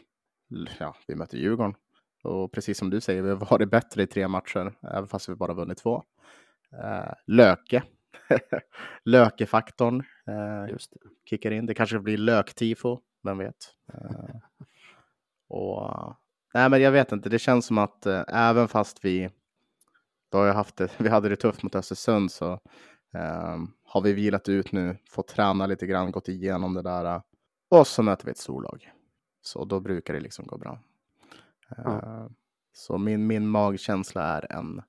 ja, 0.80 0.96
vi 1.08 1.16
möter 1.16 1.38
Djurgården. 1.38 1.76
Och 2.24 2.52
precis 2.52 2.78
som 2.78 2.90
du 2.90 3.02
säger, 3.02 3.22
vi 3.22 3.30
har 3.30 3.36
varit 3.36 3.70
bättre 3.72 4.04
i 4.04 4.08
tre 4.08 4.28
matcher, 4.28 4.74
även 4.84 5.08
fast 5.08 5.30
vi 5.30 5.36
bara 5.36 5.54
vunnit 5.54 5.78
två. 5.78 6.04
Eh, 6.84 7.14
Löke, 7.28 7.84
Lökefaktorn 9.06 10.04
eh, 10.28 10.72
Just 10.72 10.92
det. 10.92 10.98
kickar 11.30 11.52
in. 11.52 11.66
Det 11.66 11.74
kanske 11.74 12.00
blir 12.00 12.18
löktifo, 12.18 13.00
vem 13.24 13.38
vet. 13.38 13.56
Eh, 13.94 14.36
och, 15.50 16.16
nej, 16.54 16.70
men 16.70 16.82
jag 16.82 16.92
vet 16.92 17.12
inte, 17.12 17.30
det 17.30 17.40
känns 17.40 17.66
som 17.66 17.78
att 17.78 18.06
eh, 18.06 18.24
även 18.28 18.68
fast 18.68 19.06
vi 19.06 19.30
då 20.32 20.38
har 20.38 20.46
jag 20.46 20.54
haft 20.54 20.76
det, 20.76 20.90
vi 21.00 21.10
hade 21.10 21.30
det 21.30 21.36
tufft 21.36 21.64
mot 21.64 21.76
Östersund 21.76 22.32
så 22.32 22.52
eh, 23.14 23.58
har 23.94 24.02
vi 24.02 24.14
vilat 24.14 24.50
ut 24.50 24.72
nu, 24.72 24.98
fått 25.10 25.28
träna 25.28 25.66
lite 25.68 25.86
grann, 25.88 26.12
gått 26.12 26.30
igenom 26.30 26.74
det 26.74 26.82
där. 26.82 27.06
eh, 27.06 27.22
Och 27.70 27.88
så 27.88 28.04
möter 28.04 28.26
vi 28.26 28.32
ett 28.32 28.38
storlag. 28.38 28.92
Så 29.42 29.66
då 29.66 29.80
brukar 29.80 30.14
det 30.14 30.20
liksom 30.20 30.46
gå 30.48 30.58
bra. 30.58 30.80
Ja. 31.78 32.30
Så 32.74 32.98
min, 32.98 33.28
min 33.28 33.48
magkänsla 33.48 34.22
är 34.24 34.52
en, 34.52 34.82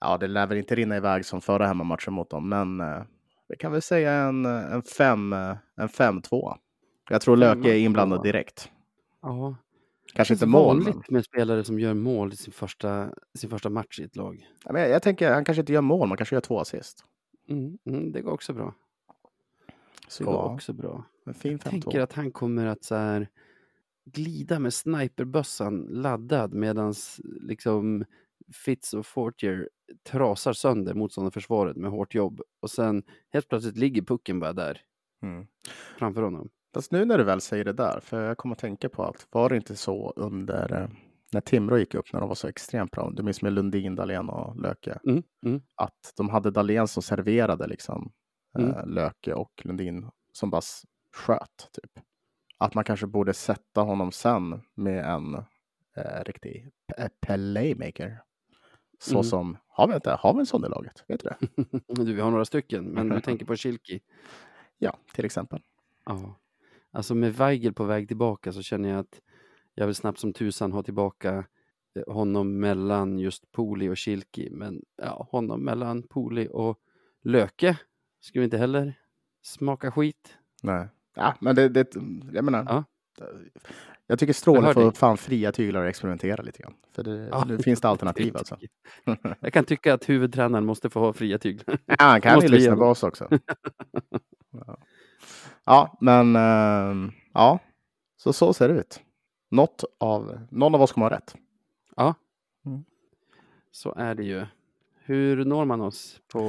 ja 0.00 0.18
det 0.18 0.26
lär 0.28 0.46
väl 0.46 0.58
inte 0.58 0.74
rinna 0.74 0.96
iväg 0.96 1.24
som 1.24 1.40
förra 1.40 1.66
hemmamatchen 1.66 2.12
mot 2.14 2.30
dem, 2.30 2.48
men 2.48 2.80
eh, 2.80 3.02
vi 3.48 3.56
kan 3.56 3.72
väl 3.72 3.82
säga 3.82 4.12
en, 4.12 4.46
eh, 4.46 4.72
en 4.72 4.82
5 4.82 5.32
eh, 5.32 5.56
en 5.76 5.88
5-2. 5.88 6.56
Jag 7.10 7.20
tror 7.20 7.36
Löke 7.36 7.68
är 7.68 7.78
inblandad 7.78 8.22
direkt. 8.22 8.70
Ja, 9.22 9.56
Kanske 10.14 10.34
inte 10.34 10.46
mål, 10.46 10.66
vanligt 10.66 10.94
men, 10.94 11.04
med 11.08 11.24
spelare 11.24 11.64
som 11.64 11.80
gör 11.80 11.94
mål 11.94 12.32
i 12.32 12.36
sin 12.36 12.52
första, 12.52 13.10
sin 13.34 13.50
första 13.50 13.70
match 13.70 14.00
i 14.00 14.04
ett 14.04 14.16
lag. 14.16 14.46
Ja, 14.64 14.72
men 14.72 14.82
jag, 14.82 14.90
jag 14.90 15.02
tänker 15.02 15.32
han 15.32 15.44
kanske 15.44 15.60
inte 15.60 15.72
gör 15.72 15.80
mål, 15.80 16.08
man 16.08 16.16
kanske 16.16 16.36
gör 16.36 16.40
två 16.40 16.60
assist. 16.60 17.04
Mm, 17.52 17.78
mm, 17.84 18.12
det 18.12 18.20
går 18.22 18.32
också 18.32 18.52
bra. 18.52 18.74
Så 20.08 20.24
Det 20.24 20.30
går 20.30 20.42
också 20.42 20.72
bra. 20.72 21.04
en 21.26 21.34
fin 21.34 21.52
Jag 21.52 21.60
tänker 21.60 21.90
5-2. 21.90 22.02
att 22.02 22.12
han 22.12 22.30
kommer 22.32 22.66
att 22.66 22.84
så 22.84 22.94
här, 22.94 23.28
glida 24.04 24.58
med 24.58 24.74
sniperbössan 24.74 25.80
laddad 25.90 26.54
medan 26.54 26.94
liksom 27.40 28.04
Fitz 28.52 28.94
och 28.94 29.06
Fortier 29.06 29.68
trasar 30.02 30.52
sönder 30.52 30.94
motståndarförsvaret 30.94 31.76
med 31.76 31.90
hårt 31.90 32.14
jobb 32.14 32.40
och 32.60 32.70
sen 32.70 33.02
helt 33.32 33.48
plötsligt 33.48 33.76
ligger 33.76 34.02
pucken 34.02 34.40
bara 34.40 34.52
där 34.52 34.80
Mm. 35.22 35.46
framför 35.98 36.22
honom. 36.22 36.48
Fast 36.74 36.92
nu 36.92 37.04
när 37.04 37.18
du 37.18 37.24
väl 37.24 37.40
säger 37.40 37.64
det 37.64 37.72
där, 37.72 38.00
för 38.00 38.22
jag 38.22 38.38
kommer 38.38 38.54
att 38.54 38.58
tänka 38.60 38.88
på 38.88 39.02
att 39.04 39.26
var 39.30 39.48
det 39.48 39.56
inte 39.56 39.76
så 39.76 40.12
under 40.16 40.72
eh, 40.82 40.88
när 41.32 41.40
Timrå 41.40 41.78
gick 41.78 41.94
upp 41.94 42.12
när 42.12 42.20
de 42.20 42.28
var 42.28 42.34
så 42.34 42.48
extremt 42.48 42.90
bra, 42.90 43.10
du 43.10 43.22
minns 43.22 43.42
med 43.42 43.52
Lundin, 43.52 43.94
Dahlén 43.94 44.28
och 44.28 44.60
Löke, 44.60 44.98
Mm, 45.06 45.22
mm. 45.46 45.62
att 45.74 46.12
de 46.16 46.28
hade 46.28 46.50
Dahlén 46.50 46.88
som 46.88 47.02
serverade 47.02 47.66
liksom 47.66 48.12
Mm. 48.58 48.70
eh, 48.70 48.86
Löke 48.86 49.34
och 49.34 49.52
Lundin 49.64 50.10
som 50.32 50.50
bara 50.50 50.62
sköt 51.12 51.68
typ. 51.72 52.04
Att 52.58 52.74
man 52.74 52.84
kanske 52.84 53.06
borde 53.06 53.34
sätta 53.34 53.80
honom 53.80 54.12
sen 54.12 54.60
med 54.74 55.04
en 55.04 55.34
eh, 55.96 56.24
riktig 56.26 56.70
p- 56.96 57.08
playmaker. 57.26 58.22
Så 59.00 59.14
Mm. 59.14 59.24
som, 59.24 59.58
har 59.68 59.88
vi 59.88 59.94
inte, 59.94 60.10
har 60.10 60.34
vi 60.34 60.40
en 60.40 60.46
sån 60.46 60.64
i 60.64 60.68
laget? 60.68 61.04
Vet 61.08 61.20
du 61.20 61.28
det? 61.28 61.36
Du, 62.04 62.14
vi 62.14 62.20
har 62.20 62.30
några 62.30 62.44
stycken, 62.44 62.84
men 62.84 63.08
du 63.08 63.20
tänker 63.20 63.46
på 63.46 63.56
Kilki. 63.56 64.00
Ja, 64.78 64.96
till 65.14 65.24
exempel. 65.24 65.62
Ja, 66.06 66.34
alltså 66.90 67.14
med 67.14 67.34
Weigel 67.34 67.72
på 67.74 67.84
väg 67.84 68.08
tillbaka 68.08 68.52
så 68.52 68.62
känner 68.62 68.88
jag 68.88 68.98
att 68.98 69.20
jag 69.74 69.86
vill 69.86 69.94
snabbt 69.94 70.18
som 70.18 70.32
tusan 70.32 70.72
ha 70.72 70.82
tillbaka 70.82 71.44
eh, 71.96 72.14
honom 72.14 72.60
mellan 72.60 73.18
just 73.18 73.52
Poli 73.52 73.88
och 73.88 73.96
Kilki. 73.96 74.48
Men 74.50 74.82
ja, 75.02 75.28
honom 75.30 75.64
mellan 75.64 76.02
Poli 76.02 76.48
och 76.52 76.78
Löke 77.24 77.78
skulle 78.20 78.40
vi 78.40 78.44
inte 78.44 78.58
heller 78.58 78.94
smaka 79.42 79.90
skit. 79.90 80.36
Nej. 80.62 80.88
Ja, 81.14 81.34
men 81.40 81.56
det, 81.56 81.68
det 81.68 81.94
jag 82.32 82.44
menar. 82.44 82.64
Ja. 82.68 82.84
Jag 84.06 84.18
tycker 84.18 84.32
Stråle 84.32 84.74
får 84.74 84.90
fan 84.92 85.16
fria 85.16 85.52
tyglar 85.52 85.82
och 85.82 85.88
experimentera 85.88 86.42
lite 86.42 86.62
grann. 86.62 86.74
För 86.92 87.02
det, 87.02 87.28
Ja. 87.30 87.44
nu 87.44 87.58
finns 87.58 87.80
det 87.80 87.88
alternativ 87.88 88.36
alltså. 88.36 88.58
Jag 89.40 89.52
kan 89.52 89.64
tycka 89.64 89.94
att 89.94 90.08
huvudtränaren 90.08 90.64
måste 90.66 90.90
få 90.90 91.00
ha 91.00 91.12
fria 91.12 91.38
tyglar. 91.38 91.78
Ja, 91.86 91.94
han 91.98 92.20
kan 92.20 92.34
Måste 92.34 92.46
ju 92.46 92.52
lyssna 92.52 92.62
igenom. 92.64 92.78
på 92.78 92.84
oss 92.86 93.02
också. 93.02 93.28
ja. 94.66 94.78
ja, 95.64 95.96
men 96.00 96.36
ehm, 96.36 97.12
ja, 97.34 97.58
så 98.16 98.32
så 98.32 98.52
ser 98.52 98.68
det 98.68 98.74
ut. 98.74 99.00
Något 99.52 99.84
av, 100.00 100.38
någon 100.50 100.74
av 100.74 100.82
oss 100.82 100.92
kommer 100.92 101.10
ha 101.10 101.16
rätt. 101.16 101.34
Så 103.70 103.94
är 103.96 104.14
det 104.14 104.22
ju. 104.24 104.46
Hur 105.04 105.44
når 105.44 105.64
man 105.64 105.80
oss 105.80 106.20
på 106.32 106.40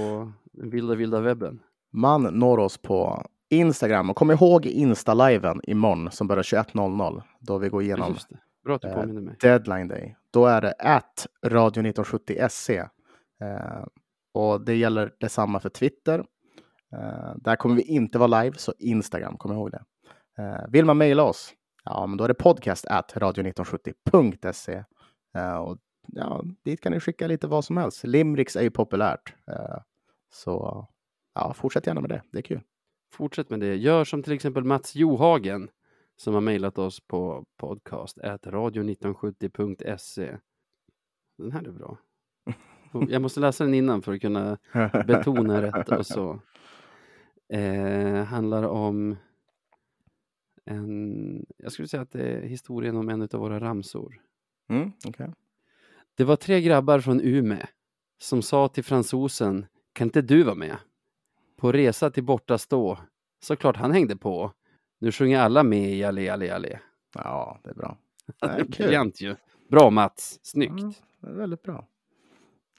den 0.43 0.69
vilda, 0.69 0.95
vilda 0.95 1.19
webben? 1.21 1.59
Man 1.91 2.23
når 2.23 2.57
oss 2.57 2.77
på 2.77 3.25
Instagram 3.49 4.09
och 4.09 4.15
kom 4.15 4.31
ihåg 4.31 4.65
Insta-liven 4.65 5.61
imorgon 5.63 6.11
som 6.11 6.27
börjar 6.27 6.43
21.00 6.43 7.21
då 7.39 7.57
vi 7.57 7.69
går 7.69 7.81
igenom. 7.81 8.15
Bra 8.63 8.75
att 8.75 8.81
du 8.81 8.87
Eh, 8.87 8.95
påminner 8.95 9.21
mig. 9.21 9.35
deadline 9.41 9.87
day. 9.87 10.15
Då 10.31 10.45
är 10.45 10.61
det 10.61 10.73
at 10.79 11.27
radio1970se. 11.45 12.77
Eh, 13.41 13.85
och 14.33 14.61
det 14.65 14.75
gäller 14.75 15.13
detsamma 15.19 15.59
för 15.59 15.69
Twitter. 15.69 16.19
Eh, 16.93 17.35
där 17.35 17.55
kommer 17.55 17.75
vi 17.75 17.81
inte 17.81 18.19
vara 18.19 18.43
live, 18.43 18.57
så 18.57 18.73
Instagram, 18.79 19.37
kom 19.37 19.51
ihåg 19.51 19.71
det. 19.71 19.83
Eh, 20.37 20.65
vill 20.69 20.85
man 20.85 20.97
mejla 20.97 21.23
oss? 21.23 21.53
Ja, 21.83 22.07
men 22.07 22.17
då 22.17 22.23
är 22.23 22.27
det 22.27 22.33
podcast 22.33 22.85
at 22.85 23.13
radio1970.se. 23.13 24.83
Eh, 25.35 25.55
och 25.55 25.77
ja, 26.07 26.43
dit 26.63 26.81
kan 26.81 26.91
ni 26.91 26.99
skicka 26.99 27.27
lite 27.27 27.47
vad 27.47 27.65
som 27.65 27.77
helst. 27.77 28.03
Limeriks 28.03 28.55
är 28.55 28.61
ju 28.61 28.71
populärt. 28.71 29.35
Eh, 29.47 29.77
så 30.33 30.87
ja, 31.35 31.53
fortsätt 31.53 31.87
gärna 31.87 32.01
med 32.01 32.09
det. 32.09 32.21
Det 32.31 32.37
är 32.37 32.41
kul. 32.41 32.61
Fortsätt 33.13 33.49
med 33.49 33.59
det. 33.59 33.75
Gör 33.75 34.03
som 34.03 34.23
till 34.23 34.33
exempel 34.33 34.63
Mats 34.63 34.95
Johagen 34.95 35.69
som 36.15 36.33
har 36.33 36.41
mejlat 36.41 36.77
oss 36.77 36.99
på 36.99 37.45
podcast 37.57 38.17
radio1970.se. 38.17 40.37
den 41.37 41.51
här 41.51 41.67
är 41.67 41.71
bra. 41.71 41.97
Jag 43.09 43.21
måste 43.21 43.39
läsa 43.39 43.63
den 43.63 43.73
innan 43.73 44.01
för 44.01 44.13
att 44.13 44.21
kunna 44.21 44.57
betona 45.07 45.61
rätt 45.61 45.89
och 45.89 46.05
så. 46.05 46.39
Eh, 47.53 48.23
handlar 48.23 48.63
om 48.63 49.17
en, 50.65 51.45
jag 51.57 51.71
skulle 51.71 51.87
säga 51.87 52.01
att 52.01 52.11
det 52.11 52.23
är 52.23 52.41
historien 52.41 52.97
om 52.97 53.09
en 53.09 53.21
av 53.21 53.29
våra 53.39 53.59
ramsor. 53.59 54.21
Mm, 54.69 54.91
okej. 55.05 55.29
Det 56.15 56.23
var 56.23 56.35
tre 56.35 56.61
grabbar 56.61 56.99
från 56.99 57.21
Ume 57.21 57.67
som 58.17 58.41
sa 58.41 58.67
till 58.67 58.83
fransosen, 58.83 59.65
kan 59.93 60.07
inte 60.07 60.21
du 60.21 60.43
vara 60.43 60.55
med? 60.55 60.77
På 61.57 61.71
resa 61.71 62.11
till 62.11 62.23
borta 62.23 62.57
stå. 62.57 62.99
Såklart 63.41 63.77
han 63.77 63.91
hängde 63.91 64.15
på. 64.15 64.51
Nu 64.99 65.11
sjunger 65.11 65.39
alla 65.39 65.63
med 65.63 65.93
i 65.93 66.03
Allé, 66.03 66.29
allé, 66.29 66.49
allé. 66.49 66.79
Ja, 67.13 67.59
det 67.63 67.69
är 67.69 67.73
bra. 67.73 67.97
Det 68.25 68.47
är 68.47 68.63
briljant 68.63 69.21
ju. 69.21 69.35
Bra 69.69 69.89
Mats, 69.89 70.39
snyggt. 70.41 70.73
Ja, 70.77 70.93
det 71.19 71.27
är 71.27 71.33
väldigt 71.33 71.63
bra. 71.63 71.87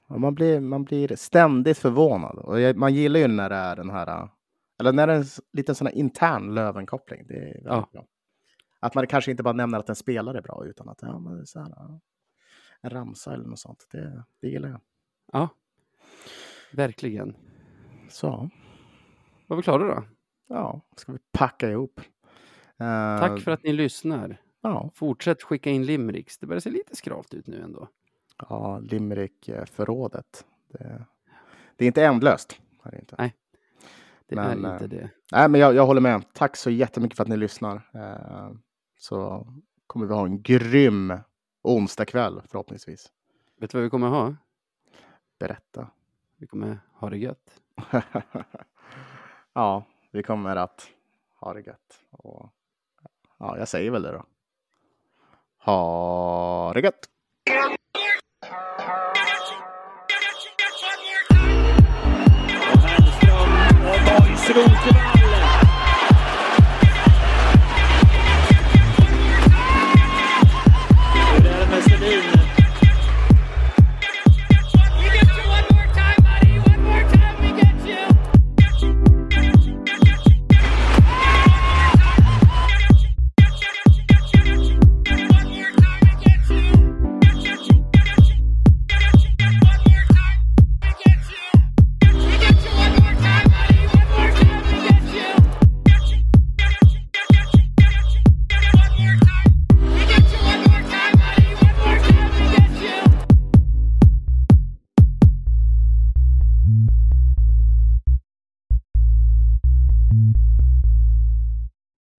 Ja, 0.07 0.17
man, 0.17 0.35
blir, 0.35 0.59
man 0.59 0.83
blir 0.83 1.15
ständigt 1.15 1.77
förvånad. 1.77 2.37
Och 2.37 2.59
jag, 2.59 2.77
man 2.77 2.93
gillar 2.93 3.19
ju 3.19 3.27
när 3.27 3.49
det 3.49 3.55
är 3.55 3.75
den 3.75 3.89
här... 3.89 4.29
Eller 4.79 4.93
när 4.93 5.07
det 5.07 5.13
är 5.13 5.17
en 5.17 5.25
liten 5.53 5.75
sån 5.75 5.87
här 5.87 5.93
intern 5.95 6.53
Löven-koppling. 6.55 7.27
Det 7.27 7.33
är 7.35 7.41
väldigt 7.45 7.63
Ja. 7.65 7.89
bra. 7.91 8.05
Att 8.79 8.95
man 8.95 9.07
kanske 9.07 9.31
inte 9.31 9.43
bara 9.43 9.53
nämner 9.53 9.79
att 9.79 9.89
en 9.89 9.95
spelare 9.95 10.37
är 10.37 10.41
bra, 10.41 10.65
utan 10.65 10.89
att 10.89 11.01
ja, 11.01 11.19
men 11.19 11.45
så 11.47 11.59
här, 11.59 11.69
ja, 11.69 11.99
en 12.81 12.89
ramsa 12.89 13.33
eller 13.33 13.45
något 13.45 13.59
sånt. 13.59 13.87
Det, 13.91 14.23
det 14.41 14.47
gillar 14.47 14.69
jag. 14.69 14.81
Ja, 15.33 15.49
verkligen. 16.71 17.35
Så, 18.09 18.49
Var 19.47 19.57
vi 19.57 19.63
klara 19.63 19.95
då? 19.95 20.03
ja, 20.47 20.81
ska 20.95 21.11
vi 21.11 21.17
packa 21.31 21.69
ihop. 21.69 21.99
Eh, 22.79 23.19
Tack 23.19 23.41
för 23.41 23.51
att 23.51 23.63
ni 23.63 23.73
lyssnar. 23.73 24.41
Ja, 24.61 24.91
Fortsätt 24.93 25.43
skicka 25.43 25.69
in 25.69 25.85
limericks. 25.85 26.37
Det 26.37 26.47
börjar 26.47 26.59
se 26.59 26.69
lite 26.69 26.95
skralt 26.95 27.33
ut 27.33 27.47
nu 27.47 27.61
ändå. 27.61 27.89
ja 28.49 28.79
Limerick-förrådet. 28.79 30.45
Det, 30.67 31.05
det 31.75 31.85
är 31.85 31.87
inte 31.87 32.05
ändlöst. 32.05 32.61
Är 32.83 32.91
det 32.91 32.99
inte. 32.99 33.15
Nej. 33.17 33.33
Det 34.27 34.35
Men, 34.35 34.65
är 34.65 34.73
inte 34.73 34.85
eh, 34.85 34.89
det. 34.89 35.09
Nej, 35.31 35.49
men 35.49 35.61
jag, 35.61 35.75
jag 35.75 35.85
håller 35.85 36.01
med. 36.01 36.33
Tack 36.33 36.55
så 36.55 36.69
jättemycket 36.69 37.17
för 37.17 37.23
att 37.23 37.29
ni 37.29 37.37
lyssnar. 37.37 37.89
Eh, 37.93 38.51
så 38.97 39.47
kommer 39.87 40.05
vi 40.05 40.13
ha 40.13 40.25
en 40.25 40.41
grym 40.41 41.13
onsdag 41.61 42.05
kväll 42.05 42.41
förhoppningsvis. 42.51 43.11
Vet 43.59 43.71
du 43.71 43.77
vad 43.77 43.83
vi 43.83 43.89
kommer 43.89 44.07
ha? 44.07 44.35
Berätta. 45.39 45.87
Vi 46.37 46.47
kommer 46.47 46.79
ha 46.93 47.09
det 47.09 47.17
gött. 47.17 47.61
ja, 49.53 49.85
vi 50.11 50.23
kommer 50.23 50.55
att 50.55 50.87
ha 51.39 51.53
det 51.53 51.61
gött. 51.61 51.99
Och, 52.11 52.49
ja, 53.39 53.57
jag 53.57 53.67
säger 53.67 53.91
väl 53.91 54.01
det 54.01 54.11
då. 54.11 54.25
Ha 55.57 56.73
det 56.73 56.81
gött! 56.81 57.09
스스로 64.45 64.61
웃기다. 64.61 65.14